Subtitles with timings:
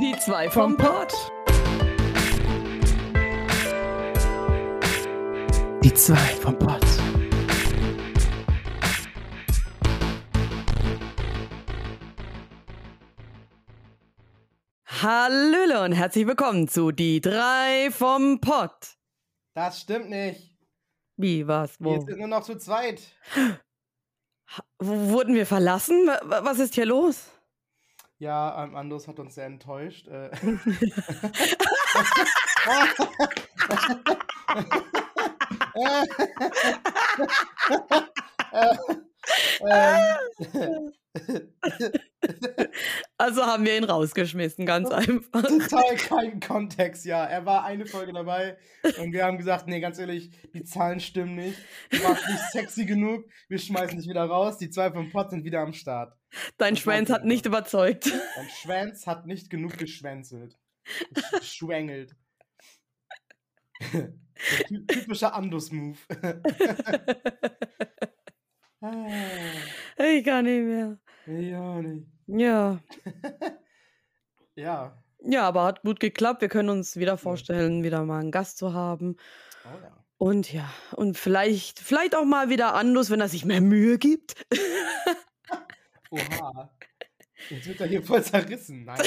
[0.00, 1.12] Die zwei vom Pott.
[5.82, 6.84] Die zwei vom Pott.
[14.86, 18.96] Hallöle und herzlich willkommen zu Die drei vom Pott.
[19.54, 20.56] Das stimmt nicht.
[21.16, 22.00] Wie, was, Wir wo?
[22.06, 23.00] sind nur noch zu zweit.
[24.78, 26.06] Wurden wir verlassen?
[26.06, 27.26] Wa- wa- Was ist hier los?
[28.20, 30.06] Ja, ähm, Andus hat uns sehr enttäuscht.
[30.06, 30.30] Äh.
[39.70, 40.92] ähm,
[43.18, 45.42] Also haben wir ihn rausgeschmissen, ganz einfach.
[45.42, 47.24] Total kein Kontext, ja.
[47.24, 48.56] Er war eine Folge dabei
[48.98, 51.58] und wir haben gesagt, nee, ganz ehrlich, die Zahlen stimmen nicht.
[51.90, 54.58] Du warst nicht sexy genug, wir schmeißen dich wieder raus.
[54.58, 56.14] Die zwei vom Pott sind wieder am Start.
[56.58, 58.06] Dein Das Schwanz hat nicht überzeugt.
[58.36, 60.56] Dein Schwanz hat nicht genug geschwänzelt.
[61.12, 62.14] Gesch- Geschwängelt.
[64.88, 65.98] Typischer Andus-Move.
[68.82, 69.06] Ah,
[70.02, 70.98] Ich kann nicht mehr.
[71.26, 72.06] ja, nicht.
[72.26, 72.80] Ja.
[74.56, 75.02] Ja.
[75.22, 76.42] Ja, aber hat gut geklappt.
[76.42, 79.16] Wir können uns wieder vorstellen, wieder mal einen Gast zu haben.
[79.64, 80.04] Oh ja.
[80.18, 84.34] Und ja, und vielleicht, vielleicht auch mal wieder Andus, wenn er sich mehr Mühe gibt.
[86.10, 86.70] Oha.
[87.48, 88.84] Jetzt wird er hier voll zerrissen.
[88.84, 89.00] Nein.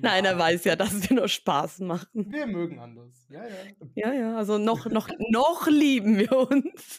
[0.00, 2.32] Nein, er weiß ja, dass wir nur Spaß machen.
[2.32, 3.26] Wir mögen Andus.
[3.28, 3.54] Ja, ja.
[3.94, 6.98] Ja, ja, also noch, noch, noch lieben wir uns.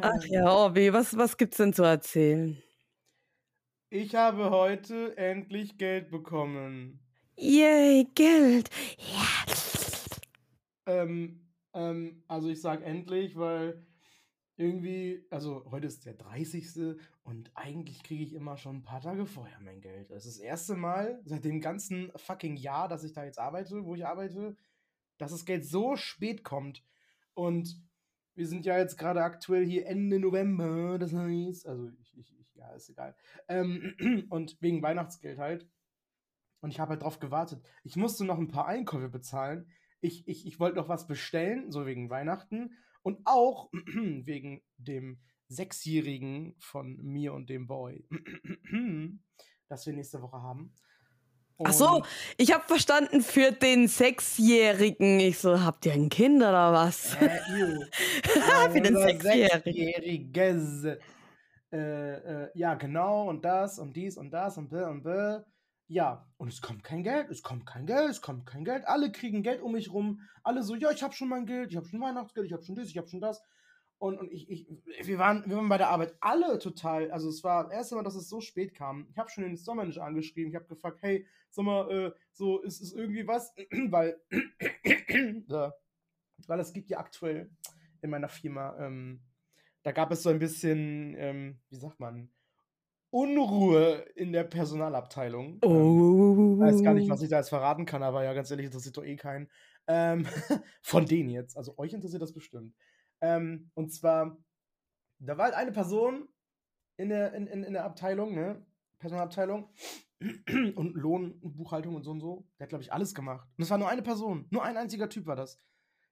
[0.00, 2.62] Ach ja, Orbi, was, was gibt's denn zu erzählen?
[3.90, 7.00] Ich habe heute endlich Geld bekommen.
[7.36, 8.70] Yay, Geld.
[8.98, 9.52] Ja.
[10.86, 11.42] Ähm,
[11.74, 13.86] ähm, also ich sag endlich, weil
[14.56, 16.96] irgendwie, also heute ist der 30.
[17.22, 20.10] und eigentlich kriege ich immer schon ein paar Tage vorher mein Geld.
[20.10, 23.84] Das ist das erste Mal seit dem ganzen fucking Jahr, dass ich da jetzt arbeite,
[23.84, 24.56] wo ich arbeite,
[25.18, 26.84] dass das Geld so spät kommt.
[27.34, 27.80] Und
[28.34, 32.54] wir sind ja jetzt gerade aktuell hier Ende November, das heißt, also ich, ich, ich
[32.62, 33.14] ja, ist egal.
[33.48, 33.94] Ähm,
[34.30, 35.68] und wegen Weihnachtsgeld halt.
[36.60, 37.60] Und ich habe halt drauf gewartet.
[37.82, 39.68] Ich musste noch ein paar Einkäufe bezahlen.
[40.00, 42.76] Ich, ich, ich wollte noch was bestellen, so wegen Weihnachten.
[43.02, 48.06] Und auch wegen dem Sechsjährigen von mir und dem Boy,
[49.68, 50.72] das wir nächste Woche haben.
[51.64, 52.02] Ach so,
[52.38, 55.20] ich habe verstanden für den Sechsjährigen.
[55.20, 57.14] Ich so, habt ihr ein Kind oder was?
[57.16, 57.28] Äh.
[58.72, 60.98] Für den Sechsjährigen.
[61.72, 65.38] Äh, äh, ja, genau, und das und dies und das und bäh und bäh.
[65.88, 68.86] Ja, und es kommt kein Geld, es kommt kein Geld, es kommt kein Geld.
[68.86, 70.20] Alle kriegen Geld um mich rum.
[70.42, 72.74] Alle so, ja, ich habe schon mein Geld, ich habe schon Weihnachtsgeld, ich habe schon
[72.74, 73.42] das, ich habe schon das.
[74.02, 74.66] Und, und ich, ich,
[75.06, 78.02] wir, waren, wir waren bei der Arbeit alle total, also es war das erste Mal,
[78.02, 79.06] dass es so spät kam.
[79.12, 82.80] Ich habe schon den Store-Manager angeschrieben, ich habe gefragt, hey, sag mal, äh, so, ist
[82.80, 83.54] es irgendwie was?
[83.90, 84.20] weil,
[85.46, 85.74] da,
[86.48, 87.48] weil es gibt ja aktuell
[88.00, 89.20] in meiner Firma, ähm,
[89.84, 92.28] da gab es so ein bisschen, ähm, wie sagt man,
[93.10, 95.60] Unruhe in der Personalabteilung.
[95.62, 96.58] Ähm, Oh.
[96.58, 99.04] weiß gar nicht, was ich da jetzt verraten kann, aber ja, ganz ehrlich, interessiert doch
[99.04, 99.48] eh keinen.
[99.86, 100.26] Ähm,
[100.82, 101.56] von denen jetzt.
[101.56, 102.74] Also euch interessiert das bestimmt.
[103.22, 104.36] Ähm, und zwar,
[105.20, 106.28] da war halt eine Person
[106.96, 108.66] in der, in, in, in der Abteilung, ne?
[108.98, 109.72] Personalabteilung
[110.76, 112.46] und Lohnbuchhaltung und so und so.
[112.58, 113.48] Der hat, glaube ich, alles gemacht.
[113.56, 114.46] Und es war nur eine Person.
[114.50, 115.58] Nur ein einziger Typ war das.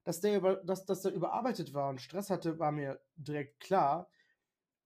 [0.04, 4.08] Dass der, über, dass, dass der überarbeitet war und Stress hatte, war mir direkt klar.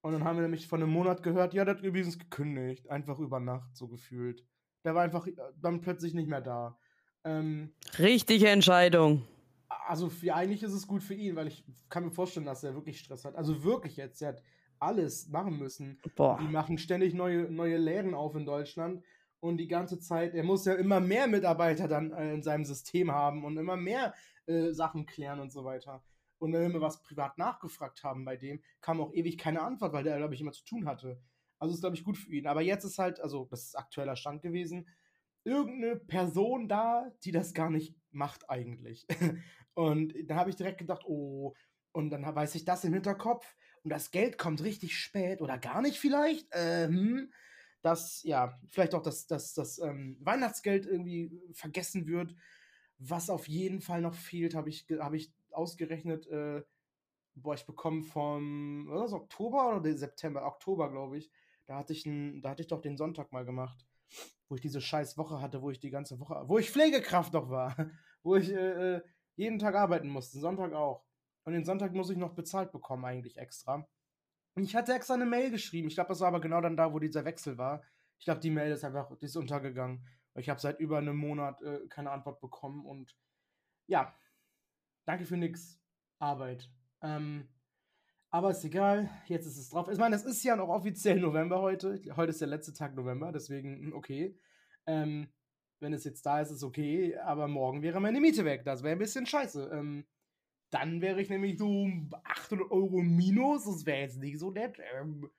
[0.01, 2.89] Und dann haben wir nämlich von einem Monat gehört, ja, der hat übrigens gekündigt.
[2.89, 4.45] Einfach über Nacht, so gefühlt.
[4.83, 6.77] Der war einfach äh, dann plötzlich nicht mehr da.
[7.23, 9.23] Ähm, Richtige Entscheidung.
[9.67, 12.75] Also für, eigentlich ist es gut für ihn, weil ich kann mir vorstellen, dass er
[12.75, 13.35] wirklich Stress hat.
[13.35, 14.43] Also wirklich jetzt, er hat
[14.79, 15.99] alles machen müssen.
[16.15, 16.37] Boah.
[16.41, 19.03] Die machen ständig neue, neue Läden auf in Deutschland
[19.39, 23.11] und die ganze Zeit, er muss ja immer mehr Mitarbeiter dann äh, in seinem System
[23.11, 24.13] haben und immer mehr
[24.47, 26.03] äh, Sachen klären und so weiter.
[26.37, 30.03] Und wenn wir was privat nachgefragt haben bei dem, kam auch ewig keine Antwort, weil
[30.03, 31.21] der, glaube ich, immer zu tun hatte.
[31.59, 32.47] Also ist, glaube ich, gut für ihn.
[32.47, 34.87] Aber jetzt ist halt, also das ist aktueller Stand gewesen,
[35.45, 39.07] irgendeine Person da, die das gar nicht macht eigentlich.
[39.73, 41.53] Und da habe ich direkt gedacht, oh,
[41.91, 45.81] und dann weiß ich das im Hinterkopf und das Geld kommt richtig spät oder gar
[45.81, 46.47] nicht vielleicht.
[46.51, 47.31] Ähm,
[47.85, 52.35] dass, ja, vielleicht auch das, das, das ähm, Weihnachtsgeld irgendwie vergessen wird.
[52.97, 56.63] Was auf jeden Fall noch fehlt, habe ich, hab ich ausgerechnet, äh,
[57.35, 60.47] boah, ich bekomme vom, was ist das, Oktober oder September?
[60.47, 61.29] Oktober, glaube ich.
[61.67, 63.85] Da hatte ich, n, da hatte ich doch den Sonntag mal gemacht,
[64.47, 67.49] wo ich diese scheiß Woche hatte, wo ich die ganze Woche, wo ich Pflegekraft noch
[67.49, 67.75] war,
[68.23, 69.01] wo ich äh, äh,
[69.35, 71.03] jeden Tag arbeiten musste, Sonntag auch.
[71.43, 73.87] Und den Sonntag muss ich noch bezahlt bekommen, eigentlich extra.
[74.55, 75.87] Und ich hatte extra eine Mail geschrieben.
[75.87, 77.83] Ich glaube, das war aber genau dann da, wo dieser Wechsel war.
[78.17, 80.07] Ich glaube, die Mail ist einfach, die ist untergegangen.
[80.35, 83.15] Ich habe seit über einem Monat äh, keine Antwort bekommen und
[83.87, 84.17] ja,
[85.05, 85.79] danke für nix.
[86.19, 86.69] Arbeit.
[87.01, 87.47] Ähm,
[88.35, 89.87] aber ist egal, jetzt ist es drauf.
[89.89, 92.01] Ich meine, es ist ja noch offiziell November heute.
[92.17, 94.37] Heute ist der letzte Tag November, deswegen hm, okay.
[94.85, 95.29] Ähm,
[95.79, 98.65] wenn es jetzt da ist, ist okay, aber morgen wäre meine Miete weg.
[98.65, 99.69] Das wäre ein bisschen scheiße.
[99.71, 100.05] Ähm,
[100.69, 101.87] dann wäre ich nämlich so
[102.25, 103.63] 800 Euro minus.
[103.63, 104.81] Das wäre jetzt nicht so nett.
[104.99, 105.29] Ähm,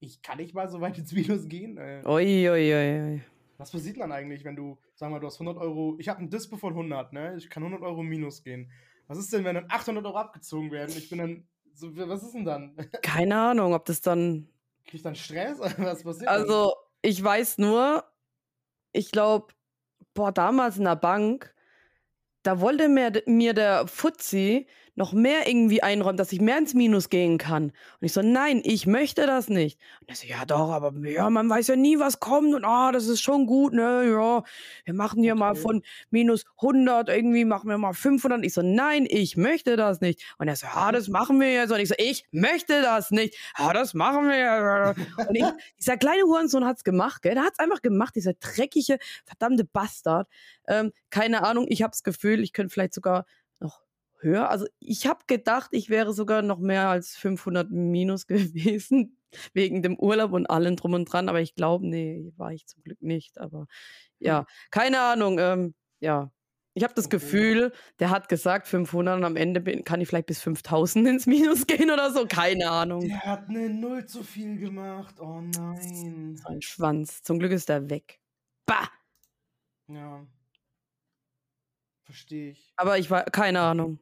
[0.00, 1.76] ich kann nicht mal so weit ins Minus gehen.
[1.76, 3.20] Äh, ui, ui, ui.
[3.58, 6.20] was passiert dann eigentlich, wenn du, sagen wir mal, du hast 100 Euro, ich habe
[6.20, 7.36] ein Dispo von 100, ne?
[7.36, 8.72] Ich kann 100 Euro minus gehen.
[9.06, 10.94] Was ist denn, wenn dann 800 Euro abgezogen werden?
[10.96, 12.76] Ich bin dann, so, was ist denn dann?
[13.02, 14.48] Keine Ahnung, ob das dann.
[14.84, 15.58] Krieg ich dann Stress?
[15.78, 16.28] Was passiert?
[16.28, 18.04] Also, ich weiß nur,
[18.92, 19.54] ich glaube,
[20.14, 21.54] boah, damals in der Bank,
[22.42, 24.66] da wollte mir, mir der Fuzzi
[24.98, 27.64] noch mehr irgendwie einräumen, dass ich mehr ins Minus gehen kann.
[27.64, 27.72] Und
[28.02, 29.78] ich so, nein, ich möchte das nicht.
[30.00, 32.92] Und er so, ja doch, aber ja, man weiß ja nie, was kommt und ah,
[32.92, 34.42] das ist schon gut, ne, ja,
[34.84, 35.60] wir machen hier mal Okay.
[35.60, 38.44] von minus 100 irgendwie, machen wir mal 500.
[38.44, 40.20] Ich so, nein, ich möchte das nicht.
[40.36, 41.70] Und er so, ja, das machen wir jetzt.
[41.70, 43.36] Und ich so, ich möchte das nicht.
[43.56, 44.94] Ja, das machen wir.
[45.28, 45.44] Und ich,
[45.78, 50.28] dieser kleine Hurensohn hat's gemacht, gell, der hat's einfach gemacht, dieser dreckige, verdammte Bastard.
[50.66, 53.24] Ähm, keine Ahnung, ich habe das Gefühl, ich könnte vielleicht sogar
[54.20, 54.50] höher.
[54.50, 59.18] Also ich habe gedacht, ich wäre sogar noch mehr als 500 minus gewesen
[59.52, 61.28] wegen dem Urlaub und allem drum und dran.
[61.28, 63.38] Aber ich glaube, nee, war ich zum Glück nicht.
[63.38, 63.66] Aber
[64.18, 65.38] ja, keine Ahnung.
[65.38, 66.30] Ähm, ja,
[66.74, 67.08] ich habe das.
[67.08, 71.26] Gefühl, der hat gesagt 500 und am Ende bin, kann ich vielleicht bis 5000 ins
[71.26, 72.26] Minus gehen oder so.
[72.26, 73.00] Keine Ahnung.
[73.00, 75.18] Der hat eine Null zu viel gemacht.
[75.20, 76.36] Oh nein.
[76.36, 77.22] So ein Schwanz.
[77.22, 78.20] Zum Glück ist er weg.
[78.66, 78.88] Bah!
[79.88, 80.24] Ja.
[82.04, 82.72] Verstehe ich.
[82.76, 83.98] Aber ich war, keine Ahnung.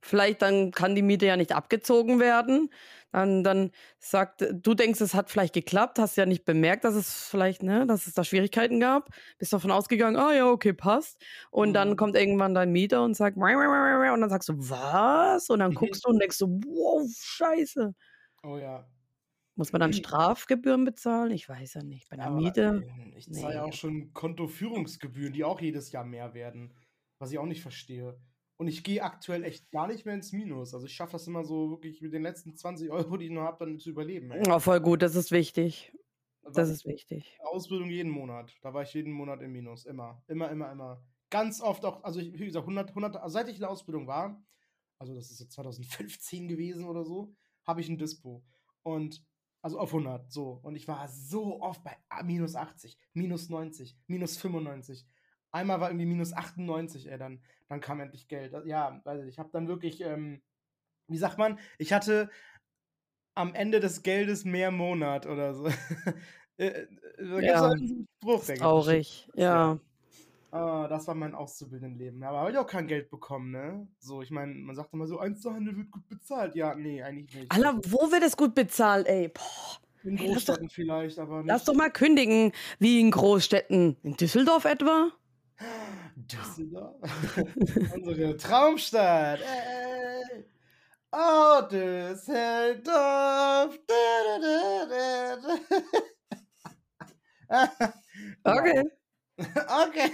[0.00, 2.70] Vielleicht dann kann die Miete ja nicht abgezogen werden.
[3.10, 7.26] Dann, dann sagt, du denkst, es hat vielleicht geklappt, hast ja nicht bemerkt, dass es
[7.28, 9.08] vielleicht, ne, dass es da Schwierigkeiten gab.
[9.38, 11.22] Bist davon ausgegangen, ah ja, okay, passt.
[11.50, 11.96] Und dann Mhm.
[11.96, 13.42] kommt irgendwann dein Mieter und sagt, und
[14.20, 15.48] dann sagst du, was?
[15.50, 17.94] Und dann guckst du und denkst so, wow, scheiße.
[18.42, 18.88] Oh ja.
[19.56, 21.32] Muss man dann Strafgebühren bezahlen?
[21.32, 22.08] Ich weiß ja nicht.
[22.08, 22.84] Bei einer Aber, Miete.
[23.16, 23.68] Ich zahle ja Nee.
[23.68, 26.74] auch schon Kontoführungsgebühren, die auch jedes Jahr mehr werden.
[27.18, 28.20] Was ich auch nicht verstehe.
[28.58, 30.74] Und ich gehe aktuell echt gar nicht mehr ins Minus.
[30.74, 33.42] Also ich schaffe das immer so wirklich mit den letzten 20 Euro, die ich noch
[33.42, 34.32] habe, dann zu überleben.
[34.32, 34.42] ey.
[34.48, 35.92] Oh, voll gut, das ist wichtig.
[36.52, 37.38] Das ist wichtig.
[37.42, 38.56] Ausbildung jeden Monat.
[38.62, 39.84] Da war ich jeden Monat im Minus.
[39.84, 40.22] Immer.
[40.26, 41.04] Immer, immer, immer.
[41.30, 44.06] Ganz oft auch, also ich, wie gesagt, 100, 100, also seit ich in der Ausbildung
[44.06, 44.42] war,
[44.98, 47.34] also das ist jetzt 2015 gewesen oder so,
[47.64, 48.42] habe ich ein Dispo.
[48.82, 49.22] Und,
[49.62, 50.58] also auf 100, so.
[50.62, 55.06] Und ich war so oft bei minus 80, minus 90, minus 95.
[55.50, 58.54] Einmal war irgendwie minus 98, ey, dann, dann kam endlich Geld.
[58.66, 60.42] Ja, weiß ich, ich habe dann wirklich, ähm,
[61.08, 62.30] wie sagt man, ich hatte
[63.34, 65.68] am Ende des Geldes mehr Monat oder so.
[66.60, 66.86] Äh, äh,
[67.18, 67.60] da gibt's Ja.
[67.60, 69.78] halt einen Spruch, Traurig, ja.
[70.50, 72.20] Ah, das war mein Auszubildendenleben.
[72.24, 73.86] Aber habe ich auch kein Geld bekommen, ne?
[74.00, 76.56] So, ich meine, man sagt immer so, Einzelhandel wird gut bezahlt.
[76.56, 77.52] Ja, nee, eigentlich nicht.
[77.52, 79.28] Alter, wo wird es gut bezahlt, ey?
[79.28, 81.46] Boah, In ey, lass doch- Großstädten vielleicht, aber nicht.
[81.46, 82.50] lass doch mal kündigen.
[82.80, 83.96] Wie in Großstädten.
[84.02, 85.12] In Düsseldorf etwa?
[86.16, 86.96] Düsseldorf.
[87.94, 89.40] Unsere Traumstadt.
[89.40, 90.44] Ey.
[91.12, 93.78] Oh, Düsseldorf.
[98.44, 98.84] Okay.
[99.38, 100.10] Okay.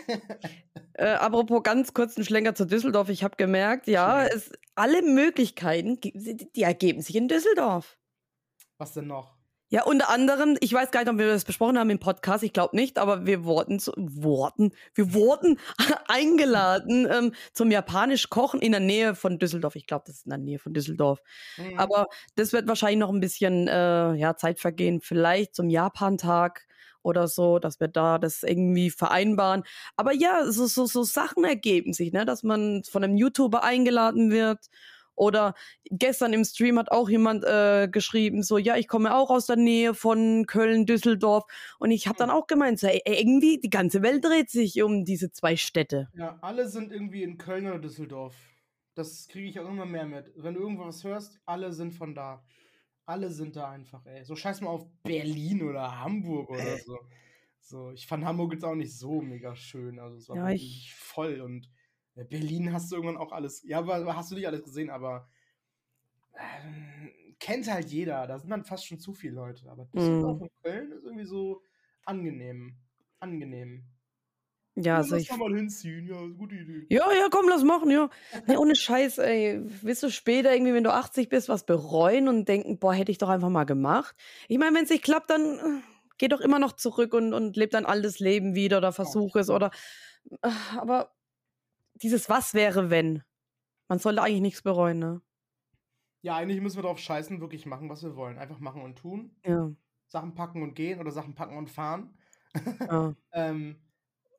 [0.93, 3.09] Äh, apropos ganz kurzen Schlenker zu Düsseldorf.
[3.09, 7.97] Ich habe gemerkt, ja, es, alle Möglichkeiten, die ergeben sich in Düsseldorf.
[8.77, 9.34] Was denn noch?
[9.75, 12.53] Ja, unter anderem, ich weiß gar nicht, ob wir das besprochen haben im Podcast, ich
[12.53, 15.59] glaube nicht, aber wir wurden, zu, wurden, wir wurden
[16.07, 19.75] eingeladen ähm, zum japanisch Kochen in der Nähe von Düsseldorf.
[19.75, 21.19] Ich glaube, das ist in der Nähe von Düsseldorf.
[21.57, 21.77] Hm.
[21.77, 26.69] Aber das wird wahrscheinlich noch ein bisschen äh, ja, Zeit vergehen, vielleicht zum Japantag
[27.03, 29.65] oder so, dass wir da das irgendwie vereinbaren.
[29.97, 32.25] Aber ja, so, so, so Sachen ergeben sich, ne?
[32.25, 34.61] dass man von einem YouTuber eingeladen wird.
[35.15, 35.55] Oder
[35.91, 39.57] gestern im Stream hat auch jemand äh, geschrieben, so, ja, ich komme auch aus der
[39.57, 41.45] Nähe von Köln, Düsseldorf.
[41.79, 45.05] Und ich habe dann auch gemeint, so, ey, irgendwie, die ganze Welt dreht sich um
[45.05, 46.09] diese zwei Städte.
[46.17, 48.35] Ja, alle sind irgendwie in Köln oder Düsseldorf.
[48.95, 50.33] Das kriege ich auch immer mehr mit.
[50.37, 52.45] Wenn du irgendwas hörst, alle sind von da.
[53.07, 54.25] Alle sind da einfach, ey.
[54.25, 56.99] So scheiß mal auf Berlin oder Hamburg oder so.
[57.61, 59.99] So, ich fand Hamburg jetzt auch nicht so mega schön.
[59.99, 61.69] Also es war Ja, wirklich ich- voll und äh,
[62.23, 63.65] Berlin hast du irgendwann auch alles.
[63.67, 65.29] Ja, aber hast du nicht alles gesehen, aber
[66.35, 68.27] ähm, kennt halt jeder.
[68.27, 69.69] Da sind dann fast schon zu viele Leute.
[69.71, 70.43] Aber Düsseldorf Mhm.
[70.43, 71.63] und Köln ist irgendwie so
[72.05, 72.77] angenehm.
[73.21, 73.85] Angenehm.
[74.77, 76.87] Ja, also lass ich da mal hinziehen, ja, gute Idee.
[76.91, 78.11] Ja, ja, komm, lass machen, ja.
[78.49, 79.61] Nee, ohne Scheiß, ey.
[79.83, 83.19] Willst du später irgendwie, wenn du 80 bist, was bereuen und denken, boah, hätte ich
[83.19, 84.17] doch einfach mal gemacht?
[84.49, 85.83] Ich meine, wenn es nicht klappt, dann äh,
[86.19, 89.49] gehe doch immer noch zurück und, und lebe dein altes Leben wieder oder versuche es
[89.49, 89.71] oder.
[90.43, 91.14] äh, Aber
[91.95, 93.23] dieses Was wäre, wenn.
[93.89, 95.23] Man sollte eigentlich nichts bereuen, ne?
[96.23, 98.39] Ja, eigentlich müssen wir drauf scheißen, wirklich machen, was wir wollen.
[98.39, 99.37] Einfach machen und tun.
[99.45, 99.71] Ja.
[100.07, 102.17] Sachen packen und gehen oder Sachen packen und fahren.
[102.81, 103.15] ja.
[103.33, 103.77] ähm,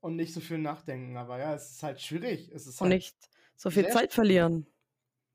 [0.02, 1.18] und nicht so viel nachdenken.
[1.18, 2.50] Aber ja, es ist halt schwierig.
[2.54, 3.16] Es ist Und halt nicht
[3.56, 4.66] so viel Zeit verlieren.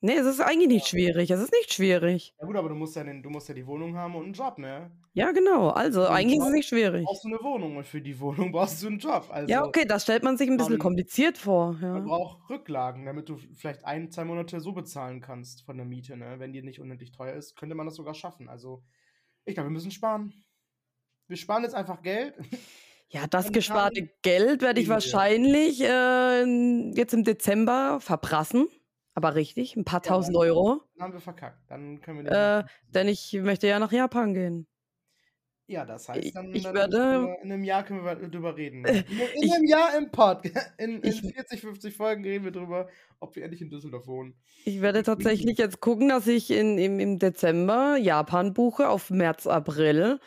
[0.03, 1.31] Nee, es ist eigentlich nicht schwierig.
[1.31, 2.35] Es ist nicht schwierig.
[2.41, 4.33] Ja gut, aber du musst ja, den, du musst ja die Wohnung haben und einen
[4.33, 4.91] Job, ne?
[5.13, 5.69] Ja, genau.
[5.69, 7.05] Also, Und eigentlich ist es nicht schwierig.
[7.05, 9.27] brauchst du eine Wohnung und für die Wohnung brauchst du einen Job.
[9.31, 11.73] Also Ja, okay, das stellt man sich ein bisschen man, kompliziert vor.
[11.75, 11.99] man Ja.
[12.01, 16.37] braucht Rücklagen, damit du vielleicht ein, zwei Monate so bezahlen kannst von der Miete, ne?
[16.39, 18.49] Wenn die nicht unendlich teuer ist, könnte man das sogar schaffen.
[18.49, 18.83] Also,
[19.45, 20.33] ich glaube, wir müssen sparen.
[21.29, 22.35] Wir sparen jetzt einfach Geld
[23.13, 26.45] Ja, das gesparte Geld werde ich wahrscheinlich äh,
[26.95, 28.69] jetzt im Dezember verprassen.
[29.23, 30.83] Aber richtig, ein paar Ja, tausend dann, Euro.
[30.95, 31.71] dann haben wir verkackt.
[31.71, 34.67] Dann können wir Äh, denn ich möchte ja nach Japan gehen.
[35.67, 37.37] Ja, das heißt, Ich, dann, ich dann werde.
[37.43, 38.85] in einem Jahr können wir drüber reden.
[38.87, 40.45] In, in Ich, einem Jahr im Pod,
[40.79, 42.89] in, in ich, 40, 50 Folgen reden wir drüber,
[43.21, 44.35] ob wir endlich in Düsseldorf wohnen.
[44.65, 49.47] ich werde tatsächlich jetzt gucken, dass ich in, im, im Dezember Japan buche auf März,
[49.47, 50.19] April.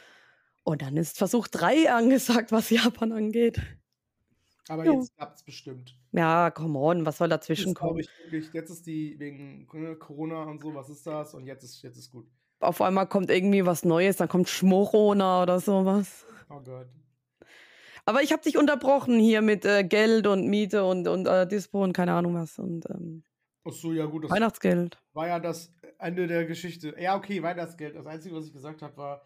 [0.64, 3.62] Und dann ist Versuch 3 angesagt, was Japan angeht.
[4.68, 4.92] Aber Ja.
[4.94, 5.98] jetzt klappt es bestimmt.
[6.14, 8.00] Ja, come on, was soll dazwischen kommen?
[8.00, 9.68] ich wirklich, jetzt ist die wegen
[10.00, 11.34] Corona und so, was ist das?
[11.34, 12.28] Und jetzt ist, jetzt ist gut.
[12.60, 16.26] Auf einmal kommt irgendwie was Neues, dann kommt Schmorona oder sowas.
[16.50, 16.88] Oh Gott.
[18.06, 21.84] Aber ich habe dich unterbrochen hier mit äh, Geld und Miete und, und äh, Dispo
[21.84, 23.24] und keine Ahnung was und ähm,
[23.66, 25.02] Ach so, ja gut, das Weihnachtsgeld.
[25.14, 26.96] war ja das Ende der Geschichte.
[27.00, 27.96] Ja, okay, Weihnachtsgeld.
[27.96, 29.26] Das Einzige, was ich gesagt habe, war,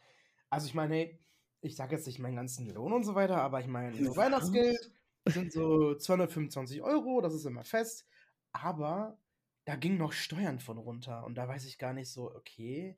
[0.50, 1.20] also ich meine, hey,
[1.62, 4.16] ich sage jetzt nicht meinen ganzen Lohn und so weiter, aber ich meine, so?
[4.16, 4.92] Weihnachtsgeld
[5.34, 8.06] sind so 225 Euro, das ist immer fest.
[8.52, 9.18] Aber
[9.66, 12.98] da ging noch Steuern von runter und da weiß ich gar nicht so, okay,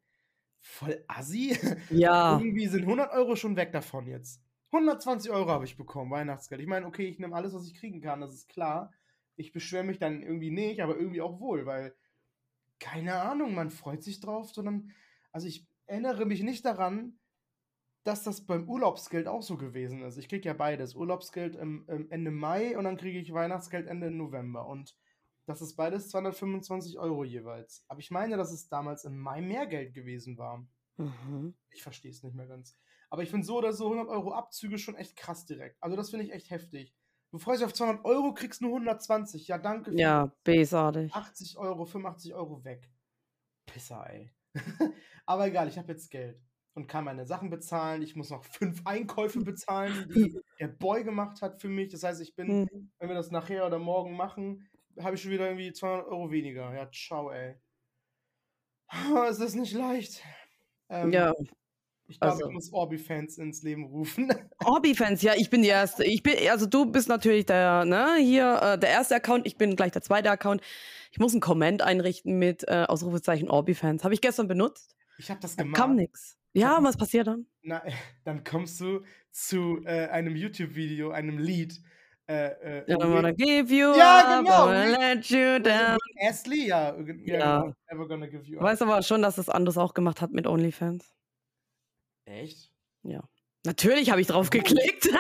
[0.60, 1.58] voll assi.
[1.90, 4.42] Ja, Irgendwie sind 100 Euro schon weg davon jetzt.
[4.72, 6.62] 120 Euro habe ich bekommen, Weihnachtsgeld.
[6.62, 8.92] Ich meine, okay, ich nehme alles, was ich kriegen kann, das ist klar.
[9.36, 11.96] Ich beschwere mich dann irgendwie nicht, aber irgendwie auch wohl, weil,
[12.80, 14.92] keine Ahnung, man freut sich drauf, sondern,
[15.32, 17.18] also ich erinnere mich nicht daran,
[18.04, 20.18] dass das beim Urlaubsgeld auch so gewesen ist.
[20.18, 20.96] Ich kriege ja beides.
[20.96, 24.68] Urlaubsgeld im, im Ende Mai und dann kriege ich Weihnachtsgeld Ende November.
[24.68, 24.96] Und
[25.46, 27.84] das ist beides 225 Euro jeweils.
[27.88, 30.66] Aber ich meine, dass es damals im Mai mehr Geld gewesen war.
[30.98, 31.56] mhm.
[31.72, 32.78] Ich verstehe es nicht mehr ganz.
[33.10, 35.82] Aber ich finde so oder so 100 Euro Abzüge schon echt krass direkt.
[35.82, 36.96] Also das finde ich echt heftig.
[37.32, 39.48] Du freust dich auf 200 Euro, kriegst nur 120.
[39.48, 39.92] Ja, danke.
[39.92, 41.14] für ja, bösartig.
[41.14, 42.90] 80 Euro, 85 Euro weg.
[43.66, 44.32] Pisser, ey.
[45.26, 46.42] Aber egal, ich habe jetzt Geld
[46.74, 48.02] und kann meine Sachen bezahlen.
[48.02, 51.92] Ich muss noch fünf Einkäufe bezahlen, die der Boy gemacht hat für mich.
[51.92, 52.92] Das heißt, ich bin, Mhm.
[53.00, 54.68] wenn wir das nachher oder morgen machen,
[55.00, 56.74] habe ich schon wieder irgendwie 200 Euro weniger.
[56.74, 57.56] Ja, ciao, ey.
[59.30, 60.24] Es ist nicht leicht.
[60.90, 61.34] Ähm, Ja,
[62.08, 62.52] ich glaube, ich also.
[62.52, 64.32] muss Orbi-Fans ins Leben rufen.
[64.66, 66.04] Hobby-Fans, ja, ich bin die erste.
[66.04, 69.76] Ich bin, also du bist natürlich der, ne, hier, äh, der erste Account, ich bin
[69.76, 70.62] gleich der zweite Account.
[71.12, 74.04] Ich muss einen Comment einrichten mit äh, Ausrufezeichen Orbi-Fans.
[74.04, 74.96] Habe ich gestern benutzt.
[75.20, 75.96] Ich habe das Da kam gemacht.
[75.98, 76.39] nix.
[76.54, 77.46] Ja, das was passiert dann?
[77.62, 77.84] Na,
[78.24, 81.82] dann kommst du zu äh, einem YouTube-Video, einem Lied.
[82.28, 84.66] Äh, äh, I don't wanna give you ja, up, I genau.
[84.68, 85.94] wanna Re let you Re- down.
[85.94, 87.74] Rick Astley, ja, ja, genau.
[87.92, 88.64] Never gonna give you up.
[88.64, 91.12] Weiß aber schon, dass das Andres auch gemacht hat mit OnlyFans.
[92.26, 92.72] Echt?
[93.04, 93.28] Ja.
[93.66, 95.10] Natürlich habe ich drauf geklickt.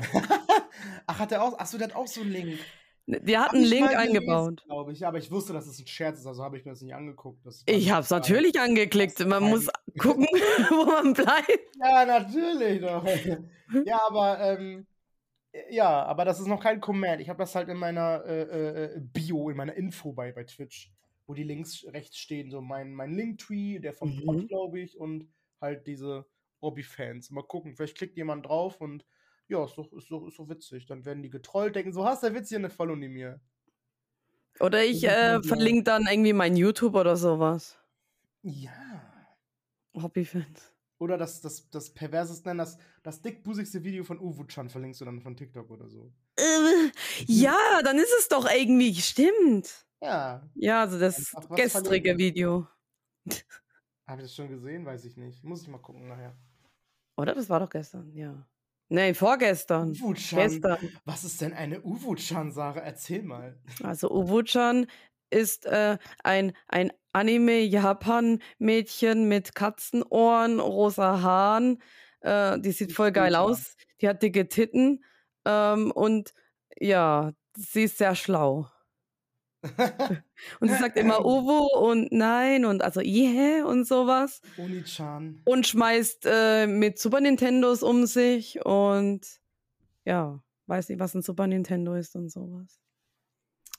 [1.06, 1.58] Ach, hat er auch.
[1.58, 2.58] Achso, der hat auch so einen Link.
[3.06, 4.62] Die hat Hab einen Link eingebaut.
[4.64, 5.04] glaube ich.
[5.06, 7.44] Aber ich wusste, dass es ein Scherz ist, also habe ich mir das nicht angeguckt.
[7.44, 9.18] Das Ich habe es natürlich angeklickt.
[9.26, 9.68] Man muss
[9.98, 10.26] gucken,
[10.70, 11.76] wo man bleibt.
[11.82, 13.04] Ja, natürlich doch.
[13.84, 14.86] ja, aber ähm,
[15.70, 17.20] ja, aber das ist noch kein Command.
[17.20, 20.92] Ich habe das halt in meiner äh, äh, Bio, in meiner Info bei, bei Twitch,
[21.26, 24.46] wo die Links rechts stehen, so mein, mein Linktree, der vom Mhm.
[24.48, 25.28] glaube ich, und
[25.60, 26.24] halt diese
[26.62, 27.30] Hobby-Fans.
[27.32, 29.04] Mal gucken, vielleicht klickt jemand drauf und
[29.52, 30.86] ja, ist doch, ist doch, ist doch witzig.
[30.86, 33.40] Dann werden die getrollt, denken so, hast der Witz hier eine Follow neben mir.
[34.60, 37.78] Oder ich äh, verlinke dann irgendwie mein YouTube oder sowas.
[38.42, 38.72] Ja.
[39.94, 40.72] Hobbyfans.
[40.98, 45.20] Oder das, das, das perverseste, nein, das, das dickbusigste Video von Uwu-chan verlinkst du dann
[45.20, 46.12] von TikTok oder so.
[46.36, 46.90] Äh,
[47.26, 49.86] ja, dann ist es doch irgendwie, stimmt.
[50.00, 50.48] Ja.
[50.54, 52.18] Ja, also das was gestrige.
[52.18, 52.68] Video.
[54.06, 54.86] Habe ich das schon gesehen?
[54.86, 55.42] Weiß ich nicht.
[55.42, 56.36] Muss ich mal gucken nachher.
[57.16, 57.34] Oder?
[57.34, 58.46] Das war doch gestern, ja.
[58.92, 59.94] Nee, vorgestern.
[59.94, 60.76] Gestern.
[61.06, 62.80] Was ist denn eine Uwu-chan, Sarah?
[62.80, 63.58] Erzähl mal.
[63.82, 64.86] Also Uwu-chan
[65.30, 71.82] ist äh, ein, ein Anime-Japan-Mädchen mit Katzenohren, rosa Haaren.
[72.20, 73.78] Äh, die sieht voll geil aus.
[74.02, 75.02] Die hat dicke Titten.
[75.46, 76.34] Ähm, und
[76.78, 78.68] ja, sie ist sehr schlau.
[80.60, 84.40] Und sie sagt immer Uwu und nein und also yeah und sowas.
[84.58, 85.40] Oni-chan.
[85.44, 89.20] Und schmeißt äh, mit Super Nintendos um sich und
[90.04, 92.80] ja, weiß nicht, was ein Super Nintendo ist und sowas.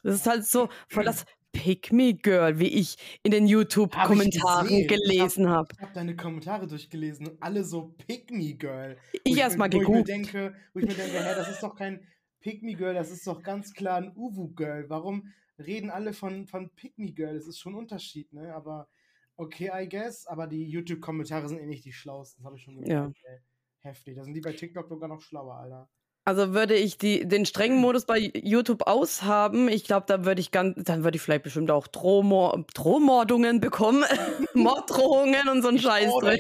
[0.04, 5.50] Das ist halt so voll das Pick Me Girl, wie ich in den YouTube-Kommentaren gelesen
[5.50, 5.70] habe.
[5.72, 8.98] Ich habe hab deine Kommentare durchgelesen und alle so Pick Me Girl.
[9.24, 9.88] Ich erstmal geguckt.
[9.90, 12.06] Wo ich mir denke, wo ich mir denke, hä, das ist doch kein
[12.44, 14.90] Pick Me Girl, das ist doch ganz klar ein Uwu Girl.
[14.90, 17.34] Warum reden alle von, von Pick Me Girl?
[17.34, 18.54] Das ist schon ein Unterschied, ne?
[18.54, 18.90] Aber
[19.38, 20.28] okay, I guess.
[20.28, 22.44] Aber die YouTube-Kommentare sind eh nicht die schlauesten.
[22.44, 23.18] Das habe ich schon gemerkt.
[23.18, 23.32] Ja.
[23.80, 24.18] Heftig.
[24.18, 25.90] Da sind die bei TikTok sogar noch schlauer, Alter.
[26.26, 30.52] Also würde ich die, den strengen Modus bei YouTube aushaben, ich glaube, da würde ich
[30.52, 34.06] ganz, dann würde ich vielleicht bestimmt auch Drohmordungen bekommen,
[34.54, 36.40] Morddrohungen und so ein Scheiß drin.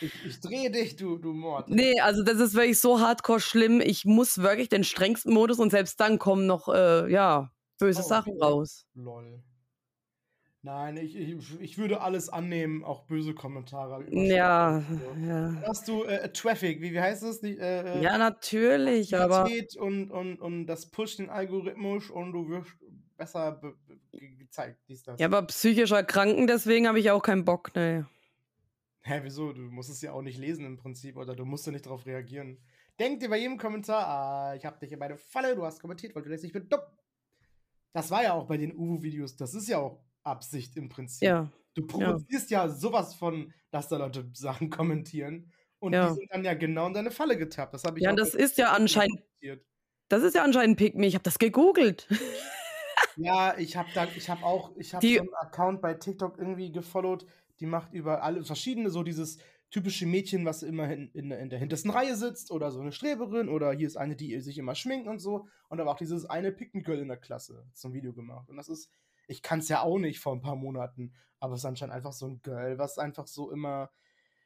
[0.00, 1.70] Ich, ich drehe dich, du, du Mord.
[1.70, 3.80] Nee, also das ist wirklich so hardcore schlimm.
[3.80, 8.08] Ich muss wirklich den strengsten Modus und selbst dann kommen noch, äh, ja, böse oh,
[8.08, 8.84] Sachen raus.
[8.94, 9.42] Lol.
[10.64, 14.02] Nein, ich, ich, ich würde alles annehmen, auch böse Kommentare.
[14.10, 14.82] Ja,
[15.22, 15.62] ja.
[15.66, 17.42] Hast du äh, Traffic, wie, wie heißt es?
[17.42, 19.46] Die, äh, äh ja, natürlich, aber.
[19.78, 22.70] Und, und, und das pusht den Algorithmus und du wirst
[23.18, 23.60] besser
[24.10, 24.78] gezeigt.
[24.88, 25.20] Dies, das.
[25.20, 28.08] Ja, aber psychisch erkranken, deswegen habe ich auch keinen Bock, ne.
[29.02, 29.52] Hä, wieso?
[29.52, 32.06] Du musst es ja auch nicht lesen im Prinzip oder du musst ja nicht darauf
[32.06, 32.56] reagieren.
[32.98, 36.14] Denk dir bei jedem Kommentar, ah, ich hab dich in meine Falle, du hast kommentiert,
[36.14, 36.80] weil du denkst, ich bin dumm.
[37.92, 41.26] Das war ja auch bei den Uwu-Videos, das ist ja auch Absicht im Prinzip.
[41.26, 41.50] Ja.
[41.74, 42.66] Du provozierst ja.
[42.66, 45.52] ja sowas von, dass da Leute Sachen kommentieren
[45.84, 46.08] und ja.
[46.08, 47.74] die sind dann ja genau in deine Falle getappt.
[47.74, 49.22] Das habe ich Ja, das ist ja anscheinend.
[50.08, 51.06] Das ist ja anscheinend Pick Me.
[51.06, 52.08] Ich habe das gegoogelt.
[53.16, 56.72] ja, ich habe da, ich habe auch, ich habe so einen Account bei TikTok irgendwie
[56.72, 57.26] gefollowt.
[57.60, 59.38] Die macht über alle verschiedene so dieses
[59.70, 63.48] typische Mädchen, was immer in, in, in, der hintersten Reihe sitzt oder so eine Streberin
[63.48, 65.48] oder hier ist eine, die sich immer schminkt und so.
[65.68, 67.66] Und da war auch dieses eine Pick Me Girl in der Klasse.
[67.82, 68.48] Ein Video gemacht.
[68.48, 68.90] Und das ist
[69.28, 72.12] ich kann es ja auch nicht vor ein paar Monaten, aber es ist anscheinend einfach
[72.12, 73.90] so ein Girl, was einfach so immer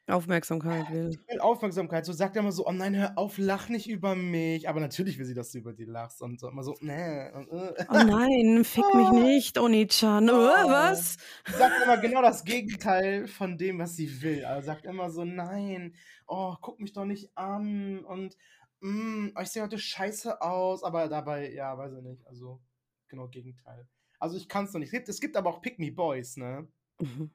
[0.09, 1.19] Aufmerksamkeit will.
[1.27, 2.05] will Aufmerksamkeit.
[2.05, 4.67] So sagt er immer so, oh nein, hör auf, lach nicht über mich.
[4.67, 6.21] Aber natürlich will sie, dass du über die lachst.
[6.21, 6.91] Und so immer so, nee.
[6.91, 7.85] Äh.
[7.89, 8.97] Oh nein, fick oh.
[8.97, 10.29] mich nicht, Oni-chan.
[10.29, 10.33] Oh.
[10.33, 11.17] Was?
[11.45, 14.45] Sagt immer genau das Gegenteil von dem, was sie will.
[14.45, 15.95] Also sagt immer so, nein,
[16.27, 18.03] oh, guck mich doch nicht an.
[18.05, 18.35] Und
[18.81, 20.83] mm, ich sehe heute scheiße aus.
[20.83, 22.25] Aber dabei, ja, weiß ich nicht.
[22.27, 22.59] Also,
[23.07, 23.87] genau Gegenteil.
[24.19, 24.93] Also ich kann es noch nicht.
[24.93, 26.67] Es gibt aber auch Pick Me Boys, ne?
[26.99, 27.31] Mhm.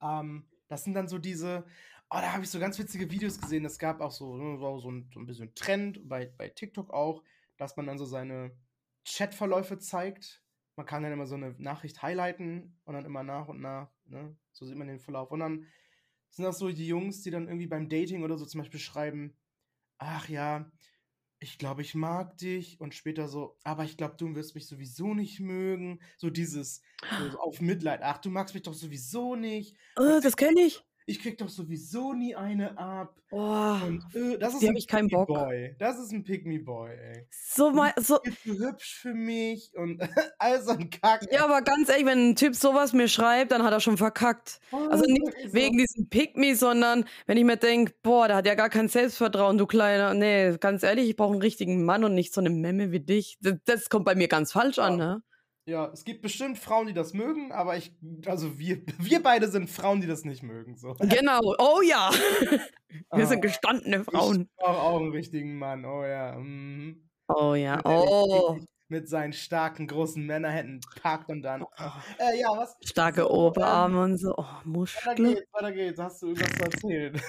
[0.00, 1.64] Ähm, das sind dann so diese,
[2.10, 3.64] oh, da habe ich so ganz witzige Videos gesehen.
[3.64, 7.22] Es gab auch so, ne, so, ein, so ein bisschen Trend bei, bei TikTok auch,
[7.56, 8.56] dass man dann so seine
[9.04, 10.42] Chatverläufe zeigt.
[10.76, 14.36] Man kann dann immer so eine Nachricht highlighten und dann immer nach und nach, ne?
[14.52, 15.30] So sieht man den Verlauf.
[15.30, 15.66] Und dann
[16.30, 19.36] sind das so die Jungs, die dann irgendwie beim Dating oder so zum Beispiel schreiben,
[19.98, 20.70] ach ja,
[21.38, 25.14] ich glaube, ich mag dich und später so, aber ich glaube, du wirst mich sowieso
[25.14, 26.00] nicht mögen.
[26.16, 26.82] So dieses
[27.30, 28.00] so auf Mitleid.
[28.02, 29.76] Ach, du magst mich doch sowieso nicht.
[29.96, 33.14] Oh, das kenne ich ich krieg doch sowieso nie eine ab.
[33.30, 35.28] Boah, und, äh, das ist ein ich keinen Bock.
[35.28, 35.76] Boy.
[35.78, 37.26] Das ist ein Pick Me Boy, ey.
[37.30, 38.18] So mal, so.
[38.22, 40.00] Bist du hübsch für mich und
[40.38, 41.26] also ein Kack.
[41.30, 44.60] Ja, aber ganz ehrlich, wenn ein Typ sowas mir schreibt, dann hat er schon verkackt.
[44.72, 48.46] Oh, also nicht wegen diesem Pick Me, sondern wenn ich mir denke, boah, der hat
[48.46, 50.12] ja gar kein Selbstvertrauen, du Kleiner.
[50.12, 53.38] Nee, ganz ehrlich, ich brauche einen richtigen Mann und nicht so eine Memme wie dich.
[53.40, 54.84] Das, das kommt bei mir ganz falsch ja.
[54.84, 55.22] an, ne?
[55.68, 57.92] Ja, es gibt bestimmt Frauen, die das mögen, aber ich,
[58.26, 60.76] also wir, wir beide sind Frauen, die das nicht mögen.
[60.76, 60.94] So.
[61.00, 62.10] Genau, oh ja.
[62.88, 64.42] wir oh, sind gestandene Frauen.
[64.42, 66.36] Ich brauche auch einen richtigen Mann, oh ja.
[66.36, 67.08] Mhm.
[67.26, 68.58] Oh ja, oh.
[68.88, 71.64] Mit seinen starken, großen Männerhänden packt und dann.
[71.64, 71.66] Oh.
[72.18, 72.76] Äh, ja, was?
[72.84, 74.34] Starke Oberarme und so.
[74.36, 75.18] Oh, Muskeln.
[75.18, 75.98] Weiter geht's, weiter geht's.
[75.98, 77.20] Hast du irgendwas zu erzählen?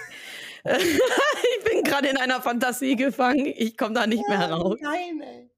[0.66, 3.48] ich bin gerade in einer Fantasie gefangen.
[3.48, 4.78] Ich komme da nicht mehr raus.
[4.80, 5.50] Nein, ey.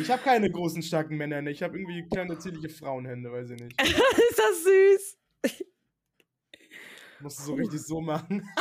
[0.00, 1.44] Ich habe keine großen, starken Männer.
[1.46, 3.80] Ich habe irgendwie kleine, zierliche Frauenhände, weiß ich nicht.
[3.82, 5.18] ist das süß?
[7.20, 8.48] Musst du so richtig so machen.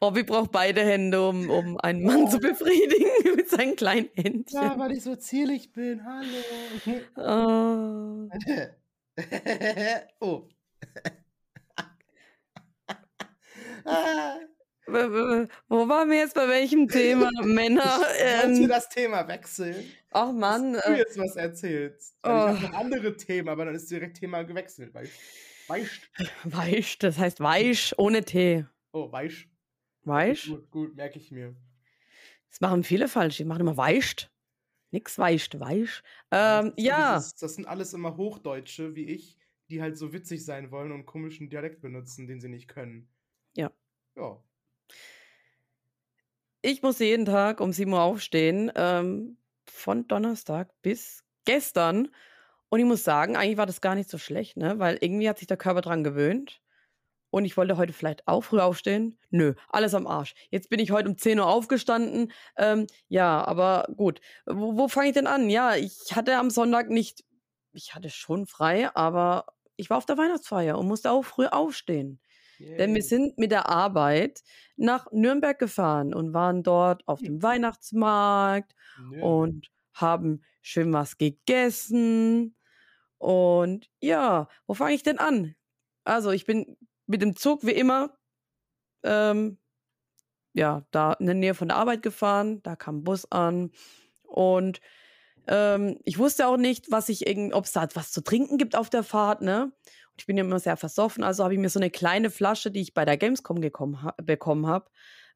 [0.00, 4.62] Robby braucht beide Hände, um, um einen Mann zu befriedigen mit seinen kleinen Händchen.
[4.62, 6.02] Ja, weil ich so zierlich bin.
[6.04, 6.38] Hallo.
[7.16, 8.28] Oh.
[10.20, 10.48] oh.
[14.86, 17.30] Wo waren wir jetzt bei welchem Thema?
[17.44, 18.00] Männer.
[18.18, 19.76] Ähm, du das Thema wechseln?
[20.10, 20.72] Ach Mann.
[20.72, 22.16] Dass du äh, jetzt was erzählst.
[22.22, 22.28] Oh.
[22.28, 24.92] Ich habe noch andere Themen, aber dann ist direkt Thema gewechselt.
[24.94, 26.10] Weicht.
[26.44, 28.66] Weicht, das heißt weich ohne T.
[28.92, 29.48] Oh, weich.
[30.02, 30.48] Weich?
[30.48, 31.54] Gut, gut, merke ich mir.
[32.48, 33.36] Das machen viele falsch.
[33.36, 34.32] Die machen immer weicht.
[34.90, 36.02] Nix weicht, weich.
[36.32, 37.16] Ähm, ja.
[37.16, 39.38] Dieses, das sind alles immer Hochdeutsche, wie ich,
[39.68, 43.08] die halt so witzig sein wollen und komischen Dialekt benutzen, den sie nicht können.
[43.56, 43.70] Ja.
[44.16, 44.42] Ja.
[46.62, 52.08] ich musste jeden Tag um 7 Uhr aufstehen, ähm, von Donnerstag bis gestern.
[52.68, 54.78] Und ich muss sagen, eigentlich war das gar nicht so schlecht, ne?
[54.78, 56.60] Weil irgendwie hat sich der Körper dran gewöhnt.
[57.30, 59.18] Und ich wollte heute vielleicht auch früh aufstehen.
[59.30, 60.34] Nö, alles am Arsch.
[60.50, 62.32] Jetzt bin ich heute um 10 Uhr aufgestanden.
[62.56, 64.20] Ähm, ja, aber gut.
[64.46, 65.48] Wo, wo fange ich denn an?
[65.50, 67.24] Ja, ich hatte am Sonntag nicht,
[67.72, 72.20] ich hatte schon frei, aber ich war auf der Weihnachtsfeier und musste auch früh aufstehen.
[72.78, 74.42] Denn wir sind mit der Arbeit
[74.76, 77.26] nach Nürnberg gefahren und waren dort auf Hm.
[77.26, 79.22] dem Weihnachtsmarkt Nürnberg.
[79.24, 82.56] und haben schön was gegessen.
[83.18, 85.54] Und ja, wo fange ich denn an?
[86.04, 88.16] Also, ich bin mit dem Zug wie immer,
[89.04, 89.58] ähm,
[90.54, 92.62] ja, da in der Nähe von der Arbeit gefahren.
[92.62, 93.70] Da kam ein Bus an.
[94.24, 94.80] Und
[95.48, 98.76] ähm, ich wusste auch nicht, was ich irgend, ob es da was zu trinken gibt
[98.76, 99.72] auf der Fahrt, ne?
[100.20, 102.80] Ich bin ja immer sehr versoffen, also habe ich mir so eine kleine Flasche, die
[102.82, 104.90] ich bei der Gamescom ha bekommen habe,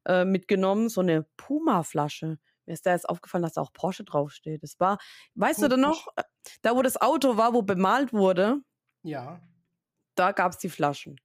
[0.05, 2.37] äh, mitgenommen, so eine Puma-Flasche.
[2.67, 4.61] Mir ist da jetzt aufgefallen, dass da auch Porsche draufsteht.
[4.63, 4.99] Das war,
[5.35, 6.23] weißt du Gut, denn noch, äh,
[6.61, 8.57] da wo das Auto war, wo bemalt wurde,
[9.03, 9.41] Ja.
[10.15, 11.19] da gab es die Flaschen.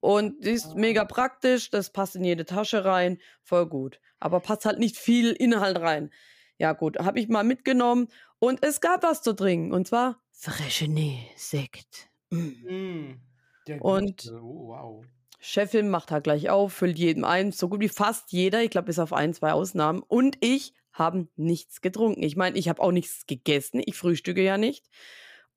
[0.00, 1.06] Und die ist mega Ah.
[1.06, 4.00] praktisch, das passt in jede Tasche rein, voll gut.
[4.20, 6.10] Aber passt halt nicht viel Inhalt rein.
[6.58, 12.08] Ja, gut, habe ich mal mitgenommen und es gab was zu trinken und zwar Freshenay-Sekt.
[12.10, 12.13] Mm.
[12.30, 13.20] Mm,
[13.66, 14.30] der Und.
[14.32, 15.04] Oh, wow.
[15.40, 18.86] Chefin macht halt gleich auf, füllt jedem ein, so gut wie fast jeder, ich glaube
[18.86, 20.02] bis auf ein, zwei Ausnahmen.
[20.02, 22.22] Und ich habe nichts getrunken.
[22.22, 24.86] Ich meine, ich habe auch nichts gegessen, ich frühstücke ja nicht.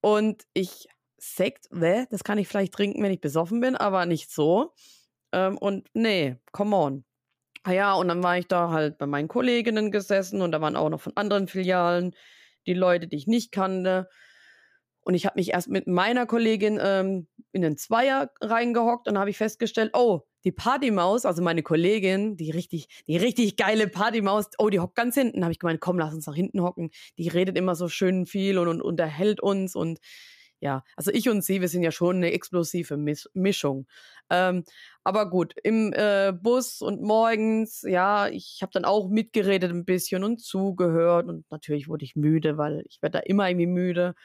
[0.01, 4.29] Und ich, Sekt, weh, das kann ich vielleicht trinken, wenn ich besoffen bin, aber nicht
[4.29, 4.73] so.
[5.31, 7.05] Ähm, und nee, come on.
[7.63, 10.75] Ah ja, und dann war ich da halt bei meinen Kolleginnen gesessen und da waren
[10.75, 12.13] auch noch von anderen Filialen
[12.65, 14.09] die Leute, die ich nicht kannte.
[15.07, 19.29] Und ich habe mich erst mit meiner Kollegin ähm, in den Zweier reingehockt und habe
[19.29, 24.69] ich festgestellt, oh, die Partymaus, also meine Kollegin, die richtig, die richtig geile Partymaus, oh,
[24.69, 25.43] die hockt ganz hinten.
[25.43, 26.89] habe ich gemeint, komm, lass uns nach hinten hocken.
[27.17, 29.99] Die redet immer so schön viel und, und unterhält uns und
[30.59, 33.87] ja, also ich und sie, wir sind ja schon eine explosive Mis Mischung.
[34.29, 34.65] Ähm,
[35.05, 40.25] aber gut, im äh, Bus und morgens, ja, ich habe dann auch mitgeredet ein bisschen
[40.25, 44.15] und zugehört und natürlich wurde ich müde, weil ich werde da immer irgendwie müde.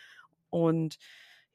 [0.53, 0.99] Und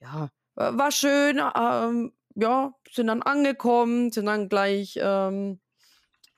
[0.02, 1.40] ja, wa- war schön.
[1.56, 5.60] Ähm, ja, sind dann angekommen, sind dann gleich ähm,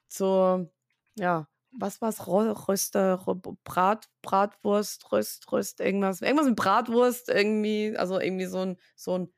[0.09, 0.71] zur,
[1.15, 2.27] ja, was war's?
[2.27, 3.17] Röster,
[3.63, 6.21] Brat, Bratwurst, Röst, Röst, irgendwas.
[6.21, 9.33] Irgendwas mit Bratwurst, irgendwie, also irgendwie so ein, so ein,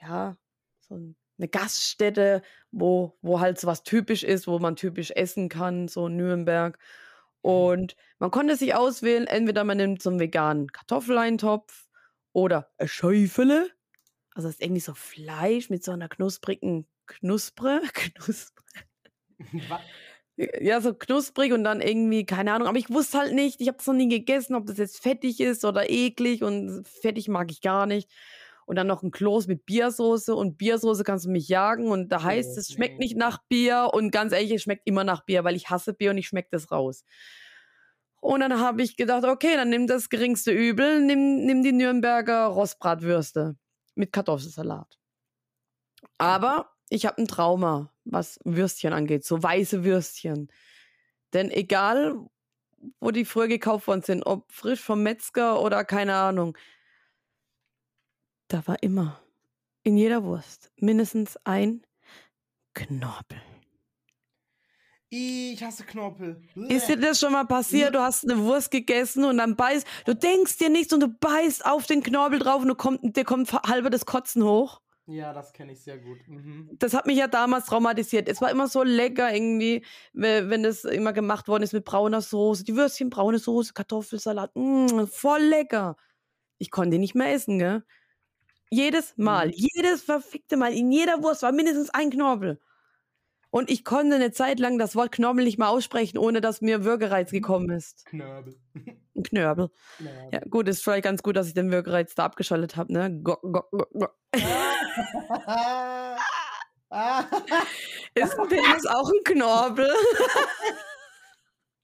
[0.00, 0.36] ja,
[0.80, 5.48] so ein, eine Gaststätte, wo, wo halt so was typisch ist, wo man typisch essen
[5.48, 6.78] kann, so in Nürnberg.
[7.42, 7.50] Mhm.
[7.50, 11.88] Und man konnte sich auswählen, entweder man nimmt so einen veganen Kartoffeleintopf
[12.32, 13.70] oder ein Schäufele.
[14.34, 17.82] Also das ist irgendwie so Fleisch mit so einer knusprigen Knuspre.
[17.94, 18.64] Knuspre.
[19.68, 19.82] Was?
[20.36, 23.76] Ja, so knusprig und dann irgendwie, keine Ahnung, aber ich wusste halt nicht, ich habe
[23.76, 27.60] das noch nie gegessen, ob das jetzt fettig ist oder eklig und fettig mag ich
[27.60, 28.10] gar nicht.
[28.64, 32.22] Und dann noch ein Kloß mit Biersoße und Biersoße kannst du mich jagen und da
[32.22, 32.98] heißt Oh, es, schmeckt nee.
[32.98, 36.12] nicht nach Bier und ganz ehrlich, es schmeckt immer nach Bier, weil ich hasse Bier
[36.12, 37.04] und ich schmecke das raus.
[38.22, 42.46] Und dann habe ich gedacht, okay, dann nimm das geringste Übel, nimm, nimm die Nürnberger
[42.46, 43.56] Rostbratwürste
[43.96, 44.96] mit Kartoffelsalat.
[46.18, 50.52] Aber ich habe ein Trauma, was Würstchen angeht, so weiße Würstchen.
[51.32, 52.14] Denn egal,
[53.00, 56.56] wo die früher gekauft worden sind, ob frisch vom Metzger oder keine Ahnung,
[58.46, 59.20] da war immer
[59.82, 61.84] in jeder Wurst mindestens ein
[62.74, 63.42] Knorpel.
[65.14, 66.40] Ich hasse Knorpel.
[66.68, 67.94] Ist dir das schon mal passiert?
[67.94, 71.66] Du hast eine Wurst gegessen und dann beißt, du denkst dir nichts und du beißt
[71.66, 74.80] auf den Knorpel drauf und du kommt, dir kommt halber das Kotzen hoch.
[75.04, 76.16] Ja, das kenne ich sehr gut.
[76.28, 76.70] Mhm.
[76.78, 78.26] Das hat mich ja damals traumatisiert.
[78.26, 82.22] Es war immer so lecker irgendwie, we- wenn das immer gemacht worden ist mit brauner
[82.22, 82.64] Soße.
[82.64, 84.52] Die Würstchen, braune Soße, Kartoffelsalat.
[84.54, 85.96] Mm, voll lecker.
[86.56, 87.84] Ich konnte die nicht mehr essen, gell?
[88.70, 89.54] Jedes Mal, Mhm.
[89.56, 92.58] jedes verfickte Mal, in jeder Wurst war mindestens ein Knorpel.
[93.52, 96.84] Und ich konnte eine Zeit lang das Wort Knorpel nicht mehr aussprechen, ohne dass mir
[96.84, 98.06] Würgereiz gekommen ist.
[98.06, 98.56] Knöbel.
[99.14, 99.68] Ein Knörbel.
[99.98, 100.30] Knöbel.
[100.32, 103.20] Ja, gut, ist vielleicht ganz gut, dass ich den Würgereiz da abgeschaltet habe, ne?
[103.22, 104.08] Go, go, go.
[108.14, 109.90] Ist ein Penis auch ein Knorpel?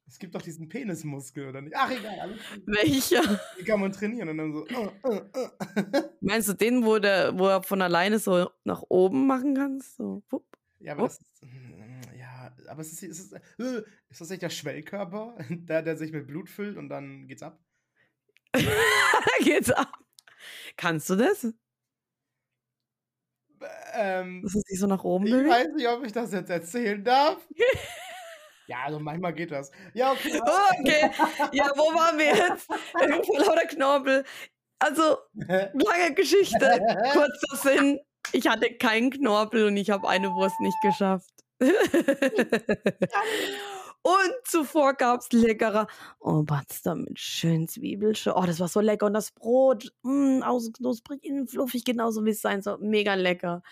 [0.07, 1.77] Es gibt doch diesen Penismuskel, oder nicht?
[1.77, 2.19] Ach, egal.
[2.19, 2.39] Alles.
[2.65, 3.21] Welcher?
[3.59, 4.67] Den kann man trainieren und dann so.
[4.75, 5.49] Uh, uh, uh.
[6.23, 9.97] Meinst du den, wo, der, wo er von alleine so nach oben machen kannst?
[9.97, 10.47] So, wupp.
[10.81, 11.07] Ja, aber Oh.
[11.07, 11.43] das ist.
[11.43, 15.97] mm, Ja, aber es ist, es ist, äh, ist das nicht der Schwellkörper, der, der
[15.97, 17.59] sich mit Blut füllt und dann geht's ab?
[19.41, 19.93] geht's ab.
[20.77, 21.47] Kannst du das?
[23.95, 27.03] Ähm, Dass es sich so nach oben ich weiß nicht, ob ich das jetzt erzählen
[27.03, 27.45] darf.
[28.69, 29.71] Ja, also manchmal geht das.
[29.95, 30.41] Ja, okay.
[30.81, 31.11] Okay,
[31.53, 32.69] ja, wo waren wir jetzt?
[33.39, 34.25] Lauter Knorpel.
[34.79, 36.79] Also, lange Geschichte,
[37.13, 37.99] kurzer Sinn.
[38.33, 41.31] Ich hatte keinen Knorpel und ich habe eine Wurst nicht geschafft.
[44.03, 45.87] und zuvor gab es leckerer
[46.21, 48.35] Oberster mit schön Zwiebelsche.
[48.37, 49.07] Oh, das war so lecker.
[49.07, 52.79] Und das Brot, mh, außen knusprig, innen fluffig, genauso wie es sein soll.
[52.81, 53.63] Mega lecker.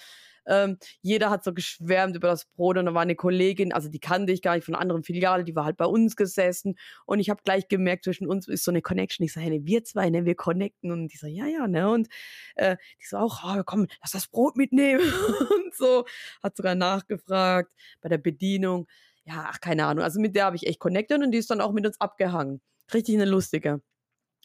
[0.47, 3.99] Ähm, jeder hat so geschwärmt über das Brot und da war eine Kollegin, also die
[3.99, 7.31] kannte ich gar nicht von anderen Filiale, die war halt bei uns gesessen und ich
[7.31, 9.25] habe gleich gemerkt, zwischen uns ist so eine Connection.
[9.25, 12.09] Ich so, hey, wir zwei, ne, wir connecten und die so, ja, ja, ne, und
[12.57, 15.01] äh, die so auch, oh, komm, lass das Brot mitnehmen
[15.65, 16.05] und so,
[16.43, 18.87] hat sogar nachgefragt bei der Bedienung.
[19.25, 20.05] Ja, ach, keine Ahnung.
[20.05, 22.61] Also mit der habe ich echt connected und die ist dann auch mit uns abgehangen.
[22.95, 23.83] Richtig eine lustige.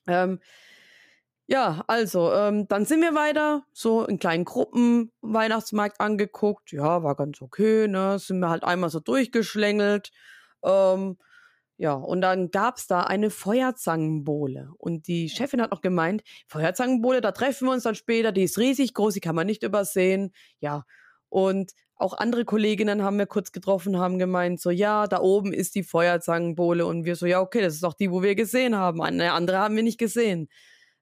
[0.07, 0.39] Ähm,
[1.47, 6.71] ja, also, ähm, dann sind wir weiter, so in kleinen Gruppen Weihnachtsmarkt angeguckt.
[6.71, 8.19] Ja, war ganz okay, ne?
[8.19, 10.11] Sind wir halt einmal so durchgeschlängelt.
[10.63, 11.17] Ähm,
[11.77, 14.71] ja, und dann gab's da eine Feuerzangenbowle.
[14.77, 18.57] Und die Chefin hat noch gemeint, Feuerzangenbowle, da treffen wir uns dann später, die ist
[18.59, 20.31] riesig groß, die kann man nicht übersehen.
[20.59, 20.85] Ja,
[21.29, 25.75] und auch andere Kolleginnen haben wir kurz getroffen, haben gemeint, so, ja, da oben ist
[25.75, 26.85] die Feuerzangenbowle.
[26.85, 29.01] Und wir so, ja, okay, das ist doch die, wo wir gesehen haben.
[29.01, 30.49] Eine andere haben wir nicht gesehen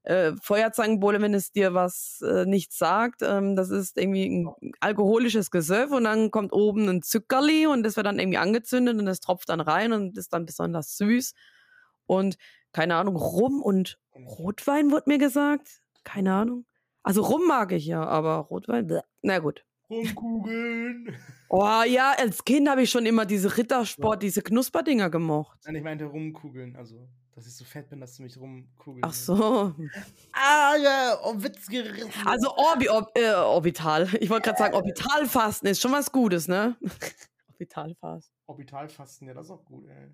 [0.04, 3.22] äh, Feuerzangenbowle, wenn es dir was äh, nicht sagt.
[3.22, 7.96] Ähm, das ist irgendwie ein alkoholisches Gesöff und dann kommt oben ein Zuckerli und das
[7.96, 11.34] wird dann irgendwie angezündet und das tropft dann rein und ist dann besonders süß.
[12.06, 12.38] Und
[12.72, 15.82] keine Ahnung, Rum und Rotwein wurde mir gesagt.
[16.04, 16.66] Keine Ahnung.
[17.04, 19.02] Also Rum mag ich ja, aber Rotwein, bleh.
[19.22, 19.64] na gut.
[19.90, 21.16] Rumkugeln.
[21.50, 24.28] Oh ja, als Kind habe ich schon immer diese Rittersport, ja.
[24.28, 25.58] diese Knusperdinger gemocht.
[25.66, 27.08] Nein, ich meinte Rumkugeln, also
[27.40, 29.74] dass ich so fett bin, dass du mich rumkugeln Ach so.
[30.34, 32.12] Ah, ja, oh, Witz gerissen.
[32.26, 34.10] Also Orbi, Orb, äh, Orbital.
[34.20, 36.76] Ich wollte gerade sagen, Orbitalfasten ist schon was Gutes, ne?
[37.54, 38.36] Orbitalfasten.
[38.46, 40.14] Orbitalfasten, ja, das ist auch gut, ey.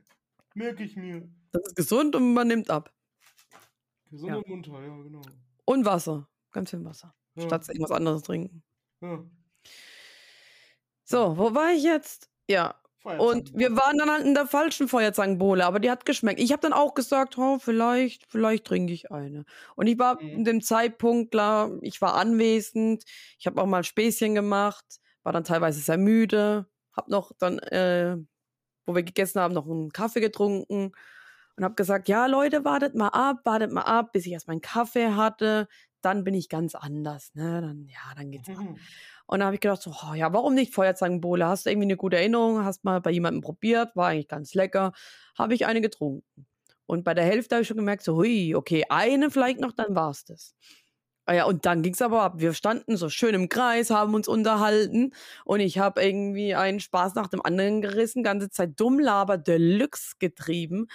[0.54, 1.28] Merke ich mir.
[1.52, 2.94] Das ist gesund und man nimmt ab.
[4.12, 4.36] Gesund ja.
[4.38, 5.22] und munter, ja, genau.
[5.66, 6.30] Und Wasser.
[6.52, 7.16] Ganz viel Wasser.
[7.34, 7.44] Ja.
[7.44, 8.62] Statt irgendwas anderes trinken.
[9.02, 9.26] Ja.
[11.06, 12.30] So, wo war ich jetzt?
[12.50, 16.40] Ja, und wir waren dann halt in der falschen Feuerzangenbowle, aber die hat geschmeckt.
[16.40, 19.46] Ich habe dann auch gesagt, oh, vielleicht, vielleicht trinke ich eine.
[19.76, 20.30] Und ich war mhm.
[20.30, 23.04] in dem Zeitpunkt klar, ich war anwesend,
[23.38, 24.86] ich habe auch mal Späßchen gemacht,
[25.22, 28.18] war dann teilweise sehr müde, habe noch dann, äh,
[28.88, 30.92] wo wir gegessen haben, noch einen Kaffee getrunken
[31.58, 34.62] und habe gesagt, ja Leute, wartet mal ab, wartet mal ab, bis ich erst meinen
[34.62, 35.68] Kaffee hatte,
[36.06, 37.62] dann bin ich ganz anders, ne?
[37.62, 38.58] Dann ja, dann geht's mhm.
[38.58, 38.66] ab.
[39.28, 41.48] Und dann habe ich gedacht, so, oh, ja, warum nicht Feuerzangenbowle?
[41.48, 42.64] Hast du irgendwie eine gute Erinnerung?
[42.64, 43.96] Hast mal bei jemandem probiert?
[43.96, 44.94] War eigentlich ganz lecker.
[45.38, 46.46] Habe ich eine getrunken.
[46.86, 49.96] Und bei der Hälfte habe ich schon gemerkt, so, hui, okay, eine vielleicht noch, dann
[49.96, 50.56] war es das.
[51.28, 52.36] Ah ja, und dann ging es aber ab.
[52.38, 55.12] Wir standen so schön im Kreis, haben uns unterhalten
[55.44, 60.88] und ich habe irgendwie einen Spaß nach dem anderen gerissen, ganze Zeit Dummlaber Deluxe getrieben.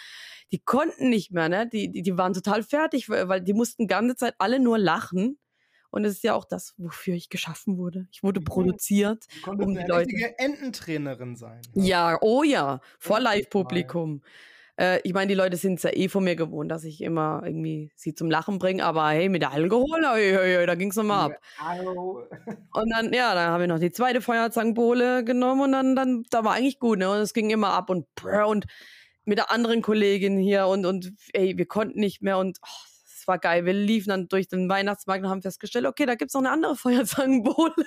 [0.52, 1.68] Die konnten nicht mehr, ne?
[1.68, 5.38] Die, die, die waren total fertig, weil die mussten ganze Zeit alle nur lachen.
[5.90, 8.06] Und es ist ja auch das, wofür ich geschaffen wurde.
[8.12, 9.26] Ich wurde produziert.
[9.44, 10.06] Du um die eine Leute.
[10.06, 11.60] richtige Ententrainerin sein.
[11.74, 11.84] Ne?
[11.84, 14.22] Ja, oh ja, vor Live-Publikum.
[14.80, 17.42] Äh, ich meine, die Leute sind es ja eh von mir gewohnt, dass ich immer
[17.44, 20.90] irgendwie sie zum Lachen bringe, aber hey, mit der Alkohol, hey, hey, hey, da ging
[20.90, 21.38] es nochmal ab.
[22.72, 26.44] Und dann, ja, dann habe ich noch die zweite Feuerzangenbowle genommen und dann, dann, da
[26.44, 27.10] war eigentlich gut, ne?
[27.10, 28.06] Und es ging immer ab und
[28.42, 28.64] und
[29.24, 33.28] mit der anderen Kollegin hier und, und ey, wir konnten nicht mehr und oh, es
[33.28, 33.66] war geil.
[33.66, 36.50] Wir liefen dann durch den Weihnachtsmarkt und haben festgestellt, okay, da gibt es noch eine
[36.50, 37.84] andere Feuerzangenbowle.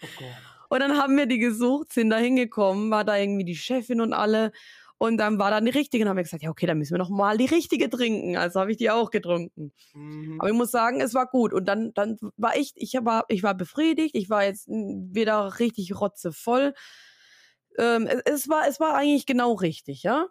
[0.00, 0.32] Okay.
[0.68, 4.12] Und dann haben wir die gesucht, sind da hingekommen, war da irgendwie die Chefin und
[4.12, 4.52] alle.
[4.98, 6.98] Und dann war dann die richtige und haben wir gesagt, ja, okay, dann müssen wir
[6.98, 8.36] noch mal die richtige trinken.
[8.36, 9.72] Also habe ich die auch getrunken.
[9.92, 10.36] Mhm.
[10.38, 11.52] Aber ich muss sagen, es war gut.
[11.52, 14.14] Und dann, dann war ich, ich war, ich war befriedigt.
[14.14, 16.72] Ich war jetzt wieder richtig rotzevoll.
[17.78, 20.28] Ähm, es, es, war, es war eigentlich genau richtig, ja.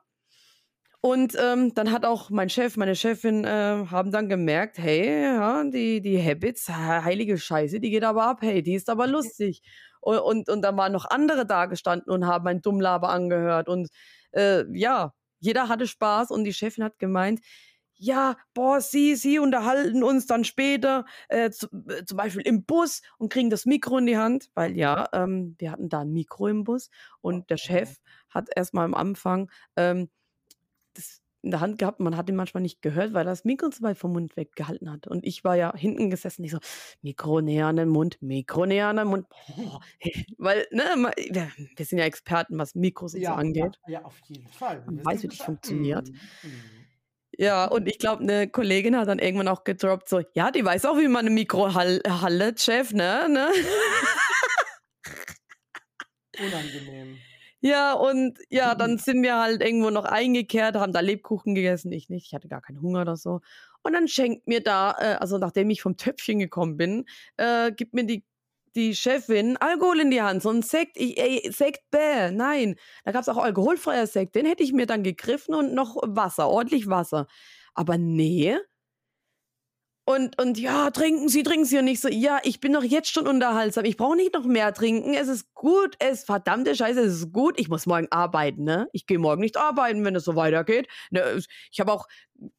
[0.99, 5.63] Und ähm, dann hat auch mein Chef, meine Chefin äh, haben dann gemerkt, hey, ja,
[5.63, 9.61] die, die Habits, heilige Scheiße, die geht aber ab, hey, die ist aber lustig.
[10.01, 13.69] Und, und, und dann waren noch andere da gestanden und haben ein Dummlaber angehört.
[13.69, 13.89] Und
[14.35, 17.41] äh, ja, jeder hatte Spaß und die Chefin hat gemeint,
[17.97, 23.01] ja, boah, sie, sie unterhalten uns dann später, äh, zu, äh, zum Beispiel im Bus
[23.17, 26.47] und kriegen das Mikro in die Hand, weil ja, ähm, wir hatten da ein Mikro
[26.47, 26.89] im Bus
[27.21, 27.97] und der Chef
[28.29, 30.09] hat erstmal am Anfang ähm,
[30.93, 31.99] das in der Hand gehabt.
[31.99, 34.91] Man hat ihn manchmal nicht gehört, weil er das Mikro so weit vom Mund weggehalten
[34.91, 35.07] hat.
[35.07, 36.59] Und ich war ja hinten gesessen, ich so,
[37.01, 39.27] Mikro näher an den Mund, Mikro näher an den Mund.
[39.29, 39.79] Boah.
[40.37, 40.83] Weil, ne,
[41.75, 43.79] wir sind ja Experten, was Mikros und ja, so angeht.
[43.87, 44.83] Ja, ja, auf jeden Fall.
[44.85, 46.09] Man weiß, wie das funktioniert.
[46.09, 46.75] Mhm.
[47.37, 50.85] Ja, und ich glaube, eine Kollegin hat dann irgendwann auch gedroppt, so, ja, die weiß
[50.85, 52.01] auch, wie man eine Mikrohalle,
[52.57, 53.27] Chef, ne?
[53.29, 53.49] ne?
[56.39, 57.17] Unangenehm.
[57.65, 62.09] Ja, und ja, dann sind wir halt irgendwo noch eingekehrt, haben da Lebkuchen gegessen, ich
[62.09, 63.41] nicht, ich hatte gar keinen Hunger oder so.
[63.81, 67.05] Und dann schenkt mir da, äh, also nachdem ich vom Töpfchen gekommen bin,
[67.37, 68.23] äh, gibt mir die
[68.75, 72.75] die Chefin Alkohol in die Hand, so ein Sekt, ich, ey, Sekt, bäh, nein.
[73.05, 76.49] Da gab es auch alkoholfreier Sekt, den hätte ich mir dann gegriffen und noch Wasser,
[76.49, 77.25] ordentlich Wasser.
[77.73, 78.57] Aber nee,
[80.07, 83.09] und, und ja, trinken Sie, trinken Sie und nicht so, ja, ich bin doch jetzt
[83.11, 86.99] schon unterhaltsam, ich brauche nicht noch mehr trinken, es ist gut, es ist verdammte Scheiße,
[87.01, 88.87] es ist gut, ich muss morgen arbeiten, ne?
[88.93, 90.87] Ich gehe morgen nicht arbeiten, wenn es so weitergeht.
[91.09, 91.39] Ne,
[91.71, 92.07] ich habe auch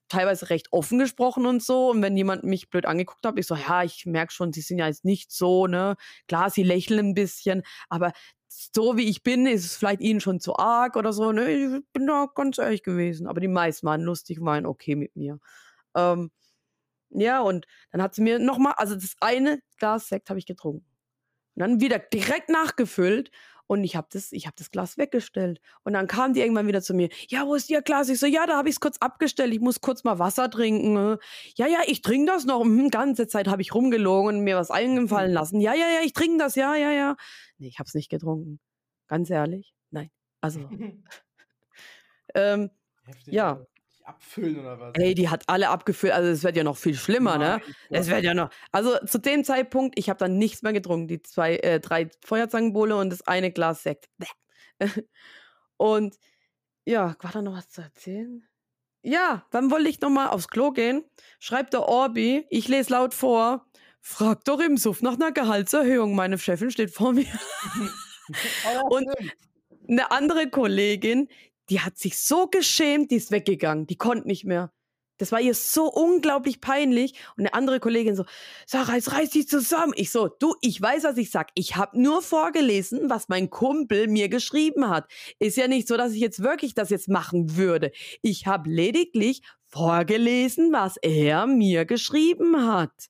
[0.09, 3.55] teilweise recht offen gesprochen und so und wenn jemand mich blöd angeguckt hat, ich so,
[3.55, 5.97] ja, ich merke schon, Sie sind ja jetzt nicht so, ne?
[6.29, 8.13] Klar, Sie lächeln ein bisschen, aber
[8.49, 11.49] so wie ich bin, ist es vielleicht Ihnen schon zu arg oder so, ne?
[11.51, 15.39] Ich bin da ganz ehrlich gewesen, aber die meisten waren lustig, waren okay mit mir.
[15.97, 16.31] Ähm,
[17.11, 20.87] ja, und dann hat sie mir nochmal, also das eine Glas Sekt habe ich getrunken.
[21.55, 23.31] Und dann wieder direkt nachgefüllt
[23.69, 25.61] und ich habe das, hab das Glas weggestellt.
[25.83, 27.09] Und dann kam die irgendwann wieder zu mir.
[27.29, 28.09] Ja, wo ist Ihr Glas?
[28.09, 29.53] Ich so, ja, da habe ich es kurz abgestellt.
[29.53, 30.93] Ich muss kurz mal Wasser trinken.
[30.93, 31.19] Ne?
[31.57, 32.63] Ja, ja, ich trinke das noch.
[32.63, 35.61] Mhm, ganze Zeit habe ich rumgelogen und mir was eingefallen lassen.
[35.61, 36.55] Ja, ja, ja, ich trinke das.
[36.55, 37.17] Ja, ja, ja.
[37.59, 38.61] Nee, ich habe es nicht getrunken.
[39.09, 39.75] Ganz ehrlich.
[39.91, 40.11] Nein.
[40.41, 40.61] Also.
[42.35, 42.71] ähm,
[43.05, 43.67] Heftig, ja
[44.07, 44.93] abfüllen oder was?
[44.95, 46.13] Ey, die hat alle abgefüllt.
[46.13, 47.61] Also es wird ja noch viel schlimmer, ne?
[47.91, 48.51] Es wird ja noch.
[48.73, 51.09] Also zu dem Zeitpunkt, ich habe dann nichts mehr getrunken.
[51.09, 54.09] Die zwei, äh, drei Feuerzangenbowle und das eine Glas Sekt.
[55.77, 56.17] und
[56.85, 58.47] ja, war da noch was zu erzählen?
[59.03, 61.05] Ja, dann wollte ich nochmal aufs Klo gehen.
[61.39, 63.67] Schreibt der Orbi, ich lese laut vor.
[64.01, 66.15] Frag doch im Suff nach einer Gehaltserhöhung.
[66.15, 67.27] Meine Chefin steht vor mir.
[68.91, 69.09] und
[69.89, 71.29] eine andere Kollegin,
[71.71, 73.87] die hat sich so geschämt, die ist weggegangen.
[73.87, 74.73] Die konnte nicht mehr.
[75.19, 77.15] Das war ihr so unglaublich peinlich.
[77.37, 78.25] Und eine andere Kollegin so,
[78.67, 79.95] Sarah, jetzt reiß dich zusammen.
[79.97, 81.51] Ich so, du, ich weiß, was ich sag.
[81.55, 85.11] Ich habe nur vorgelesen, was mein Kumpel mir geschrieben hat.
[85.39, 87.93] Ist ja nicht so, dass ich jetzt wirklich das jetzt machen würde.
[88.23, 93.09] Ich habe lediglich vorgelesen, was er mir geschrieben hat.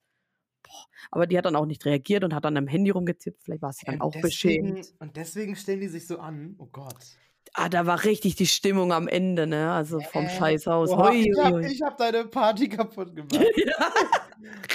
[0.62, 3.42] Boah, aber die hat dann auch nicht reagiert und hat dann am Handy rumgetippt.
[3.42, 4.94] Vielleicht war sie dann auch deswegen, beschämt.
[5.00, 6.54] Und deswegen stellen die sich so an.
[6.58, 7.18] Oh Gott.
[7.58, 9.72] Ah, da war richtig die Stimmung am Ende, ne?
[9.72, 10.90] Also vom äh, Scheißhaus.
[10.90, 13.32] Oha, Hui, ich habe hab deine Party kaputt gemacht.
[13.56, 13.92] ja.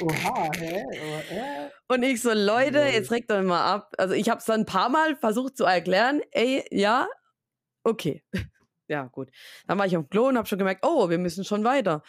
[0.02, 0.84] Oha, hä?
[0.90, 1.70] Oha.
[1.90, 3.94] Und ich so, Leute, jetzt regt euch mal ab.
[4.00, 6.22] Also ich habe es dann ein paar Mal versucht zu erklären.
[6.32, 7.08] Ey, ja,
[7.84, 8.24] okay.
[8.88, 9.30] ja, gut.
[9.68, 12.02] Dann war ich auf dem Klo und habe schon gemerkt, oh, wir müssen schon weiter.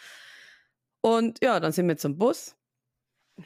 [1.01, 2.55] Und ja, dann sind wir zum Bus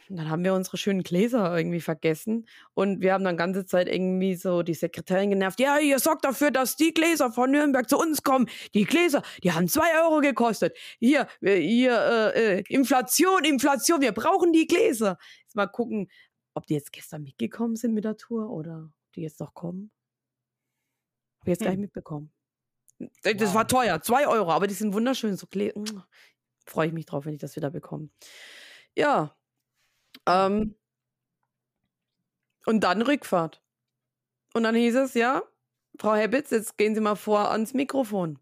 [0.10, 4.36] dann haben wir unsere schönen Gläser irgendwie vergessen und wir haben dann ganze Zeit irgendwie
[4.36, 5.60] so die Sekretärin genervt.
[5.60, 8.50] Ja, ihr sorgt dafür, dass die Gläser von Nürnberg zu uns kommen.
[8.74, 10.78] Die Gläser, die haben zwei Euro gekostet.
[11.00, 15.18] Hier, hier, äh, äh, Inflation, Inflation, wir brauchen die Gläser.
[15.44, 16.10] Jetzt mal gucken,
[16.54, 19.92] ob die jetzt gestern mitgekommen sind mit der Tour oder ob die jetzt noch kommen.
[21.40, 21.68] Hab ich jetzt hm.
[21.68, 22.34] gleich mitbekommen.
[23.24, 23.54] Das wow.
[23.54, 25.38] war teuer, zwei Euro, aber die sind wunderschön.
[25.38, 26.08] So Gläser.
[26.66, 28.10] Freue ich mich drauf, wenn ich das wieder bekomme.
[28.98, 29.37] Ja,
[30.28, 30.76] ähm,
[32.66, 33.62] und dann Rückfahrt.
[34.54, 35.44] Und dann hieß es, ja,
[36.00, 38.40] Frau Hebitz, jetzt gehen Sie mal vor ans Mikrofon.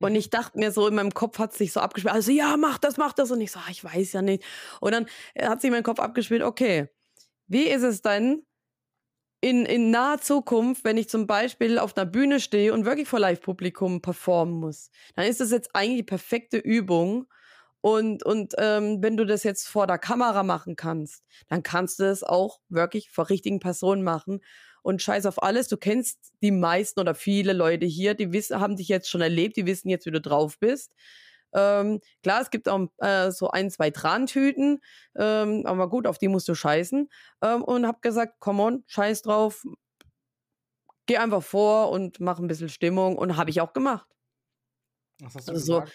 [0.00, 2.78] Und ich dachte mir so, in meinem Kopf hat sich so abgespielt, also ja, mach
[2.78, 3.30] das, mach das.
[3.30, 4.44] Und ich so, ach, ich weiß ja nicht.
[4.80, 5.06] Und dann
[5.40, 6.88] hat sich mein Kopf abgespielt, okay,
[7.48, 8.44] wie ist es denn
[9.40, 13.18] in, in naher Zukunft, wenn ich zum Beispiel auf einer Bühne stehe und wirklich vor
[13.18, 14.90] Live-Publikum performen muss?
[15.16, 17.26] Dann ist das jetzt eigentlich die perfekte Übung,
[17.80, 22.04] und, und ähm, wenn du das jetzt vor der Kamera machen kannst, dann kannst du
[22.04, 24.40] es auch wirklich vor richtigen Personen machen.
[24.82, 28.76] Und scheiß auf alles, du kennst die meisten oder viele Leute hier, die wissen, haben
[28.76, 30.92] dich jetzt schon erlebt, die wissen jetzt, wie du drauf bist.
[31.52, 34.80] Ähm, klar, es gibt auch äh, so ein, zwei Trantüten,
[35.16, 37.08] ähm, aber gut, auf die musst du scheißen.
[37.42, 39.64] Ähm, und hab gesagt, come on, scheiß drauf,
[41.06, 44.06] geh einfach vor und mach ein bisschen Stimmung und habe ich auch gemacht.
[45.20, 45.92] Was hast du also, gesagt?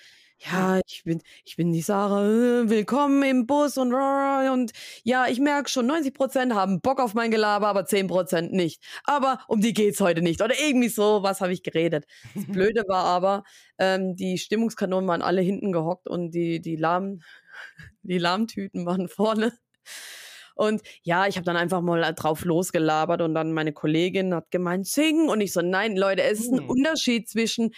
[0.52, 4.72] Ja, ich bin, ich bin die Sarah, äh, willkommen im Bus und, und
[5.04, 8.84] ja, ich merke schon, 90 Prozent haben Bock auf mein Gelaber, aber 10 Prozent nicht.
[9.06, 10.42] Aber um die geht's heute nicht.
[10.42, 12.06] Oder irgendwie so, was habe ich geredet.
[12.36, 13.44] Das Blöde war aber,
[13.78, 17.22] ähm, die Stimmungskanonen waren alle hinten gehockt und die, die Lahm,
[18.02, 19.54] die Lahmtüten waren vorne.
[20.56, 24.88] Und ja, ich habe dann einfach mal drauf losgelabert und dann meine Kollegin hat gemeint,
[24.88, 25.30] singen.
[25.30, 26.70] Und ich so, nein, Leute, es ist ein hm.
[26.70, 27.72] Unterschied zwischen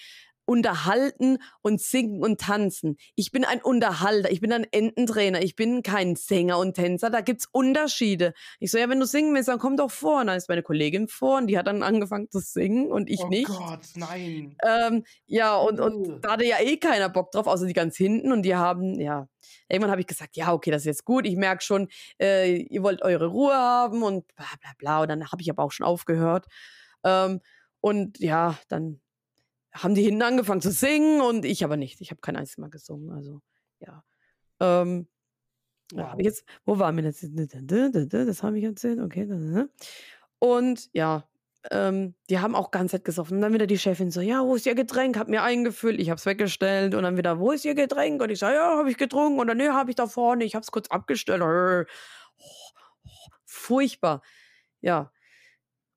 [0.46, 2.98] unterhalten und singen und tanzen.
[3.16, 7.22] Ich bin ein Unterhalter, ich bin ein Ententrainer, ich bin kein Sänger und Tänzer, da
[7.22, 8.34] gibt's Unterschiede.
[8.60, 10.22] Ich so, ja, wenn du singen willst, dann komm doch vor.
[10.22, 13.22] Und dann ist meine Kollegin vor und die hat dann angefangen zu singen und ich
[13.22, 13.50] oh nicht.
[13.50, 14.56] Oh Gott, nein.
[14.64, 18.32] Ähm, ja, und, und da hatte ja eh keiner Bock drauf, außer die ganz hinten
[18.32, 19.28] und die haben, ja,
[19.68, 21.88] irgendwann habe ich gesagt, ja, okay, das ist jetzt gut, ich merke schon,
[22.22, 25.02] äh, ihr wollt eure Ruhe haben und bla bla bla.
[25.02, 26.46] Und dann habe ich aber auch schon aufgehört.
[27.04, 27.42] Ähm,
[27.82, 29.00] und ja, dann
[29.76, 32.02] haben die hinten angefangen zu singen und ich aber nicht.
[32.02, 33.12] Ich habe kein einziges Mal gesungen.
[33.12, 33.42] Also,
[33.80, 34.04] ja.
[34.60, 35.08] Ähm,
[35.94, 36.16] Wow.
[36.18, 37.24] jetzt, wo waren wir jetzt?
[37.24, 39.68] Das habe ich erzählt, okay.
[40.40, 41.30] Und ja,
[41.72, 43.38] ähm, die haben auch ganz Zeit gesoffen.
[43.38, 45.18] Und dann wieder die Chefin so, ja, wo ist ihr Getränk?
[45.18, 46.96] Hat mir eingefüllt, ich habe es weggestellt.
[46.96, 48.22] Und dann wieder, wo ist ihr Getränk?
[48.22, 49.40] Und ich sage, ja, habe ich getrunken.
[49.40, 51.42] Und dann, nee, habe ich da vorne, ich habe es kurz abgestellt.
[51.44, 51.84] Oh,
[52.38, 53.10] oh,
[53.46, 54.22] furchtbar.
[54.82, 55.12] Ja.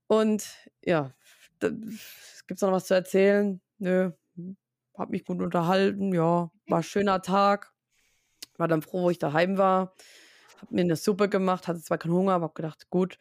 [0.07, 0.47] Und
[0.85, 1.15] ja,
[1.61, 3.61] gibt es noch was zu erzählen?
[3.79, 4.11] Nö,
[4.97, 7.73] hab mich gut unterhalten, ja, war schöner Tag.
[8.59, 9.95] War dann froh, wo ich daheim war.
[10.61, 13.19] Hab mir eine Suppe gemacht, hatte zwar keinen Hunger, aber hab gedacht, gut,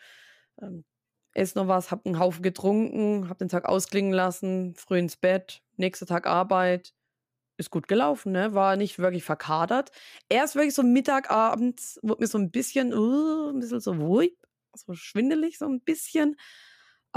[0.61, 0.85] ähm,
[1.33, 5.63] ess noch was, hab einen Haufen getrunken, hab den Tag ausklingen lassen, früh ins Bett,
[5.77, 6.93] nächster Tag Arbeit.
[7.57, 8.53] Ist gut gelaufen, ne?
[8.53, 9.91] War nicht wirklich verkadert.
[10.29, 14.37] Erst wirklich so Mittag, abends wurde mir so ein bisschen, uh, ein bisschen so wuip,
[14.75, 16.37] so schwindelig, so ein bisschen.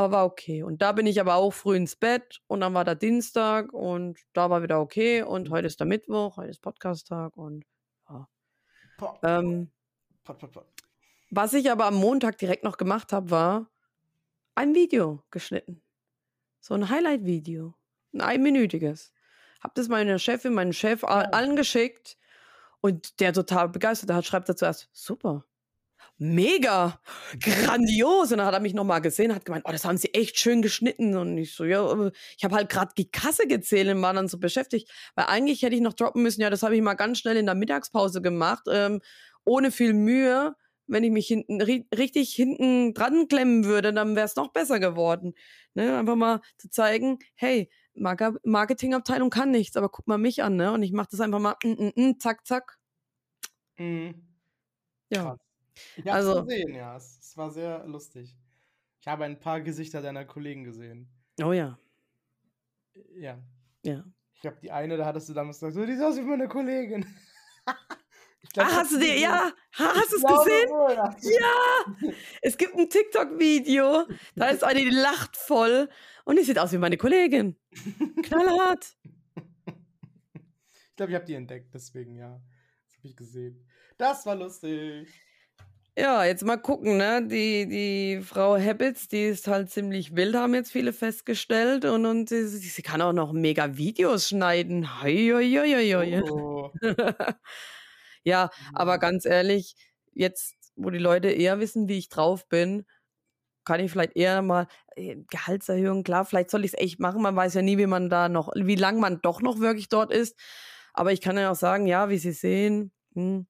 [0.00, 0.62] Aber war okay.
[0.62, 4.18] Und da bin ich aber auch früh ins Bett und dann war der Dienstag und
[4.32, 5.20] da war wieder okay.
[5.22, 7.66] Und heute ist der Mittwoch, heute ist Podcast-Tag und
[8.08, 8.26] ja.
[8.96, 9.70] Pot, Ähm,
[10.24, 10.64] pot, pot.
[11.28, 13.70] was ich aber am Montag direkt noch gemacht habe, war
[14.54, 15.82] ein Video geschnitten.
[16.60, 17.74] So ein Highlight-Video.
[18.14, 19.12] Ein einminütiges.
[19.60, 22.16] Hab das meiner Chefin, meinem Chef, allen geschickt.
[22.80, 25.44] Und der total begeistert hat, schreibt er zuerst, super.
[26.22, 27.00] Mega,
[27.40, 28.30] grandios.
[28.30, 30.60] Und dann hat er mich nochmal gesehen, hat gemeint, oh, das haben sie echt schön
[30.60, 31.16] geschnitten.
[31.16, 34.38] Und ich so, ja, ich habe halt gerade die Kasse gezählt und war dann so
[34.38, 34.90] beschäftigt.
[35.14, 37.46] Weil eigentlich hätte ich noch droppen müssen, ja, das habe ich mal ganz schnell in
[37.46, 39.00] der Mittagspause gemacht, ähm,
[39.44, 40.54] ohne viel Mühe.
[40.86, 44.78] Wenn ich mich hinten ri richtig hinten dran klemmen würde, dann wäre es noch besser
[44.80, 45.34] geworden.
[45.74, 45.96] Ne?
[45.98, 50.72] Einfach mal zu zeigen, hey, Marke- Marketingabteilung kann nichts, aber guck mal mich an, ne?
[50.72, 52.76] Und ich mache das einfach mal, mm, mm, mm, zack, zack.
[53.78, 54.14] Mhm.
[55.10, 55.24] Ja.
[55.24, 55.49] Krass.
[55.96, 56.96] Ich hab's Also- gesehen, ja.
[56.96, 58.36] Es, es war sehr lustig.
[59.00, 61.08] Ich habe ein paar Gesichter deiner Kollegen gesehen.
[61.42, 61.78] Oh ja,
[63.14, 63.38] Ja.
[63.82, 64.04] ja.
[64.34, 66.48] Ich habe die eine, da hattest du damals gesagt, so, die sieht aus wie meine
[66.48, 67.04] Kollegin.
[68.52, 69.22] Glaub, Ah, hast du dir, gesehen.
[69.22, 70.68] ja, ha- hast du es glaube gesehen?
[71.22, 71.38] ich.
[71.38, 72.08] Ja,
[72.42, 75.88] es gibt ein TikTok-Video, da ist eine, die lacht voll
[76.24, 77.56] und die sieht aus wie meine Kollegin.
[78.22, 78.96] Knallhart.
[80.90, 82.42] Ich glaube, ich habe die entdeckt, deswegen, ja.
[82.86, 83.66] Das habe ich gesehen.
[83.96, 85.08] Das war lustig.
[85.98, 87.26] Ja, jetzt mal gucken, ne?
[87.26, 91.84] Die, die Frau Habits, die ist halt ziemlich wild, haben jetzt viele festgestellt.
[91.84, 95.00] Und, und sie, sie kann auch noch mega Videos schneiden.
[95.02, 96.22] Hei, hei, hei.
[96.30, 96.70] Oh.
[98.24, 99.74] Ja, aber ganz ehrlich,
[100.14, 102.84] jetzt, wo die Leute eher wissen, wie ich drauf bin,
[103.64, 107.22] kann ich vielleicht eher mal äh, Gehaltserhöhung, klar, vielleicht soll ich es echt machen.
[107.22, 110.12] Man weiß ja nie, wie man da noch, wie lange man doch noch wirklich dort
[110.12, 110.38] ist.
[110.94, 113.46] Aber ich kann ja auch sagen, ja, wie Sie sehen, hm.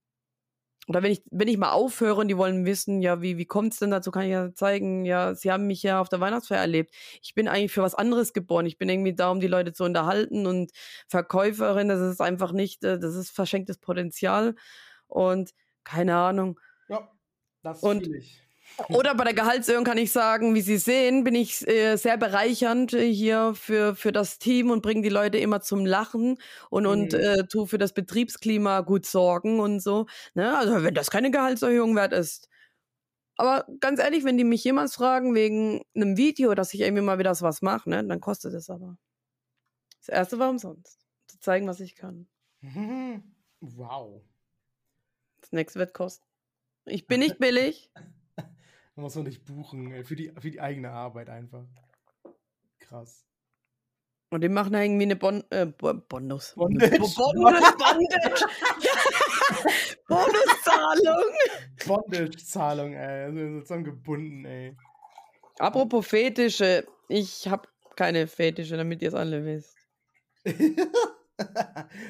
[0.91, 3.75] Oder wenn ich, wenn ich mal aufhöre und die wollen wissen, ja, wie, wie kommt
[3.75, 6.59] es denn dazu, kann ich ja zeigen, ja, Sie haben mich ja auf der Weihnachtsfeier
[6.59, 6.93] erlebt.
[7.23, 8.67] Ich bin eigentlich für was anderes geboren.
[8.67, 10.73] Ich bin irgendwie da, um die Leute zu unterhalten und
[11.07, 14.57] Verkäuferin, das ist einfach nicht, äh, das ist verschenktes Potenzial
[15.07, 15.53] und
[15.85, 16.59] keine Ahnung.
[16.89, 17.09] Ja,
[17.63, 18.43] das Und- ich.
[18.89, 22.93] Oder bei der Gehaltserhöhung kann ich sagen, wie Sie sehen, bin ich äh, sehr bereichernd
[22.95, 26.39] äh, hier für, für das Team und bringe die Leute immer zum Lachen
[26.71, 27.19] und, und Mhm.
[27.19, 30.07] äh, tu für das Betriebsklima gut sorgen und so.
[30.35, 30.57] Ne?
[30.57, 32.49] Also wenn das keine Gehaltserhöhung wert ist.
[33.37, 37.19] Aber ganz ehrlich, wenn die mich jemals fragen wegen einem Video, dass ich irgendwie mal
[37.19, 38.99] wieder was mache, ne, dann kostet es aber.
[40.01, 40.99] Das erste war umsonst.
[41.29, 42.29] Zu zeigen, was ich kann.
[43.63, 44.23] Wow.
[45.43, 46.25] Das nächste wird kosten.
[46.87, 47.91] Ich bin nicht billig.
[48.97, 49.93] Da muss man dich buchen.
[49.93, 51.65] ey, Für die, für die eigene Arbeit einfach.
[52.81, 53.25] Krass.
[54.33, 56.55] Und die machen da irgendwie eine bon äh, Bo- Bonus.
[56.55, 56.99] Bondage.
[56.99, 58.47] Bo- Bonus, Bondage.
[60.09, 61.33] Bonuszahlung.
[61.87, 63.25] Bondage-Zahlung, ey.
[63.25, 64.77] Also sozusagen gebunden, ey.
[65.59, 66.87] Apropos Fetische.
[67.09, 69.77] Ich habe keine Fetische, damit ihr es alle wisst.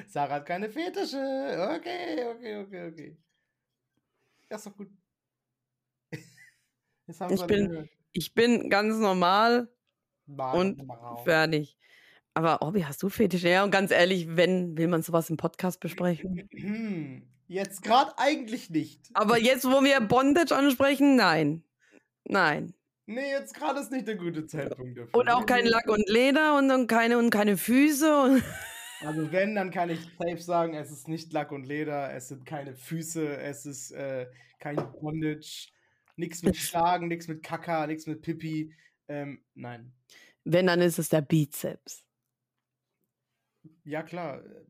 [0.09, 1.17] Sarah hat keine Fetische.
[1.79, 3.19] Okay, okay, okay, okay.
[4.51, 4.89] Ja, ist doch gut.
[7.31, 7.89] Ich bin-.
[8.13, 9.69] Ich bin ganz normal
[10.37, 11.25] Wow, und wow.
[11.25, 11.77] fertig.
[12.35, 13.49] Aber Obi, hast du Fetische?
[13.49, 16.49] Ja, und ganz ehrlich, wenn, will man sowas im Podcast besprechen?
[17.49, 19.01] Jetzt gerade eigentlich nicht.
[19.13, 21.65] Aber jetzt, wo wir Bondage ansprechen, nein.
[22.25, 22.75] Nein.
[23.07, 25.19] Nee, jetzt gerade ist nicht der gute Zeitpunkt dafür.
[25.19, 25.67] Und auch kein.
[25.67, 28.23] Lack und Leder und, und, keine, und keine Füße.
[28.23, 28.45] Und
[29.01, 32.47] Also wenn, dann kann ich safe sagen, es ist nicht Lack und Leder, es sind
[32.47, 34.27] keine Füße, es ist äh,
[34.61, 35.73] kein Bondage,
[36.17, 38.75] nichts mit Schlagen, nichts mit Kaka, nichts mit Pipi.
[39.09, 39.93] Ähm, nein.
[40.45, 42.05] wenn, dann ist es der Bizeps.
[43.85, 44.45] Ja, klar.
[44.45, 44.65] äh,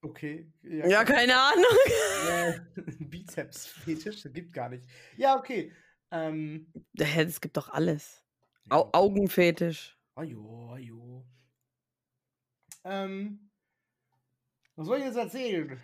[0.00, 0.50] Okay.
[0.62, 2.66] Ja, keine Ahnung.
[2.98, 4.22] Bizeps-Fetisch?
[4.22, 4.84] Das gibt gar nicht.
[5.16, 5.72] Ja, okay.
[6.10, 8.24] Ähm, Hä, Es gibt doch alles.
[8.70, 9.96] Au Augenfetisch.
[10.14, 11.24] Ajo, ajo.
[12.84, 13.50] Ähm,
[14.74, 15.80] was soll ich jetzt erzählen?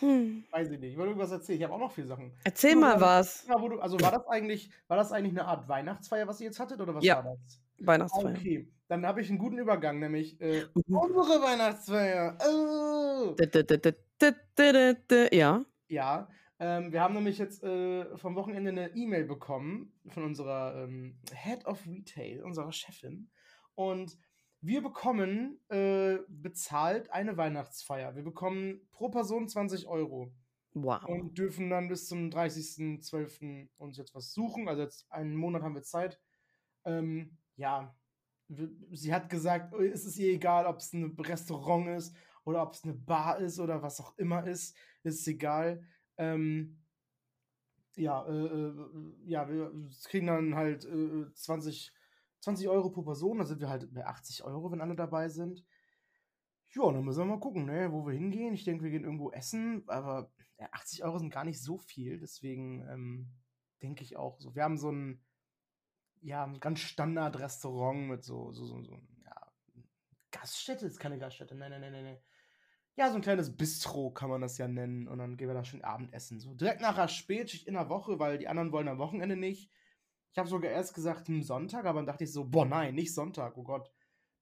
[0.00, 0.44] Hm.
[0.50, 0.92] Weiß ich nicht.
[0.92, 1.58] Ich wollte irgendwas erzählen.
[1.58, 2.32] Ich habe auch noch viele Sachen.
[2.44, 3.46] Erzähl Du, mal was.
[3.46, 6.80] Du, also war das eigentlich, war das eigentlich eine Art Weihnachtsfeier, was ihr jetzt hattet,
[6.80, 7.16] oder was Ja.
[7.24, 7.60] war das?
[7.80, 8.30] Weihnachtsfeier.
[8.36, 8.72] okay.
[8.88, 10.96] Dann habe ich einen guten Übergang, nämlich äh, Mhm.
[10.96, 12.38] unsere Weihnachtsfeier.
[12.48, 13.36] Oh.
[15.32, 15.64] Ja.
[15.88, 16.28] Ja,
[16.60, 21.66] ähm, wir haben nämlich jetzt äh, vom Wochenende eine E-Mail bekommen von unserer ähm, Head
[21.66, 23.30] of Retail, unserer Chefin.
[23.74, 24.16] Und
[24.60, 28.16] wir bekommen äh, bezahlt eine Weihnachtsfeier.
[28.16, 30.32] Wir bekommen pro Person 20 Euro
[30.74, 31.04] Wow.
[31.04, 33.68] und dürfen dann bis zum 30.12.
[33.78, 34.68] uns jetzt was suchen.
[34.68, 36.20] Also jetzt einen Monat haben wir Zeit.
[36.84, 37.96] Ähm, ja,
[38.48, 42.74] sie hat gesagt, äh, es ist ihr egal, ob es ein Restaurant ist oder ob
[42.74, 44.76] es eine Bar ist oder was auch immer ist.
[45.02, 45.82] Ist egal.
[46.16, 46.78] Ähm,
[47.96, 48.74] ja, äh, äh,
[49.24, 49.72] ja, wir
[50.04, 51.92] kriegen dann halt äh, 20,
[52.40, 53.38] 20 Euro pro Person.
[53.38, 55.64] Da sind wir halt bei 80 Euro, wenn alle dabei sind.
[56.70, 58.54] Ja, dann müssen wir mal gucken, ne, wo wir hingehen.
[58.54, 62.18] Ich denke, wir gehen irgendwo essen, aber ja, 80 Euro sind gar nicht so viel.
[62.18, 63.32] Deswegen ähm,
[63.82, 64.54] denke ich auch so.
[64.54, 65.24] Wir haben so ein,
[66.20, 69.52] ja, ein ganz Standard-Restaurant mit so, so, so, so ja,
[70.30, 71.54] Gaststätte ist keine Gaststätte.
[71.54, 72.18] Nein, nein, nein, nein.
[72.96, 75.06] Ja, so ein kleines Bistro kann man das ja nennen.
[75.08, 76.40] Und dann gehen wir da schön Abendessen.
[76.40, 79.70] So direkt nach der Spätschicht in der Woche, weil die anderen wollen am Wochenende nicht.
[80.38, 83.12] Ich habe sogar erst gesagt, hm, Sonntag, aber dann dachte ich so, boah, nein, nicht
[83.12, 83.90] Sonntag, oh Gott.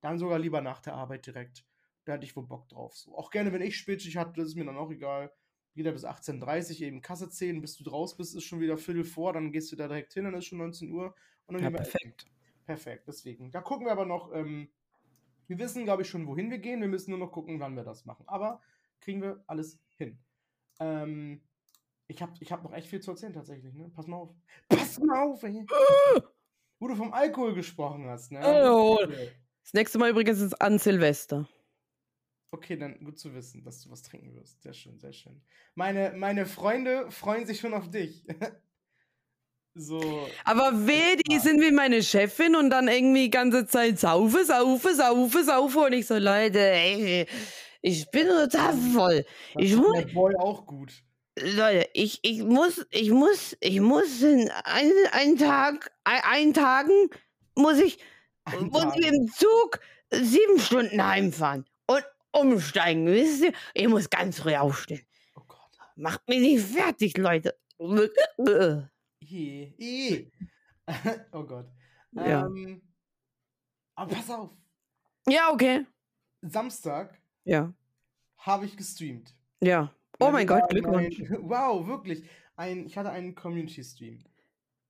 [0.02, 1.64] Dann sogar lieber nach der Arbeit direkt.
[2.04, 2.94] Da hatte ich wohl Bock drauf.
[2.94, 3.16] So.
[3.16, 5.32] Auch gerne, wenn ich Spätschicht hatte, das ist mir dann auch egal.
[5.72, 9.04] Jeder bis 18.30 Uhr eben Kasse 10, bis du draus bist, ist schon wieder Viertel
[9.04, 11.14] vor, dann gehst du da direkt hin, dann ist schon 19 Uhr.
[11.46, 12.12] Und dann Ja, gehen wir essen.
[12.12, 12.26] perfekt.
[12.66, 13.50] Perfekt, deswegen.
[13.50, 14.68] Da gucken wir aber noch, ähm,
[15.46, 16.82] wir wissen, glaube ich, schon, wohin wir gehen.
[16.82, 18.28] Wir müssen nur noch gucken, wann wir das machen.
[18.28, 18.60] Aber
[19.00, 20.22] kriegen wir alles hin.
[20.78, 21.45] Ähm,
[22.08, 23.90] ich habe ich hab noch echt viel zu erzählen tatsächlich, ne?
[23.94, 24.34] Pass mal auf.
[24.68, 25.64] Pass mal auf, ey.
[26.78, 28.40] Wo du vom Alkohol gesprochen hast, ne?
[28.44, 28.98] Oh.
[29.62, 31.48] Das nächste Mal übrigens ist an Silvester.
[32.52, 34.62] Okay, dann gut zu wissen, dass du was trinken wirst.
[34.62, 35.42] Sehr schön, sehr schön.
[35.74, 38.24] Meine, meine Freunde freuen sich schon auf dich.
[39.74, 40.28] so.
[40.44, 44.94] Aber weh, die sind wie meine Chefin und dann irgendwie die ganze Zeit saufe, saufe,
[44.94, 45.80] saufe, saufe.
[45.80, 47.26] Und ich so, Leute, ey,
[47.82, 49.26] ich bin total voll.
[49.54, 50.92] das Ich muss, der Boy auch gut.
[51.38, 57.10] Leute, ich, ich muss, ich muss, ich muss in einen, einen Tag, ein, einen Tagen
[57.54, 57.98] muss ich,
[58.44, 58.96] Ein muss Tag.
[58.98, 59.80] ich im Zug
[60.10, 63.52] sieben Stunden heimfahren und umsteigen, wisst ihr?
[63.74, 65.04] Ich muss ganz früh aufstehen.
[65.36, 65.58] Oh Gott.
[65.96, 67.54] Macht mich nicht fertig, Leute.
[69.22, 70.32] I, I.
[71.32, 71.66] oh Gott.
[72.12, 72.46] Ja.
[72.46, 72.80] Ähm,
[73.94, 74.50] aber pass auf.
[75.28, 75.84] Ja, okay.
[76.42, 77.74] Samstag Ja,
[78.38, 79.34] habe ich gestreamt.
[79.60, 79.92] ja.
[80.18, 81.18] Oh mein Gott, Glückwunsch.
[81.18, 82.28] Mein, wow, wirklich.
[82.56, 84.18] Ein, ich hatte einen Community-Stream.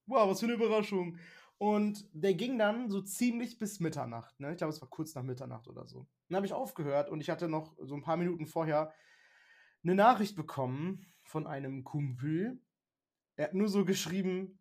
[0.07, 1.19] Wow, was für eine Überraschung.
[1.59, 4.39] Und der ging dann so ziemlich bis Mitternacht.
[4.39, 4.53] Ne?
[4.53, 6.07] Ich glaube, es war kurz nach Mitternacht oder so.
[6.29, 8.93] Dann habe ich aufgehört und ich hatte noch so ein paar Minuten vorher
[9.83, 12.61] eine Nachricht bekommen von einem Kumpel.
[13.37, 14.59] Er hat nur so geschrieben,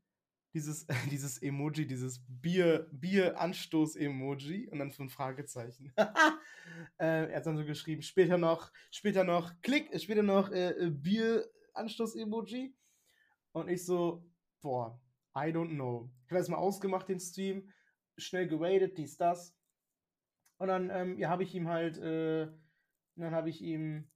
[0.56, 5.94] dieses, dieses Emoji, dieses Bier, Bier-Anstoß-Emoji und dann so ein Fragezeichen.
[6.98, 10.90] äh, er hat dann so geschrieben, später noch, später noch, klick, später noch äh, äh,
[10.90, 12.74] Bier-Anstoß-Emoji.
[13.52, 14.26] Und ich so,
[14.62, 15.00] boah,
[15.38, 16.10] I don't know.
[16.24, 17.70] Ich habe erstmal ausgemacht den Stream,
[18.18, 19.56] schnell geradet, dies, das.
[20.58, 22.48] Und dann ähm, ja, habe ich ihm halt, äh,
[23.16, 24.10] dann habe ich ihm,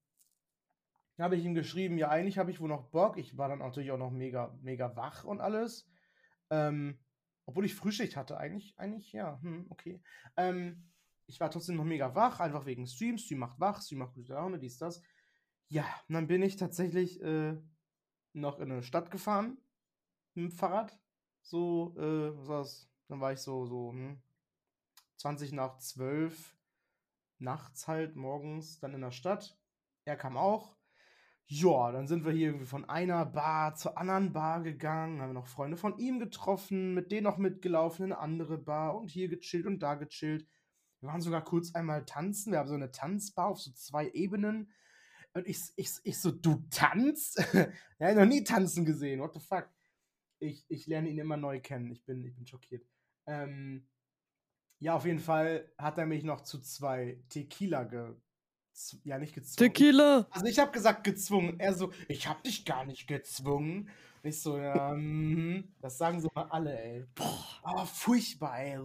[1.17, 3.17] habe ich ihm geschrieben, ja, eigentlich habe ich wohl noch Bock.
[3.17, 5.88] Ich war dann natürlich auch noch mega, mega wach und alles.
[6.49, 6.99] Ähm,
[7.45, 10.01] obwohl ich Frühschicht hatte, eigentlich, eigentlich, ja, hm, okay.
[10.37, 10.89] Ähm,
[11.25, 13.17] ich war trotzdem noch mega wach, einfach wegen Stream.
[13.17, 15.01] Stream macht wach, Stream macht gute Laune, dies, das.
[15.67, 17.55] Ja, und dann bin ich tatsächlich äh,
[18.33, 19.57] noch in eine Stadt gefahren
[20.33, 20.99] mit dem Fahrrad.
[21.41, 22.89] So, äh, was war's?
[23.07, 24.21] Dann war ich so, so, hm,
[25.17, 26.55] 20 nach 12
[27.39, 29.57] nachts halt, morgens, dann in der Stadt.
[30.05, 30.78] Er kam auch.
[31.51, 35.47] Ja, dann sind wir hier irgendwie von einer Bar zur anderen Bar gegangen, haben noch
[35.47, 39.65] Freunde von ihm getroffen, mit denen noch mitgelaufen in eine andere Bar und hier gechillt
[39.65, 40.47] und da gechillt.
[41.01, 42.51] Wir waren sogar kurz einmal tanzen.
[42.51, 44.71] Wir haben so eine Tanzbar auf so zwei Ebenen.
[45.33, 47.43] Und ich, ich, ich so, du tanzt?
[47.99, 49.19] ja, noch nie tanzen gesehen.
[49.19, 49.69] What the fuck?
[50.37, 51.91] Ich, ich lerne ihn immer neu kennen.
[51.91, 52.85] Ich bin, ich bin schockiert.
[53.25, 53.87] Ähm,
[54.77, 58.15] ja, auf jeden Fall hat er mich noch zu zwei Tequila ge.
[59.03, 59.57] Ja, nicht gezwungen.
[59.57, 60.27] Tequila.
[60.31, 61.59] Also ich habe gesagt gezwungen.
[61.59, 63.89] Er so, ich habe dich gar nicht gezwungen.
[64.23, 65.73] Und ich so, ja, mhm.
[65.81, 67.05] das sagen so mal alle, ey.
[67.63, 68.79] Oh, furchtbar, ey.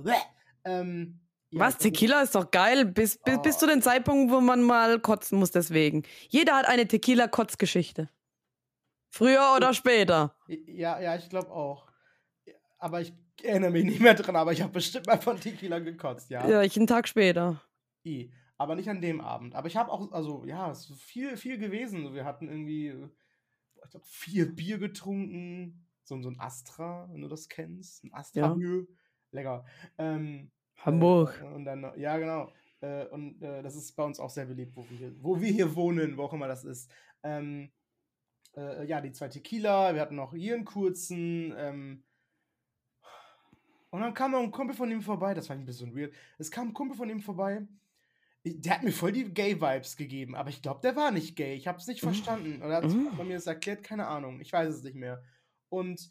[0.65, 1.21] Ähm,
[1.51, 1.79] ja, Was?
[1.79, 3.59] Tequila ist doch geil, bis, bis, bis Oh.
[3.61, 6.03] zu dem Zeitpunkt, wo man mal kotzen muss deswegen.
[6.29, 8.09] Jeder hat eine Tequila-Kotzgeschichte.
[9.11, 10.35] Früher oder später.
[10.49, 11.87] Ja, ja, ich glaube auch.
[12.79, 16.31] aber ich erinnere mich nicht mehr dran, aber ich habe bestimmt mal von Tequila gekotzt,
[16.31, 16.47] ja.
[16.49, 17.63] Ja, ich einen Tag später.
[18.05, 18.31] I.
[18.65, 19.55] Aber nicht an dem Abend.
[19.55, 22.15] Aber ich habe auch, also ja, es ist viel, viel gewesen.
[22.15, 22.95] Wir hatten irgendwie,
[23.85, 25.87] ich glaube, vier Bier getrunken.
[26.03, 28.05] So, so ein Astra, wenn du das kennst.
[28.05, 28.83] Ein Astra ja.
[29.33, 29.67] Lecker.
[29.99, 31.39] Ähm, Hamburg.
[31.43, 32.51] Äh, und dann, ja, genau.
[32.81, 35.53] Äh, und äh, das ist bei uns auch sehr beliebt, wo wir hier, wo wir
[35.53, 36.91] hier wohnen, wo auch immer das ist.
[37.23, 37.71] Ähm,
[38.57, 41.53] äh, ja, die zwei Tequila, wir hatten noch hier einen kurzen.
[41.59, 42.03] Ähm,
[43.91, 46.15] und dann kam noch ein Kumpel von ihm vorbei, das war ein bisschen weird.
[46.39, 47.69] Es kam ein Kumpel von ihm vorbei,
[48.45, 51.55] der hat mir voll die Gay-Vibes gegeben, aber ich glaube, der war nicht gay.
[51.55, 52.09] Ich habe es nicht mhm.
[52.09, 52.63] verstanden.
[52.63, 53.27] Oder hat mhm.
[53.27, 54.41] mir das erklärt, keine Ahnung.
[54.41, 55.23] Ich weiß es nicht mehr.
[55.71, 56.11] Und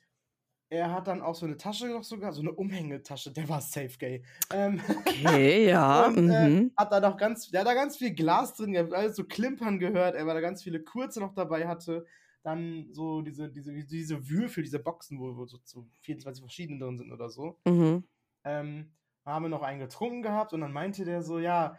[0.70, 3.96] er hat dann auch so eine Tasche noch sogar, so eine Umhängetasche, der war safe
[4.00, 4.24] gay.
[4.52, 6.08] Ähm, okay, ja.
[6.08, 6.72] und, äh, mhm.
[6.76, 9.24] hat da noch ganz, der hat da ganz viel Glas drin, er hat alles so
[9.24, 12.06] klimpern gehört, er war da ganz viele Kurze noch dabei hatte.
[12.42, 16.98] Dann so diese, diese, diese Würfel, diese Boxen, wo, wo so, so 24 verschiedene drin
[16.98, 17.60] sind oder so.
[17.66, 18.04] Mhm.
[18.44, 18.92] Ähm,
[19.26, 21.78] haben wir noch einen getrunken gehabt und dann meinte der so, ja,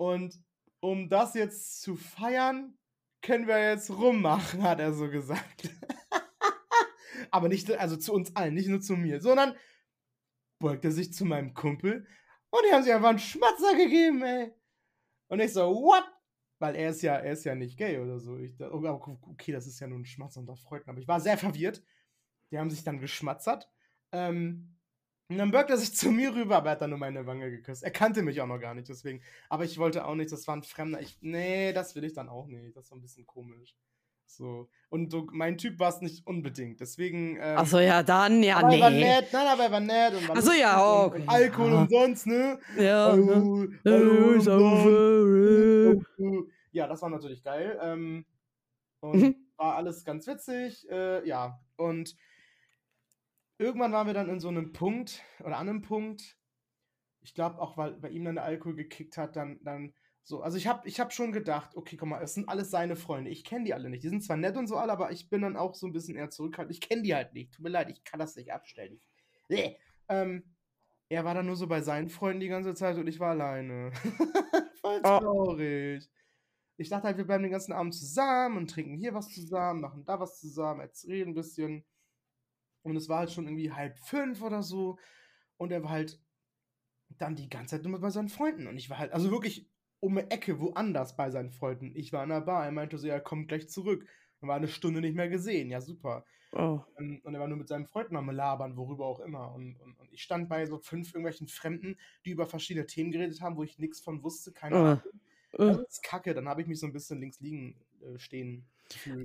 [0.00, 0.42] und
[0.80, 2.78] um das jetzt zu feiern,
[3.20, 5.68] können wir jetzt rummachen, hat er so gesagt.
[7.30, 9.54] Aber nicht, also zu uns allen, nicht nur zu mir, sondern
[10.58, 12.06] beugt er sich zu meinem Kumpel
[12.48, 14.54] und die haben sich einfach einen Schmatzer gegeben, ey.
[15.28, 16.04] Und ich so, what?
[16.60, 18.38] Weil er ist ja, er ist ja nicht gay oder so.
[18.38, 20.88] Ich, oh, okay, das ist ja nur ein Schmatzer unter Freunden.
[20.88, 21.82] Aber ich war sehr verwirrt.
[22.50, 23.70] Die haben sich dann geschmatzert.
[24.12, 24.79] Ähm,
[25.30, 27.50] und dann beugt er sich zu mir rüber, aber er hat dann nur meine Wange
[27.50, 27.84] geküsst.
[27.84, 29.22] Er kannte mich auch noch gar nicht, deswegen.
[29.48, 31.00] Aber ich wollte auch nicht, das war ein Fremder.
[31.00, 32.76] Ich, nee, das will ich dann auch nicht.
[32.76, 33.76] Das war ein bisschen komisch.
[34.26, 34.68] So.
[34.88, 36.80] Und so, mein Typ war es nicht unbedingt.
[36.80, 37.36] Deswegen.
[37.36, 38.76] Ähm, Achso, ja, dann, ja, aber nee.
[38.76, 40.14] Er war nett, nein, aber er war nett.
[40.14, 41.14] Und war Achso, ja, auch.
[41.14, 41.82] Und, und Alkohol ja.
[41.82, 42.58] umsonst, ne?
[42.76, 43.12] Ja.
[43.12, 46.00] Hallo, hallo,
[46.72, 47.78] ja, das war natürlich geil.
[47.82, 48.24] Ähm,
[49.00, 49.36] und mhm.
[49.56, 50.88] war alles ganz witzig.
[50.90, 52.14] Äh, ja, und
[53.60, 56.38] irgendwann waren wir dann in so einem Punkt oder an einem Punkt.
[57.20, 59.92] Ich glaube auch, weil bei ihm dann der Alkohol gekickt hat, dann, dann
[60.22, 62.96] so, also ich habe ich hab schon gedacht, okay, guck mal, es sind alles seine
[62.96, 63.30] Freunde.
[63.30, 64.02] Ich kenne die alle nicht.
[64.02, 66.16] Die sind zwar nett und so alle, aber ich bin dann auch so ein bisschen
[66.16, 66.74] eher zurückhaltend.
[66.74, 67.52] Ich kenne die halt nicht.
[67.52, 68.98] Tut mir leid, ich kann das nicht abstellen.
[69.48, 69.76] Ich,
[70.08, 70.44] ähm,
[71.10, 73.92] er war dann nur so bei seinen Freunden die ganze Zeit und ich war alleine.
[74.80, 75.18] Voll oh.
[75.18, 76.08] traurig.
[76.08, 76.16] Oh.
[76.78, 80.04] Ich dachte halt, wir bleiben den ganzen Abend zusammen und trinken hier was zusammen, machen
[80.06, 81.84] da was zusammen, reden ein bisschen.
[82.82, 84.98] Und es war halt schon irgendwie halb fünf oder so.
[85.56, 86.20] Und er war halt
[87.18, 88.66] dann die ganze Zeit nur bei seinen Freunden.
[88.66, 89.68] Und ich war halt, also wirklich
[90.00, 91.92] um eine Ecke woanders bei seinen Freunden.
[91.94, 92.64] Ich war in der Bar.
[92.64, 94.06] Er meinte so, er kommt gleich zurück.
[94.40, 95.68] Und war eine Stunde nicht mehr gesehen.
[95.68, 96.24] Ja, super.
[96.52, 96.80] Oh.
[96.96, 99.52] Und er war nur mit seinen Freunden am Labern, worüber auch immer.
[99.52, 103.40] Und, und, und, ich stand bei so fünf irgendwelchen Fremden, die über verschiedene Themen geredet
[103.40, 104.52] haben, wo ich nichts von wusste.
[104.52, 104.78] Keine oh.
[104.78, 105.02] Ahnung.
[105.52, 106.32] Das ist kacke.
[106.32, 108.66] Dann habe ich mich so ein bisschen links liegen äh, stehen.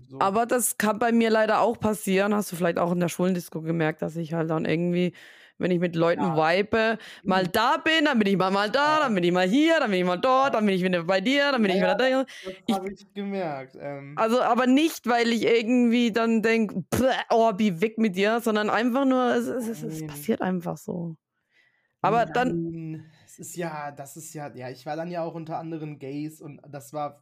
[0.10, 0.20] So.
[0.20, 2.34] Aber das kann bei mir leider auch passieren.
[2.34, 5.14] Hast du vielleicht auch in der Schulendisco gemerkt, dass ich halt dann irgendwie
[5.58, 6.36] wenn ich mit Leuten ja.
[6.36, 7.52] vibe, mal mhm.
[7.52, 10.00] da bin, dann bin ich mal, mal da, dann bin ich mal hier, dann bin
[10.00, 12.26] ich mal dort, dann bin ich wieder bei dir, dann bin ja, ich wieder da.
[12.68, 13.78] Das habe ich gemerkt.
[13.80, 14.16] Ähm.
[14.18, 16.84] Also, aber nicht, weil ich irgendwie dann denke,
[17.30, 21.16] oh, wie weg mit dir, sondern einfach nur, es, es, es, es passiert einfach so.
[22.02, 22.34] Aber Nein.
[22.34, 23.06] dann.
[23.26, 26.42] Es ist ja, das ist ja, ja, ich war dann ja auch unter anderen Gays
[26.42, 27.22] und das war,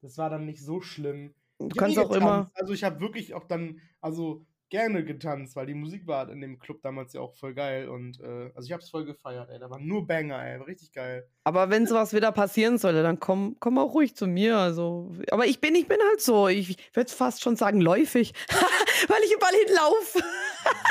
[0.00, 1.34] das war dann nicht so schlimm.
[1.58, 2.50] Du kannst auch immer.
[2.54, 6.58] Also ich habe wirklich auch dann, also gerne getanzt, weil die Musik war in dem
[6.58, 9.58] Club damals ja auch voll geil und äh, also ich hab's voll gefeiert, ey.
[9.58, 11.28] Da waren nur Banger, ey, war richtig geil.
[11.44, 14.58] Aber wenn sowas wieder passieren sollte, dann komm, komm auch ruhig zu mir.
[14.58, 18.32] Also, aber ich bin, ich bin halt so, ich würde fast schon sagen läufig,
[19.08, 20.18] weil ich überall hinlaufe.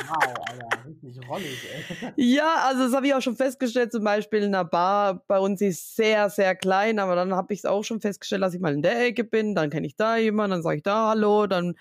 [0.07, 2.13] Wow, Alter, richtig rollig, ey.
[2.15, 5.61] Ja, also das habe ich auch schon festgestellt, zum Beispiel in einer Bar bei uns
[5.61, 8.73] ist sehr, sehr klein, aber dann habe ich es auch schon festgestellt, dass ich mal
[8.73, 11.76] in der Ecke bin, dann kenne ich da jemanden, dann sage ich da Hallo, dann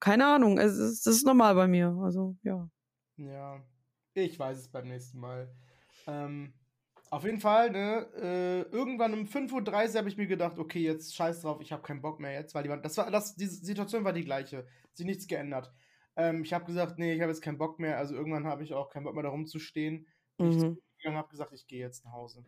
[0.00, 1.94] keine Ahnung, es ist, das ist normal bei mir.
[2.02, 2.68] Also, ja.
[3.16, 3.62] Ja,
[4.14, 5.54] ich weiß es beim nächsten Mal.
[6.06, 6.54] Ähm,
[7.10, 11.14] auf jeden Fall, ne, äh, irgendwann um 5.30 Uhr habe ich mir gedacht, okay, jetzt
[11.14, 14.04] scheiß drauf, ich habe keinen Bock mehr jetzt, weil die, das war, das, die Situation
[14.04, 15.70] war die gleiche, hat sich nichts geändert.
[16.20, 18.74] Ähm, ich habe gesagt, nee, ich habe jetzt keinen Bock mehr, also irgendwann habe ich
[18.74, 20.06] auch keinen Bock mehr da rumzustehen.
[20.38, 20.78] Mhm.
[20.98, 22.44] Ich habe gesagt, ich gehe jetzt nach Hause.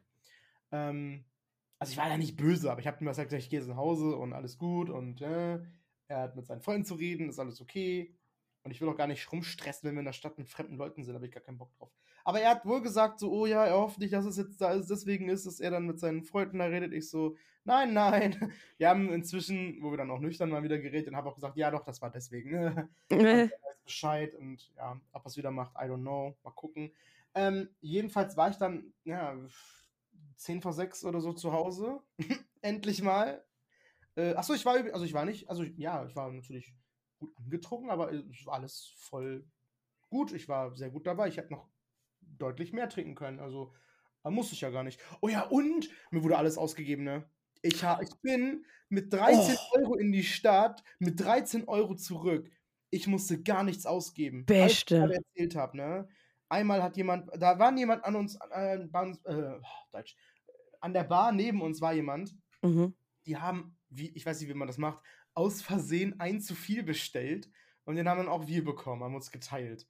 [0.70, 1.24] Ähm,
[1.78, 3.76] also ich war ja nicht böse, aber ich habe mir gesagt, ich gehe jetzt nach
[3.76, 5.58] Hause und alles gut und äh,
[6.08, 8.14] er hat mit seinen Freunden zu reden, ist alles okay.
[8.62, 11.02] Und ich will auch gar nicht rumstressen, wenn wir in der Stadt mit fremden Leuten
[11.02, 11.90] sind, da habe ich gar keinen Bock drauf.
[12.24, 14.72] Aber er hat wohl gesagt, so, oh ja, er hofft nicht, dass es jetzt da
[14.72, 16.92] ist, deswegen ist, dass er dann mit seinen Freunden da redet.
[16.92, 18.52] Ich so, nein, nein.
[18.78, 21.56] Wir haben inzwischen, wo wir dann auch nüchtern mal wieder geredet und habe auch gesagt,
[21.56, 22.52] ja doch, das war deswegen.
[23.08, 26.36] er weiß Bescheid und ja, ob er es wieder macht, I don't know.
[26.42, 26.92] Mal gucken.
[27.34, 29.36] Ähm, jedenfalls war ich dann, ja,
[30.36, 32.00] 10 vor 6 oder so zu Hause.
[32.60, 33.44] Endlich mal.
[34.16, 36.74] Äh, achso, ich war, also ich war nicht, also ja, ich war natürlich
[37.18, 39.44] gut angetrunken, aber es war alles voll
[40.10, 41.28] gut, ich war sehr gut dabei.
[41.28, 41.68] Ich hätte noch
[42.43, 43.40] deutlich mehr trinken können.
[43.40, 43.72] Also,
[44.22, 45.01] da musste ich ja gar nicht.
[45.20, 47.24] Oh ja, und mir wurde alles ausgegeben, ne?
[47.62, 49.78] Ich, ha, ich bin mit 13 Oh.
[49.78, 52.51] Euro in die Stadt, mit 13 Euro zurück.
[52.90, 54.45] Ich musste gar nichts ausgeben.
[54.51, 55.14] Alles, was ich Beste.
[55.14, 56.09] erzählt habe, ne?
[56.49, 59.55] Einmal hat jemand, da war jemand an uns, äh, uns äh,
[59.93, 60.16] Deutsch,
[60.80, 62.95] an der Bar neben uns war jemand, Mhm.
[63.26, 65.03] die haben, wie, ich weiß nicht, wie man das macht,
[65.34, 67.49] aus Versehen ein zu viel bestellt
[67.84, 69.88] und den haben dann auch wir bekommen, haben uns geteilt.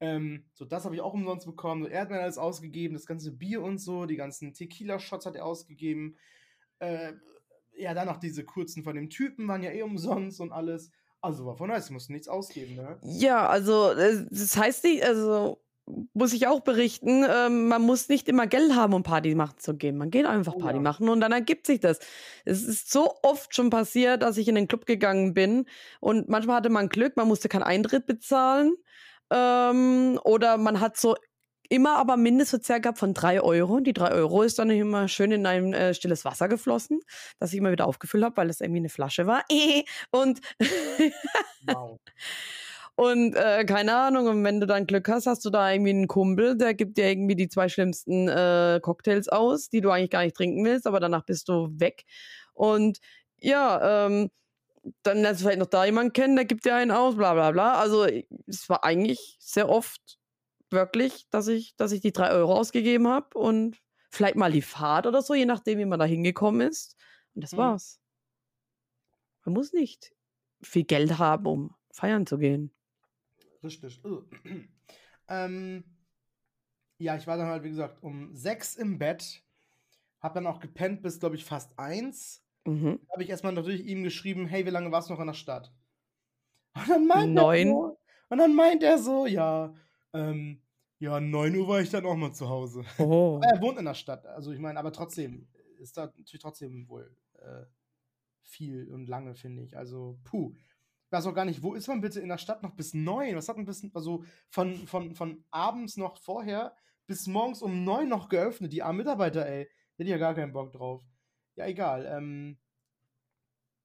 [0.00, 1.84] Ähm, so, das habe ich auch umsonst bekommen.
[1.84, 5.36] So, er hat mir alles ausgegeben, das ganze Bier und so, die ganzen Tequila-Shots hat
[5.36, 6.16] er ausgegeben.
[6.78, 7.12] Äh,
[7.76, 10.90] ja, dann noch diese kurzen von dem Typen waren ja eh umsonst und alles.
[11.20, 12.98] Also war von nice, musste nichts ausgeben, ne?
[13.02, 15.60] Ja, also äh, das heißt nicht, also
[16.14, 19.76] muss ich auch berichten, ähm, man muss nicht immer Geld haben, um Party machen zu
[19.76, 19.96] gehen.
[19.96, 20.82] Man geht einfach Oh Party ja.
[20.82, 22.00] machen und dann ergibt sich das.
[22.44, 25.66] Es ist so oft schon passiert, dass ich in den Club gegangen bin
[26.00, 28.74] und manchmal hatte man Glück, man musste keinen Eintritt bezahlen
[29.30, 31.16] ähm, oder man hat so
[31.68, 33.74] immer aber Mindestverzehr gehabt von drei Euro.
[33.74, 37.00] Und die drei Euro ist dann immer schön in ein äh, stilles Wasser geflossen,
[37.38, 39.44] das ich immer wieder aufgefüllt habe, weil es irgendwie eine Flasche war.
[40.10, 40.40] Und
[41.66, 41.98] Wow.
[42.96, 46.08] Und äh, keine Ahnung, und wenn du dann Glück hast, hast du da irgendwie einen
[46.08, 50.24] Kumpel, der gibt dir irgendwie die zwei schlimmsten äh, Cocktails aus, die du eigentlich gar
[50.24, 52.04] nicht trinken willst, aber danach bist du weg.
[52.54, 52.98] Und
[53.38, 54.30] ja, ähm,
[55.02, 57.50] dann lernst du vielleicht noch da jemanden kennen, der gibt dir einen aus, bla bla
[57.50, 57.74] bla.
[57.74, 58.06] Also
[58.46, 60.18] es war eigentlich sehr oft
[60.70, 63.78] wirklich, dass ich, dass ich die drei Euro ausgegeben habe und
[64.10, 66.96] vielleicht mal die Fahrt oder so, je nachdem, wie man da hingekommen ist.
[67.34, 67.58] Und das Mhm.
[67.58, 68.00] war's.
[69.44, 70.12] Man muss nicht
[70.62, 72.72] viel Geld haben, um feiern zu gehen.
[73.62, 74.04] Richtig.
[74.04, 74.24] Ugh.
[75.28, 75.84] ähm,
[76.98, 79.42] ja, ich war dann halt, wie gesagt, um sechs im Bett.
[80.20, 82.45] Hab dann auch gepennt bis, glaube ich, fast eins.
[82.66, 83.00] Mhm.
[83.10, 85.72] habe ich erstmal natürlich ihm geschrieben, hey, wie lange warst du noch in der Stadt?
[86.74, 87.68] Und dann meint Neun.
[87.68, 87.98] er so,
[88.28, 89.72] und dann meint er so, ja,
[90.12, 90.60] ähm,
[90.98, 92.84] ja, 9 Uhr war ich dann auch mal zu Hause.
[92.98, 93.40] Oh.
[93.42, 95.46] Er wohnt in der Stadt, also ich meine, aber trotzdem
[95.78, 97.64] ist da natürlich trotzdem wohl äh,
[98.42, 99.76] viel und lange, finde ich.
[99.76, 100.54] Also, puh.
[101.04, 103.36] Ich weiß auch gar nicht, wo ist man bitte in der Stadt noch bis 9?
[103.36, 106.74] Was hat ein bisschen, also von, von, von abends noch vorher
[107.06, 109.68] bis morgens um 9 noch geöffnet, die armen Mitarbeiter, ey.
[109.96, 111.04] Die hätten ja gar keinen Bock drauf.
[111.56, 112.06] Ja, egal.
[112.06, 112.58] Ähm,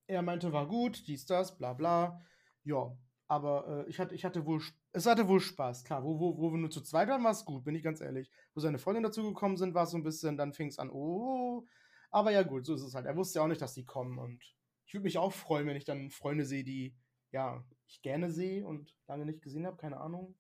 [0.08, 2.22] er meinte, war gut, dies, das, bla bla.
[2.64, 2.96] Ja,
[3.28, 4.62] aber äh, ich, hatte, ich hatte wohl,
[4.92, 6.04] es hatte wohl Spaß, klar.
[6.04, 8.30] Wo, wo, wo wir nur zu zweit waren, war es gut, bin ich ganz ehrlich.
[8.54, 11.66] Wo seine Freundin dazugekommen sind, war es so ein bisschen, dann fing es an, oh.
[12.12, 13.06] Aber ja, gut, so ist es halt.
[13.06, 14.44] Er wusste ja auch nicht, dass die kommen und
[14.86, 16.94] ich würde mich auch freuen, wenn ich dann Freunde sehe, die,
[17.32, 20.36] ja, ich gerne sehe und lange nicht gesehen habe, keine Ahnung.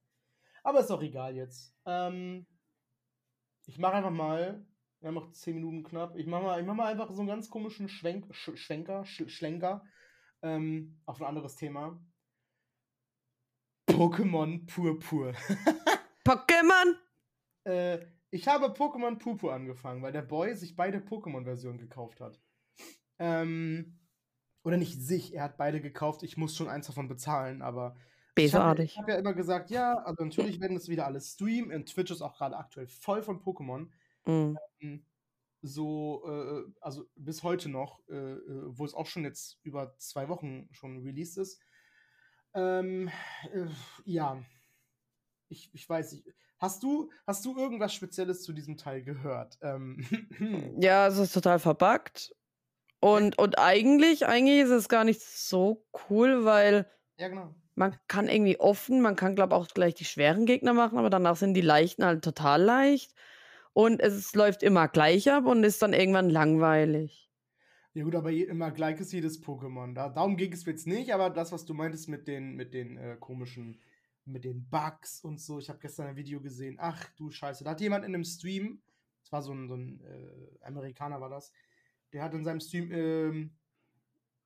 [0.63, 1.73] Aber ist auch egal jetzt.
[1.85, 2.45] Ähm,
[3.65, 4.65] ich mache einfach mal,
[5.01, 7.27] wir haben noch 10 Minuten knapp, ich mache mal, ich mach mal einfach so einen
[7.27, 9.83] ganz komischen Schwenk, Sch Schwenker, Sch Schlenker
[10.43, 11.99] ähm, auf ein anderes Thema.
[13.89, 15.33] Pokémon Purpur.
[16.25, 16.95] Pokémon!
[17.65, 22.39] äh, ich habe Pokémon Purpur angefangen, weil der Boy sich beide Pokémon-Versionen gekauft hat.
[23.19, 23.99] Ähm,
[24.63, 26.23] oder nicht sich, er hat beide gekauft.
[26.23, 27.95] Ich muss schon eins davon bezahlen, aber
[28.37, 31.75] ich habe hab ja immer gesagt, ja, also natürlich werden das wieder alles streamen.
[31.75, 33.89] Und Twitch ist auch gerade aktuell voll von Pokémon.
[34.25, 34.57] Mhm.
[34.79, 35.05] Ähm,
[35.61, 40.29] So, äh, also bis heute noch, äh, äh, wo es auch schon jetzt über zwei
[40.29, 41.61] Wochen schon released ist.
[42.55, 43.09] Ähm,
[43.53, 43.67] äh,
[44.05, 44.43] ja,
[45.49, 46.27] ich, ich weiß nicht.
[46.59, 49.57] Hast du, hast du irgendwas Spezielles zu diesem Teil gehört?
[49.61, 50.05] Ähm,
[50.81, 52.35] Ja, es ist total verbuggt.
[53.01, 57.55] Und, und eigentlich, eigentlich ist es gar nicht so cool, weil ja, genau.
[57.75, 61.35] man kann irgendwie offen, man kann, glaube auch gleich die schweren Gegner machen, aber danach
[61.37, 63.13] sind die leichten halt total leicht.
[63.73, 67.29] Und es läuft immer gleich ab und ist dann irgendwann langweilig.
[67.93, 69.93] Ja gut, aber immer gleich ist jedes Pokémon.
[69.93, 72.97] Da, darum ging es jetzt nicht, aber das, was du meintest mit den, mit den
[72.97, 73.81] äh, komischen,
[74.25, 75.59] mit den Bugs und so.
[75.59, 76.77] Ich habe gestern ein Video gesehen.
[76.79, 77.63] Ach du Scheiße.
[77.63, 78.81] Da hat jemand in einem Stream,
[79.21, 81.51] das war so ein, so ein äh, Amerikaner war das,
[82.13, 83.57] der hat in seinem Stream ähm,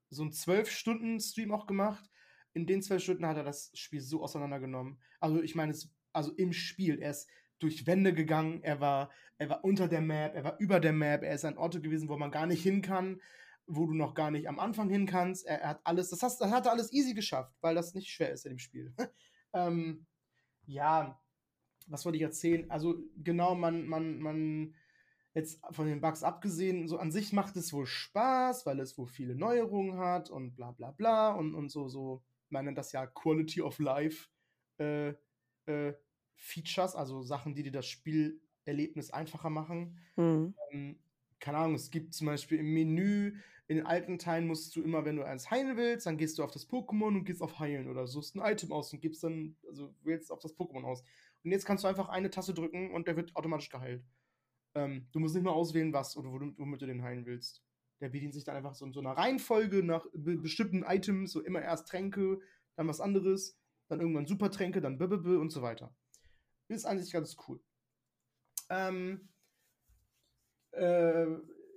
[0.10, 2.10] so einen 12-Stunden-Stream auch gemacht.
[2.54, 5.00] In den 12 Stunden hat er das Spiel so auseinandergenommen.
[5.20, 5.76] Also ich meine,
[6.14, 7.28] also im Spiel, er ist
[7.60, 11.24] durch Wände gegangen, er war, er war unter der Map, er war über der Map,
[11.24, 13.22] er ist an Orte gewesen, wo man gar nicht hin kann,
[13.68, 15.46] wo du noch gar nicht am Anfang hin kannst.
[15.46, 18.10] Er, er hat alles, das, hast, das hat er alles easy geschafft, weil das nicht
[18.10, 18.94] schwer ist in dem Spiel.
[19.54, 20.06] ähm,
[20.66, 21.20] ja,
[21.88, 22.70] was wollte ich erzählen?
[22.70, 24.76] Also genau, man, man, man,
[25.34, 29.08] jetzt von den Bugs abgesehen, so an sich macht es wohl Spaß, weil es wohl
[29.08, 33.06] viele Neuerungen hat und bla bla bla und, und so, so, man nennt das ja
[33.06, 34.30] Quality of Life
[34.80, 35.10] äh,
[35.66, 35.94] äh,
[36.36, 39.98] Features, also Sachen, die dir das Spielerlebnis einfacher machen.
[40.16, 40.54] Mhm.
[40.72, 41.00] Ähm,
[41.40, 45.06] keine Ahnung, es gibt zum Beispiel im Menü, in den alten Teilen musst du immer,
[45.06, 47.88] wenn du eins heilen willst, dann gehst du auf das Pokémon und gehst auf Heilen
[47.90, 51.04] oder suchst ein Item aus und gibst dann, also wählst auf das Pokémon aus.
[51.44, 54.04] Und jetzt kannst du einfach eine Taste drücken und der wird automatisch geheilt.
[54.76, 57.64] Ähm, du musst nicht mehr auswählen, was oder womit du den heilen willst.
[58.02, 61.42] Der bedient sich dann einfach so in so einer Reihenfolge nach be bestimmten Items, so
[61.42, 62.40] immer erst Tränke,
[62.76, 63.58] dann was anderes,
[63.88, 65.96] dann irgendwann Supertränke, dann Bibibib und so weiter.
[66.68, 67.60] Ist eigentlich ganz cool.
[68.70, 69.30] Ähm,
[70.72, 71.26] äh,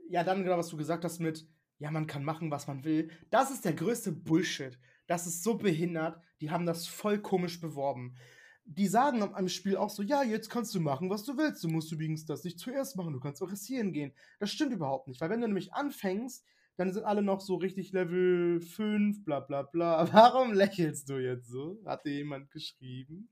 [0.09, 1.47] ja, dann genau, was du gesagt hast mit,
[1.79, 3.11] ja, man kann machen, was man will.
[3.31, 4.79] Das ist der größte Bullshit.
[5.07, 6.21] Das ist so behindert.
[6.41, 8.17] Die haben das voll komisch beworben.
[8.65, 11.63] Die sagen am Spiel auch so, ja, jetzt kannst du machen, was du willst.
[11.65, 13.13] Du musst übrigens das nicht zuerst machen.
[13.13, 14.13] Du kannst auch riskieren gehen.
[14.41, 16.45] Das stimmt überhaupt nicht, weil wenn du nämlich anfängst,
[16.77, 20.09] dann sind alle noch so richtig Level 5, bla bla bla.
[20.13, 21.81] Warum lächelst du jetzt so?
[21.85, 23.31] Hat dir jemand geschrieben?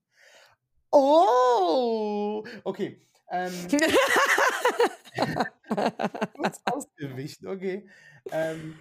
[0.90, 2.44] Oh!
[2.64, 3.00] Okay.
[3.28, 3.52] Ähm,
[6.36, 7.88] kurz ausgewichen, okay.
[8.30, 8.78] Ähm,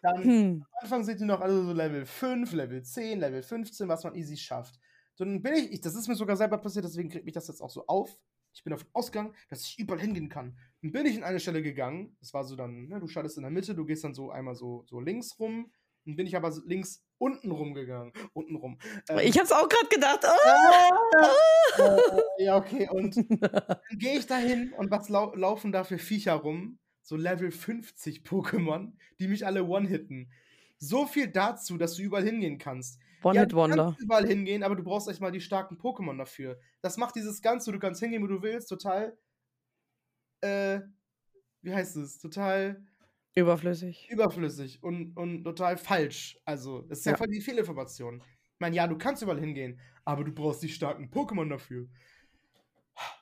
[0.00, 0.62] dann hm.
[0.62, 4.14] am Anfang sind die noch alle so Level 5, Level 10, Level 15, was man
[4.14, 4.78] easy schafft.
[5.14, 7.48] So, dann bin ich, ich, das ist mir sogar selber passiert, deswegen kriegt mich das
[7.48, 8.18] jetzt auch so auf.
[8.54, 10.58] Ich bin davon ausgegangen, dass ich überall hingehen kann.
[10.82, 12.16] Dann bin ich in eine Stelle gegangen.
[12.20, 14.54] Das war so dann, ne, du schaltest in der Mitte, du gehst dann so einmal
[14.54, 15.72] so, so links rum.
[16.04, 18.12] Dann bin ich aber links unten rumgegangen.
[18.32, 18.78] Unten rum.
[19.08, 20.26] Ähm, ich hab's auch gerade gedacht.
[20.26, 21.82] Oh!
[22.38, 22.88] Äh, ja, okay.
[22.90, 26.78] Und dann gehe ich dahin und was lau laufen da für Viecher rum?
[27.02, 30.32] So Level 50 Pokémon, die mich alle one-hitten.
[30.78, 32.98] So viel dazu, dass du überall hingehen kannst.
[33.22, 33.76] One-Hit-Wonder.
[33.76, 36.58] Ja, du kannst überall hingehen, aber du brauchst echt mal die starken Pokémon dafür.
[36.80, 39.16] Das macht dieses Ganze, du kannst hingehen, wo du willst, total.
[40.40, 40.80] Äh,
[41.60, 42.18] wie heißt es?
[42.18, 42.84] Total.
[43.34, 44.08] Überflüssig.
[44.10, 46.38] Überflüssig und, und total falsch.
[46.44, 48.20] Also, es ist ja, ja voll die Fehlinformation.
[48.20, 51.88] Ich meine, ja, du kannst überall hingehen, aber du brauchst die starken Pokémon dafür.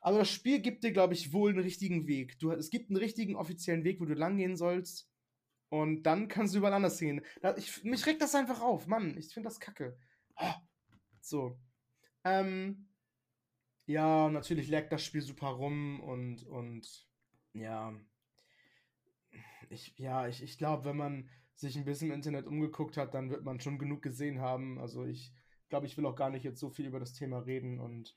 [0.00, 2.38] Aber das Spiel gibt dir, glaube ich, wohl einen richtigen Weg.
[2.38, 5.08] Du, es gibt einen richtigen offiziellen Weg, wo du lang gehen sollst.
[5.68, 7.24] Und dann kannst du überall anders gehen.
[7.40, 8.88] Da, ich, mich regt das einfach auf.
[8.88, 9.96] Mann, ich finde das kacke.
[10.36, 10.54] Oh.
[11.20, 11.58] So.
[12.24, 12.88] Ähm,
[13.86, 17.06] ja, natürlich lag das Spiel super rum und, und
[17.54, 17.94] ja.
[19.70, 23.30] Ich, ja, ich, ich glaube, wenn man sich ein bisschen im Internet umgeguckt hat, dann
[23.30, 24.78] wird man schon genug gesehen haben.
[24.78, 25.32] Also ich
[25.68, 28.16] glaube, ich will auch gar nicht jetzt so viel über das Thema reden und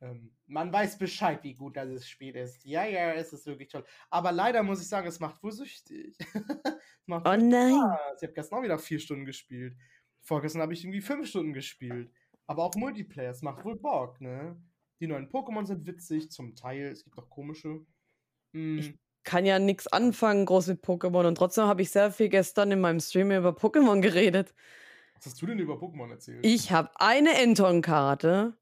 [0.00, 2.64] ähm, man weiß Bescheid, wie gut das Spiel ist.
[2.64, 3.84] Ja, ja, es ist wirklich toll.
[4.10, 6.16] Aber leider muss ich sagen, es macht wohl süchtig.
[7.06, 7.74] macht oh nein.
[7.74, 8.16] Spaß.
[8.16, 9.76] Ich habe gestern auch wieder vier Stunden gespielt.
[10.20, 12.12] Vorgestern habe ich irgendwie fünf Stunden gespielt.
[12.46, 14.60] Aber auch Multiplayer, es macht wohl Bock, ne?
[15.00, 16.88] Die neuen Pokémon sind witzig, zum Teil.
[16.88, 17.84] Es gibt auch komische.
[18.52, 18.78] Hm.
[18.78, 21.26] Ich kann ja nichts anfangen, groß mit Pokémon.
[21.26, 24.54] Und trotzdem habe ich sehr viel gestern in meinem Stream über Pokémon geredet.
[25.16, 26.44] Was hast du denn über Pokémon erzählt?
[26.44, 28.56] Ich habe eine Enton-Karte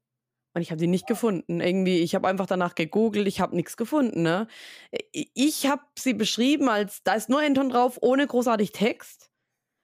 [0.53, 1.59] und ich habe die nicht gefunden.
[1.59, 4.21] Irgendwie, ich habe einfach danach gegoogelt, ich habe nichts gefunden.
[4.21, 4.47] Ne?
[5.11, 9.31] Ich habe sie beschrieben als, da ist nur Enton drauf, ohne großartig Text.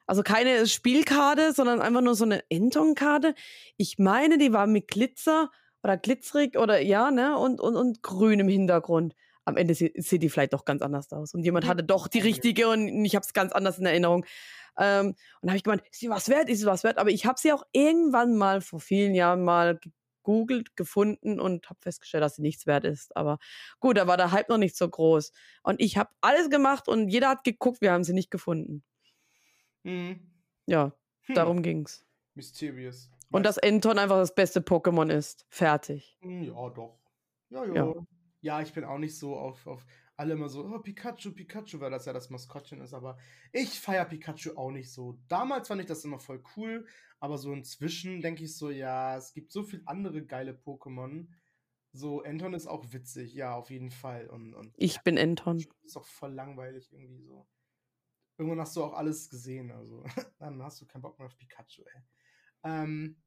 [0.06, 3.36] Also keine Spielkarte, sondern einfach nur so eine Enton-Karte.
[3.76, 5.52] Ich meine, die war mit Glitzer
[5.84, 9.16] oder glitzerig oder ja, ne, und, und, und grün im Hintergrund.
[9.48, 11.34] Am Ende sieht, die vielleicht doch ganz anders aus.
[11.34, 14.26] Und jemand hatte doch die richtige und ich habe es ganz anders in Erinnerung.
[14.78, 16.98] Ähm, und habe ich gemeint, ist sie was wert, ist sie was wert?
[16.98, 21.80] Aber ich habe sie auch irgendwann mal vor vielen Jahren mal gegoogelt, gefunden und habe
[21.82, 23.16] festgestellt, dass sie nichts wert ist.
[23.16, 23.40] Aber
[23.80, 25.32] gut, da war der Hype noch nicht so groß.
[25.64, 28.84] Und ich habe alles gemacht und jeder hat geguckt, wir haben sie nicht gefunden.
[29.84, 30.30] Mhm.
[30.66, 30.92] Ja,
[31.22, 31.36] hm.
[31.36, 32.06] darum ging's.
[32.36, 33.10] Mysterious.
[33.32, 35.46] Und dass Enton einfach das beste Pokémon ist.
[35.50, 36.18] Fertig.
[36.20, 37.00] Hm, ja, doch.
[37.50, 37.74] Ja, ja.
[37.74, 37.94] Ja,
[38.42, 39.86] ja ich bin auch nicht so auf, auf
[40.18, 43.18] alle immer so, oh, Pikachu, Pikachu, weil das ja das Maskottchen ist, aber
[43.52, 45.20] ich feiere Pikachu auch nicht so.
[45.28, 46.88] Damals fand ich das immer voll cool,
[47.20, 51.28] aber so inzwischen denke ich so, ja, es gibt so viele andere geile Pokémon.
[51.94, 54.28] So, Anton ist auch witzig, ja, auf jeden Fall.
[54.28, 55.64] Und, und ich bin Anton.
[55.84, 57.48] Ist auch voll langweilig irgendwie so.
[58.40, 60.04] Irgendwann hast du auch alles gesehen, also
[60.40, 62.02] dann hast du keinen Bock mehr auf Pikachu, ey.
[62.64, 63.22] Ähm,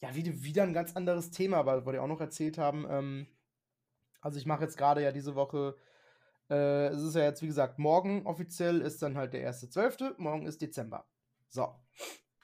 [0.00, 2.86] ja, wieder, wieder ein ganz anderes Thema, aber wollte ich auch noch erzählt haben.
[2.88, 3.26] Ähm,
[4.20, 5.76] also ich mache jetzt gerade ja diese Woche
[6.50, 10.46] äh, es ist ja jetzt, wie gesagt, morgen offiziell ist dann halt der 1.12., morgen
[10.46, 11.06] ist Dezember.
[11.48, 11.68] So.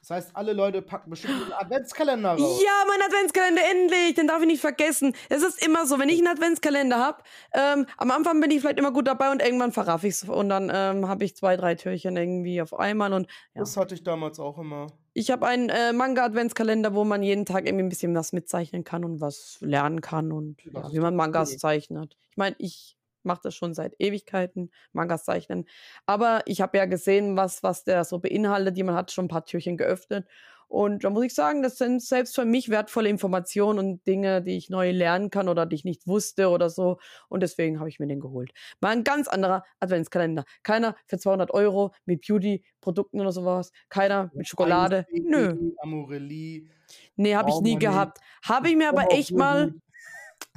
[0.01, 2.63] Das heißt, alle Leute packen bestimmt einen Adventskalender raus.
[2.63, 4.15] Ja, mein Adventskalender, endlich!
[4.15, 5.17] Den darf ich nicht vergessen.
[5.29, 8.79] Es ist immer so, wenn ich einen Adventskalender habe, ähm, am Anfang bin ich vielleicht
[8.79, 10.23] immer gut dabei und irgendwann verraff ich es.
[10.23, 13.13] Und dann ähm, habe ich zwei, drei Türchen irgendwie auf einmal.
[13.13, 13.63] Und, ja.
[13.63, 14.87] Das hatte ich damals auch immer.
[15.19, 19.03] Ich habe einen äh, Manga-Adventskalender, wo man jeden Tag irgendwie ein bisschen was mitzeichnen kann
[19.03, 22.19] und was lernen kann und ja, wie man Mangas zeichnet.
[22.31, 25.65] Ich meine, ich mache das schon seit Ewigkeiten, Mangas zeichnen.
[26.05, 28.77] Aber ich habe ja gesehen, was, was der so beinhaltet.
[28.77, 30.29] Jemand hat schon ein paar Türchen geöffnet.
[30.69, 34.57] Und da muss ich sagen, das sind selbst für mich wertvolle Informationen und Dinge, die
[34.57, 36.99] ich neu lernen kann oder die ich nicht wusste oder so.
[37.29, 38.53] Und deswegen habe ich mir den geholt.
[38.81, 40.45] Mal ein ganz anderer Adventskalender.
[40.63, 43.71] Keiner für 200 Euro mit Beauty-Produkten oder sowas.
[43.89, 45.07] Keiner mit Schokolade.
[45.13, 45.73] Nö.
[45.79, 46.69] Amorelli.
[47.17, 48.19] Nee, habe ich nie gehabt.
[48.45, 49.75] Habe ich mir aber echt mal,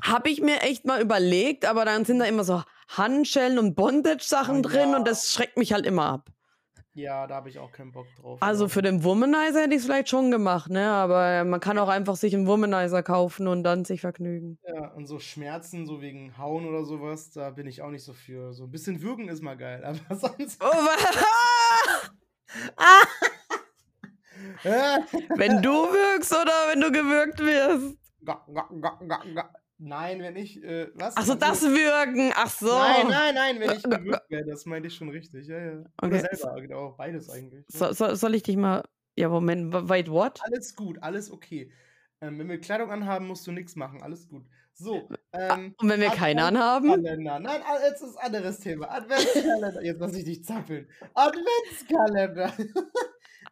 [0.02, 4.60] habe ich mir echt mal überlegt, aber dann sind da immer so Handschellen und Bondage-Sachen
[4.60, 4.98] Oh drin ja.
[4.98, 6.30] und das schreckt mich halt immer ab.
[6.94, 8.42] Ja, da habe ich auch keinen Bock drauf.
[8.42, 10.90] Also für den Womanizer hätte ich es vielleicht schon gemacht, ne?
[10.90, 14.58] Aber man kann auch einfach sich einen Womanizer kaufen und dann sich vergnügen.
[14.68, 18.14] Ja, und so Schmerzen, so wegen Hauen oder sowas, da bin ich auch nicht so
[18.14, 18.54] für.
[18.54, 20.62] So ein bisschen würgen ist mal geil, aber sonst.
[20.62, 20.66] Oh,
[24.64, 27.98] wenn du wirkst oder wenn du gewürgt wirst.
[29.82, 30.62] Nein, wenn ich.
[30.64, 31.16] Äh, was?
[31.18, 32.32] Ach so, das Wirken.
[32.36, 32.68] Ach so.
[32.68, 35.48] Nein, nein, nein, wenn ich gewürgt werde, das meinte ich schon richtig.
[35.48, 35.78] Ja, ja.
[36.02, 36.08] Okay.
[36.08, 37.66] Oder selber, genau, beides eigentlich.
[37.70, 38.84] So, so, soll ich dich mal.
[39.16, 39.72] Ja, Moment.
[39.74, 40.40] wa- Wait, what?
[40.44, 41.72] Alles gut, alles okay.
[42.22, 44.46] Ähm, wenn wir Kleidung anhaben, musst du nichts machen, alles gut.
[44.74, 46.90] So, ähm, Und wenn wir keine anhaben?
[46.90, 47.40] Adventskalender.
[47.40, 48.90] Nein, ah, jetzt ist ein anderes Thema.
[48.92, 49.82] Adventskalender.
[49.84, 50.88] Jetzt lass ich dich zappeln.
[51.14, 52.54] Adventskalender.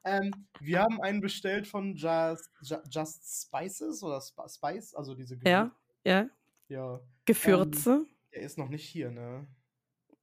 [0.06, 5.38] ähm, wir haben einen bestellt von Just, Ju- Just Spices oder Sp Spice, also diese
[5.46, 5.72] Ja,
[6.08, 6.28] ja.
[6.70, 8.06] Ja, Gefürze.
[8.34, 9.48] der ist noch nicht hier, ne?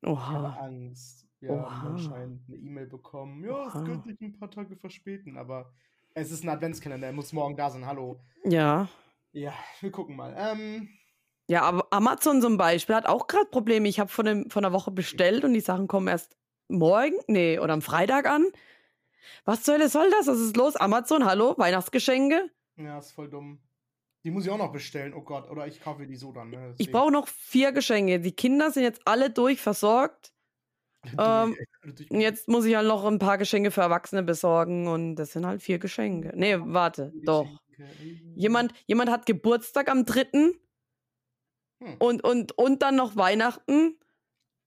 [0.03, 0.13] Ich habe
[0.47, 0.57] Oha.
[0.61, 1.27] Angst.
[1.41, 3.45] Wir haben anscheinend eine E-Mail bekommen.
[3.45, 3.85] Ja, es Oha.
[3.85, 5.73] könnte sich ein paar Tage verspäten, aber
[6.15, 7.87] es ist ein Adventskalender, er muss morgen da sein.
[7.87, 8.21] Hallo.
[8.45, 8.89] Ja.
[9.33, 10.35] Ja, wir gucken mal.
[10.37, 10.89] Ähm,
[11.49, 13.89] Ja, aber Amazon zum Beispiel hat auch gerade Probleme.
[13.89, 16.37] Ich habe von, dem- von einer Woche bestellt und die Sachen kommen erst
[16.69, 18.47] morgen, nee, oder am Freitag an.
[19.45, 20.27] Was zur Hölle soll das?
[20.27, 20.77] Was ist los?
[20.77, 21.55] Amazon, hallo?
[21.59, 22.51] Weihnachtsgeschenke?
[22.77, 23.61] ja, ist voll dumm.
[24.25, 25.13] Die muss ich auch noch bestellen.
[25.15, 26.51] Oh Gott, oder ich kaufe die so dann.
[26.51, 26.75] Ne?
[26.79, 28.21] Ich brauche noch vier Geschenke.
[28.21, 30.33] Die Kinder sind jetzt alle durchversorgt.
[31.19, 35.17] ähm, Durch- Und jetzt muss ich halt noch ein paar Geschenke für Erwachsene besorgen und
[35.17, 36.33] das sind halt vier Geschenke.
[36.35, 37.47] Nee, warte, doch.
[38.35, 40.27] Jemand, jemand hat Geburtstag am 3.
[41.83, 41.97] Hm.
[41.99, 43.99] und, und, und dann noch Weihnachten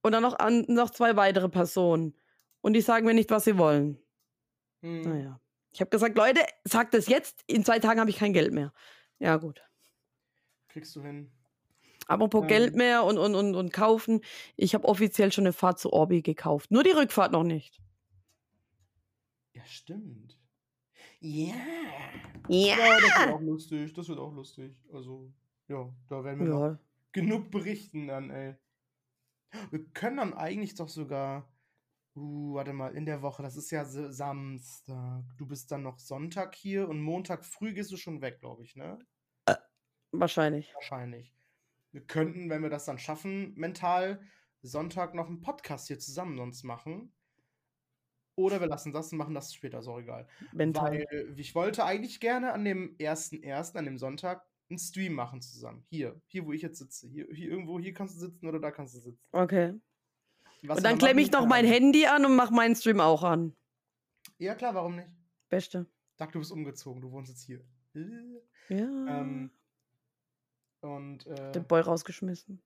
[0.03, 2.13] und dann noch, an, noch zwei weitere Personen.
[2.61, 3.97] Und die sagen mir nicht, was sie wollen.
[4.83, 5.01] Hm.
[5.01, 5.41] Naja.
[5.71, 8.73] Ich habe gesagt, Leute, sagt es jetzt, in zwei Tagen habe ich kein Geld mehr.
[9.19, 9.61] Ja, gut.
[10.69, 11.31] Kriegst du hin.
[12.07, 12.47] Apropos Ähm.
[12.47, 14.21] Geld mehr und, und, und, und kaufen.
[14.55, 16.71] Ich habe offiziell schon eine Fahrt zu Orbi gekauft.
[16.71, 17.79] Nur die Rückfahrt noch nicht.
[19.53, 20.37] Ja, stimmt.
[21.19, 21.55] Ja.
[22.47, 22.75] Ja.
[22.77, 23.93] Ja, das wird auch lustig.
[23.93, 24.77] Das wird auch lustig.
[24.93, 25.33] Also,
[25.67, 26.79] ja, da werden wir noch Ja.
[27.11, 28.55] genug berichten dann, ey.
[29.71, 31.51] Wir können dann eigentlich doch sogar.
[32.17, 35.23] Uh, warte mal, in der Woche, das ist ja Samstag.
[35.37, 38.75] Du bist dann noch Sonntag hier und Montag früh gehst du schon weg, glaube ich,
[38.75, 38.97] ne?
[40.11, 40.73] Wahrscheinlich.
[40.73, 41.35] Wahrscheinlich.
[41.91, 44.19] Wir könnten, wenn wir das dann schaffen, mental
[44.63, 47.13] Sonntag noch einen Podcast hier zusammen sonst machen.
[48.35, 50.27] Oder wir lassen das und machen das später, ist auch egal.
[50.53, 50.91] Mental.
[50.91, 55.85] Weil ich wollte eigentlich gerne an dem 1.1., an dem Sonntag, einen Stream machen zusammen.
[55.87, 57.07] Hier, hier, wo ich jetzt sitze.
[57.07, 59.27] Hier, hier irgendwo, hier kannst du sitzen oder da kannst du sitzen.
[59.31, 59.75] Okay.
[60.63, 61.71] Was Und dann klemme ich noch mein Ahnung.
[61.71, 63.55] Handy an und mache meinen Stream auch an.
[64.37, 65.09] Ja, klar, warum nicht?
[65.49, 65.87] Beste.
[66.15, 67.63] Sag, du bist umgezogen, du wohnst jetzt hier.
[67.95, 69.21] Äh, Ja.
[69.21, 69.51] Ähm,
[70.81, 72.61] und äh, Den Boy rausgeschmissen.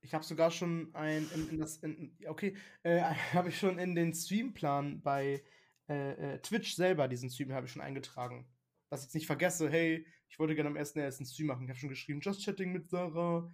[0.00, 3.00] Ich habe sogar schon ein in, in das in, okay äh,
[3.32, 5.42] habe ich schon in den Streamplan bei
[5.88, 8.46] äh, äh, Twitch selber diesen Stream habe ich schon eingetragen,
[8.90, 9.70] dass ich jetzt nicht vergesse.
[9.70, 11.64] Hey, ich wollte gerne am ersten ersten Stream machen.
[11.64, 13.50] Ich habe schon geschrieben, Just Chatting mit Sarah.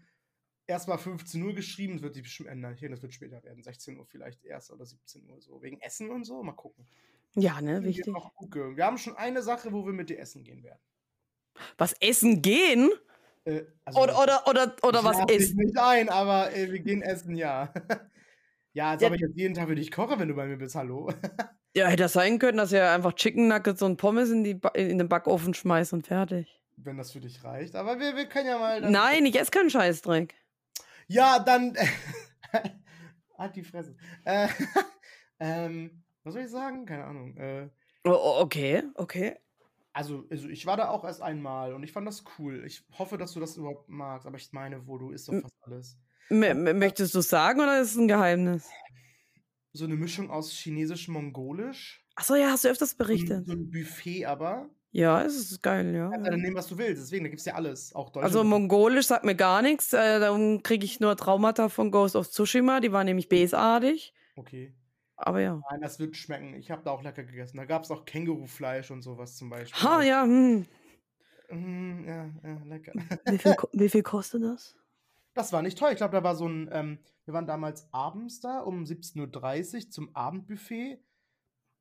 [0.71, 2.77] Erstmal 15 Uhr geschrieben, das wird sich bestimmt ändern.
[2.77, 6.11] Denke, das wird später werden, 16 Uhr vielleicht erst oder 17 Uhr so wegen Essen
[6.11, 6.43] und so.
[6.43, 6.87] Mal gucken.
[7.35, 8.15] Ja, ne, Wir wichtig.
[8.15, 8.77] gucken.
[8.77, 10.79] Wir haben schon eine Sache, wo wir mit dir essen gehen werden.
[11.77, 12.91] Was essen gehen?
[13.45, 15.57] Äh, also Oder, oder, oder, oder was essen?
[15.57, 17.73] nicht ein, aber äh, wir gehen essen, ja.
[18.73, 19.09] ja, als Ja.
[19.09, 21.13] ob ich jetzt jeden Tag für dich koche, wenn du bei mir bist, hallo.
[21.77, 24.71] Ja, hätte das sein können, dass ihr einfach Chicken Nuggets und Pommes in, die ba
[24.71, 26.61] in den Backofen schmeißt und fertig.
[26.77, 27.77] wenn das für dich reicht.
[27.77, 28.81] Aber wir, wir können ja mal.
[28.91, 30.35] Nein, ich esse keinen Scheißdreck.
[31.11, 31.77] Ja, dann.
[33.39, 33.97] halt die Fresse.
[34.25, 34.49] Äh,
[35.41, 36.87] ähm, was soll ich sagen?
[36.87, 37.37] Keine Ahnung.
[37.37, 37.69] Äh,
[38.05, 39.37] Oh, oh, okay, okay.
[39.93, 42.65] also, also, ich war da auch erst einmal und ich fand das cool.
[42.65, 45.55] Ich hoffe, dass du das überhaupt magst, aber ich meine, wo du isst doch fast
[45.61, 45.99] alles.
[46.31, 48.71] M möchtest du sagen oder ist es ein Geheimnis?
[49.75, 52.07] So eine Mischung aus chinesisch-mongolisch.
[52.15, 53.47] Achso, ja, hast du öfters berichtet.
[53.47, 54.71] so ein Buffet aber.
[54.93, 56.11] Ja, es ist geil, ja.
[56.11, 57.03] Kannst ja dann nehmen, was du willst.
[57.03, 57.95] Deswegen, da gibt es ja alles.
[57.95, 59.93] Auch deutsche Also mongolisch sagt mir gar nichts.
[59.93, 62.81] Äh, darum kriege ich nur Traumata von Ghost of Tsushima.
[62.81, 64.13] Die war nämlich besartig.
[64.35, 64.75] Okay.
[65.17, 65.61] Aber ja.
[65.71, 66.55] Nein, das wird schmecken.
[66.55, 67.59] Ich habe da auch lecker gegessen.
[67.59, 69.81] Da gab es auch Kängurufleisch und sowas zum Beispiel.
[69.81, 70.67] Ha, ja, hm.
[71.51, 72.93] Mm, ja, ja, lecker.
[73.27, 74.77] Wie viel, wie viel kostet das?
[75.35, 75.93] Das war nicht teuer.
[75.93, 79.91] Ich glaube, da war so ein, ähm, wir waren damals abends da um 17.30 Uhr
[79.91, 80.99] zum Abendbuffet.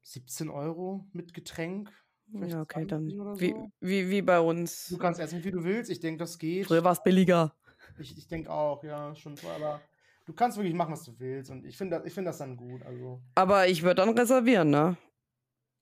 [0.02, 1.92] 17 Euro mit Getränk.
[2.32, 3.72] Vielleicht Ja, okay, 20 dann oder wie, so.
[3.82, 4.88] wie, wie bei uns.
[4.88, 5.90] Du kannst essen, wie du willst.
[5.92, 6.68] Ich denke, das geht.
[6.68, 7.56] Früher war es billiger.
[7.98, 9.82] Ich, ich denke auch, ja, schon teuer, aber
[10.26, 11.52] du kannst wirklich machen, was du willst.
[11.52, 12.84] Und ich finde das, ich find das dann gut.
[12.84, 14.98] Also, Aber ich würde dann reservieren, ne?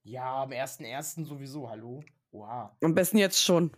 [0.04, 1.26] ja, am 1.1.
[1.26, 2.04] sowieso, hallo.
[2.32, 2.72] Wow.
[2.82, 3.72] Am besten jetzt schon.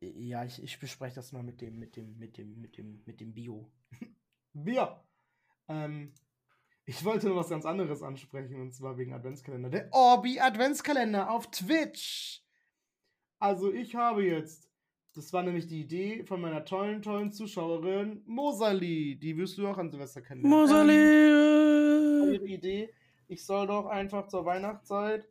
[0.00, 3.20] Ja, ich, ich bespreche das mal mit dem, mit dem, mit dem, mit dem, mit
[3.20, 3.70] dem Bio.
[4.52, 5.00] Bier!
[5.68, 6.12] Ähm,
[6.84, 9.70] ich wollte nur was ganz anderes ansprechen, und zwar wegen Adventskalender.
[9.70, 12.42] Der Orbi Adventskalender auf Twitch!
[13.38, 14.68] Also, ich habe jetzt,
[15.14, 19.18] das war nämlich die Idee von meiner tollen, tollen Zuschauerin Mosali.
[19.20, 20.22] Die wirst du auch an Silvester.
[20.30, 21.42] Ähm, Mosali!
[22.34, 22.94] ihre Idee,
[23.28, 25.28] ich soll doch einfach zur Weihnachtszeit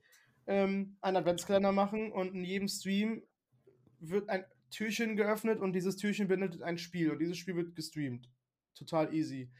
[0.48, 3.24] ähm, einen Adventskalender machen und in jedem Stream
[4.00, 8.30] wird ein Türchen geöffnet und dieses Türchen beinhaltet ein Spiel und dieses Spiel wird gestreamt.
[8.76, 9.52] Total easy.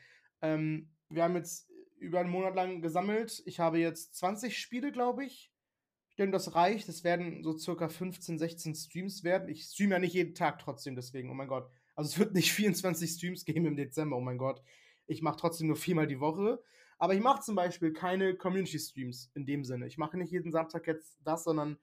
[0.42, 1.70] Ähm, wir haben jetzt
[2.02, 3.42] über einen Monat lang gesammelt.
[3.46, 5.52] Ich habe jetzt 20 Spiele, glaube ich.
[6.10, 6.90] Ich denke, das reicht.
[6.90, 9.48] Es werden so circa 15, 16 Streams werden.
[9.48, 11.70] Ich streame ja nicht jeden Tag trotzdem, deswegen, oh mein Gott.
[11.96, 14.62] Also es wird nicht 24 Streams geben im Dezember, oh mein Gott.
[15.08, 16.62] Ich mache trotzdem nur viermal die Woche.
[16.98, 19.88] Aber ich mache zum Beispiel keine Community-Streams in dem Sinne.
[19.88, 21.78] Ich mache nicht jeden Samstag jetzt das, sondern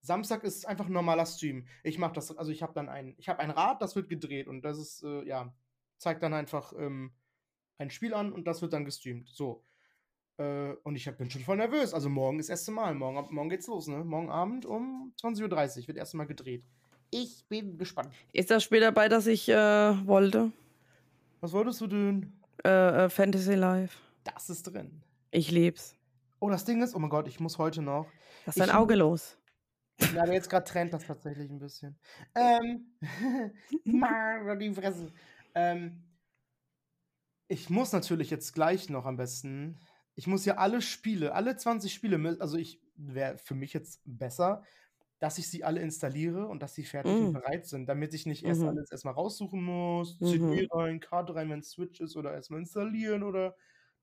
[0.00, 1.66] Samstag ist einfach ein normaler Stream.
[1.82, 4.48] Ich mache das, also ich habe dann ein, ich habe ein Rad, das wird gedreht
[4.48, 5.54] und das ist, äh, ja,
[5.96, 7.12] zeigt dann einfach ähm,
[7.78, 9.28] ein Spiel an und das wird dann gestreamt.
[9.28, 9.64] So.
[10.36, 11.94] Äh, und ich hab, bin schon voll nervös.
[11.94, 12.94] Also morgen ist das erste Mal.
[12.94, 14.02] Morgen, morgen geht's los, ne?
[14.04, 16.64] Morgen Abend um 20.30 Uhr wird erst mal gedreht.
[17.10, 18.12] Ich bin gespannt.
[18.32, 19.54] Ist das Spiel dabei, das ich äh,
[20.06, 20.50] wollte?
[21.40, 22.32] Was wolltest du denn?
[22.64, 23.98] Äh, äh, Fantasy Life.
[24.24, 25.02] Das ist drin.
[25.30, 25.94] Ich lieb's.
[26.40, 28.06] Oh, das Ding ist, oh mein Gott, ich muss heute noch.
[28.46, 29.36] Lass dein Ich- Auge los.
[30.12, 31.96] Ja, aber jetzt gerade trennt das tatsächlich ein bisschen.
[32.34, 32.86] Ähm,
[33.84, 35.12] Mann, die Fresse.
[35.54, 36.02] Ähm,
[37.48, 39.80] ich muss natürlich jetzt gleich noch am besten.
[40.14, 44.62] Ich muss ja alle Spiele, alle 20 Spiele, also ich wäre für mich jetzt besser,
[45.18, 47.32] dass ich sie alle installiere und dass sie fertig und Mm.
[47.32, 48.66] bereit sind, damit ich nicht erst Mhm.
[48.66, 50.22] alles erstmal raussuchen muss.
[50.22, 53.56] CD rein, Karte rein, wenn es Switch ist oder erstmal installieren oder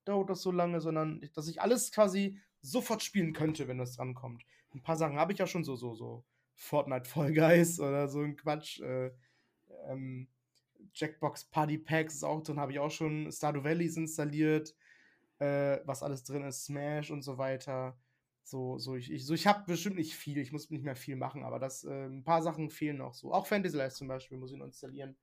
[0.04, 4.44] dauert das so lange, sondern dass ich alles quasi sofort spielen könnte, wenn das drankommt.
[4.74, 6.24] Ein paar Sachen habe ich ja schon so, so, so
[6.54, 8.80] Fortnite Fall Guys oder so ein Quatsch.
[8.80, 9.12] Äh,
[9.88, 10.28] ähm,
[10.94, 13.30] Jackbox Party Packs ist auch drin, habe ich auch schon.
[13.32, 14.74] Stardew Valley ist installiert,
[15.38, 17.96] äh, was alles drin ist, Smash und so weiter.
[18.44, 21.16] So, so ich, ich, so ich habe bestimmt nicht viel, ich muss nicht mehr viel
[21.16, 23.32] machen, aber das, äh, ein paar Sachen fehlen noch so.
[23.32, 25.16] Auch Fantasy Life zum Beispiel muss ich noch installieren.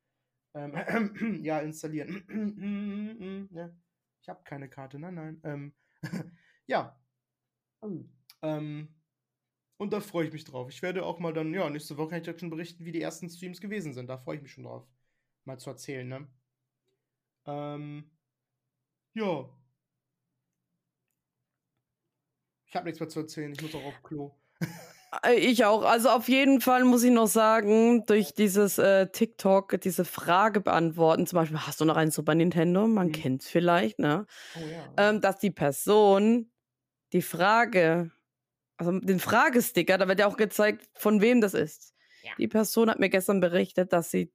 [0.53, 3.49] Ähm, ja, installieren.
[3.51, 3.69] ja.
[4.21, 5.41] Ich habe keine Karte, nein, nein.
[5.43, 5.73] Ähm,
[6.67, 6.99] ja.
[8.41, 8.95] Ähm,
[9.77, 10.69] und da freue ich mich drauf.
[10.69, 13.01] Ich werde auch mal dann, ja, nächste Woche kann ich euch schon berichten, wie die
[13.01, 14.07] ersten Streams gewesen sind.
[14.07, 14.85] Da freue ich mich schon drauf,
[15.45, 16.27] mal zu erzählen, ne?
[17.45, 18.11] Ähm,
[19.13, 19.49] ja.
[22.65, 23.51] Ich habe nichts mehr zu erzählen.
[23.51, 24.31] Ich muss auch auf Klo.
[25.23, 25.83] Äh, Ich auch.
[25.83, 31.25] Also auf jeden Fall muss ich noch sagen, durch dieses äh, TikTok, diese Frage beantworten,
[31.25, 32.87] zum Beispiel, hast du noch einen Super Nintendo?
[32.87, 33.11] Man Mhm.
[33.13, 34.25] kennt es vielleicht, ne?
[34.55, 34.93] Oh ja.
[34.97, 36.51] Ähm, dass die Person
[37.13, 38.11] die Frage,
[38.77, 41.93] also den Fragesticker, da wird ja auch gezeigt, von wem das ist.
[42.23, 42.31] Ja.
[42.37, 44.31] Die Person hat mir gestern berichtet, dass sie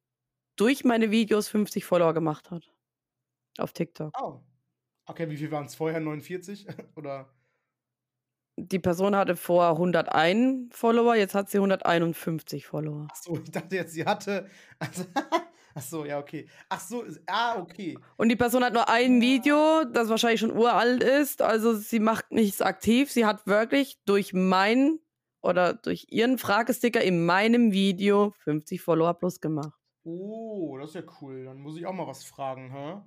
[0.57, 2.73] durch meine Videos 50 Follower gemacht hat.
[3.59, 4.13] Auf TikTok.
[4.21, 4.41] oh.
[5.07, 6.01] Okay, wie viel waren es vorher?
[6.01, 6.67] 49?
[6.97, 7.29] Oder?
[8.57, 13.09] Die Person hatte vor 101 Follower, jetzt hat sie 151 Follower.
[13.11, 14.49] Ach so, ich dachte jetzt, sie hatte.
[14.79, 15.05] Also,
[15.75, 16.49] ach so, ja, okay.
[16.69, 17.99] Ach so, ah, okay.
[18.17, 21.43] Und die Person hat nur ein Video, das wahrscheinlich schon uralt ist.
[21.43, 23.11] Also sie macht nichts aktiv.
[23.11, 25.01] Sie hat wirklich durch mein
[25.43, 29.84] oder durch ihren Fragesticker in meinem Video 50 Follower plus gemacht.
[30.05, 31.45] Oh, das ist ja cool.
[31.45, 33.01] Dann muss ich auch mal was fragen, hä?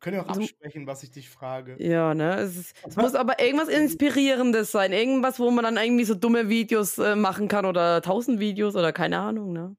[0.00, 1.76] Können wir auch Also- absprechen, was ich dich frage.
[1.78, 2.36] Ja, ne?
[2.36, 4.92] Es, ist, es muss aber irgendwas Inspirierendes sein.
[4.92, 8.92] Irgendwas, wo man dann irgendwie so dumme Videos äh, machen kann oder tausend Videos oder
[8.92, 9.76] keine Ahnung, ne?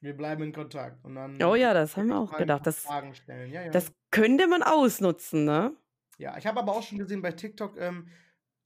[0.00, 1.02] Wir bleiben in Kontakt.
[1.04, 2.66] Und dann Oh ja, das haben wir auch gedacht.
[2.66, 3.50] Das, Fragen stellen.
[3.50, 3.70] Ja, ja.
[3.70, 5.74] das könnte man ausnutzen, ne?
[6.18, 8.08] ja, ich habe aber auch schon gesehen bei TikTok, ähm,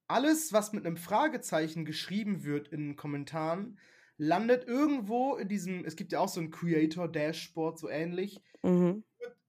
[0.06, 3.78] alles, was mit einem Fragezeichen geschrieben wird in den Kommentaren,
[4.18, 8.40] landet irgendwo in diesem, es gibt ja auch so ein Creator-Dashboard, so ähnlich.
[8.62, 9.04] Mhm.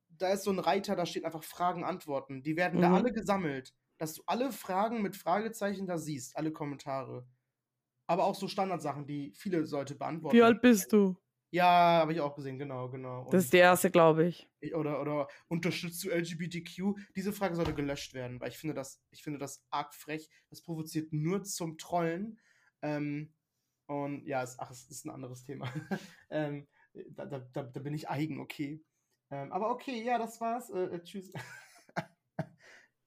[0.10, 2.44] Da ist so ein Reiter, da steht einfach Fragen, Antworten.
[2.44, 2.96] Die werden da Mhm.
[2.96, 7.26] alle gesammelt, dass du alle Fragen mit Fragezeichen da siehst, alle Kommentare.
[8.08, 10.36] Aber auch so Standardsachen, die viele Leute beantworten.
[10.36, 11.16] Wie alt bist du?
[11.52, 13.28] Ja, habe ich auch gesehen, genau, genau.
[13.32, 14.48] Das ist die erste, glaube ich.
[14.60, 16.96] Ich- oder, oder unterstützt du LGBTQ?
[17.16, 20.30] Diese Frage sollte gelöscht werden, weil ich finde das, ich finde das arg frech.
[20.50, 22.40] Das provoziert nur zum Trollen.
[22.84, 23.34] Ähm,
[23.90, 25.68] und ja, es, ach, es ist ein anderes Thema.
[26.30, 26.68] ähm,
[27.10, 28.84] da, da, da, da bin ich eigen, okay.
[29.32, 30.70] Ähm, aber okay, ja, das war's.
[30.70, 31.34] Äh, äh, tschüss.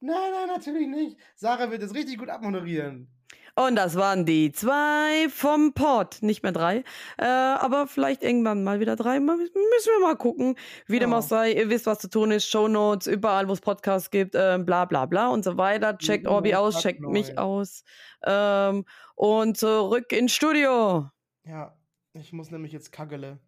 [0.01, 1.19] nein, nein, natürlich nicht.
[1.37, 3.09] Sarah wird es richtig gut abmoderieren.
[3.55, 6.23] Und das waren die zwei vom Pod.
[6.23, 6.85] Nicht mehr drei.
[7.19, 9.21] Äh, aber vielleicht irgendwann mal wieder drei.
[9.21, 10.57] Müssen wir mal gucken,
[10.87, 11.53] wie dem auch sei.
[11.53, 12.49] Ihr wisst, was zu tun ist.
[12.49, 15.99] Shownotes, überall, wo es Podcasts gibt, äh, bla bla bla und so weiter.
[15.99, 17.43] Checkt Orbi aus, checkt mich neu.
[17.43, 17.85] aus.
[18.25, 21.11] Ähm, und zurück ins Studio.
[21.45, 21.77] Ja,
[22.15, 23.39] ich muss nämlich jetzt kaggele.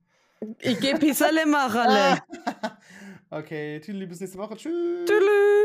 [0.58, 2.20] Ich geh Pisserle machen.
[3.30, 4.56] okay, tschüss, bis nächste Woche.
[4.56, 5.08] Tschüss.
[5.08, 5.63] Tschüss.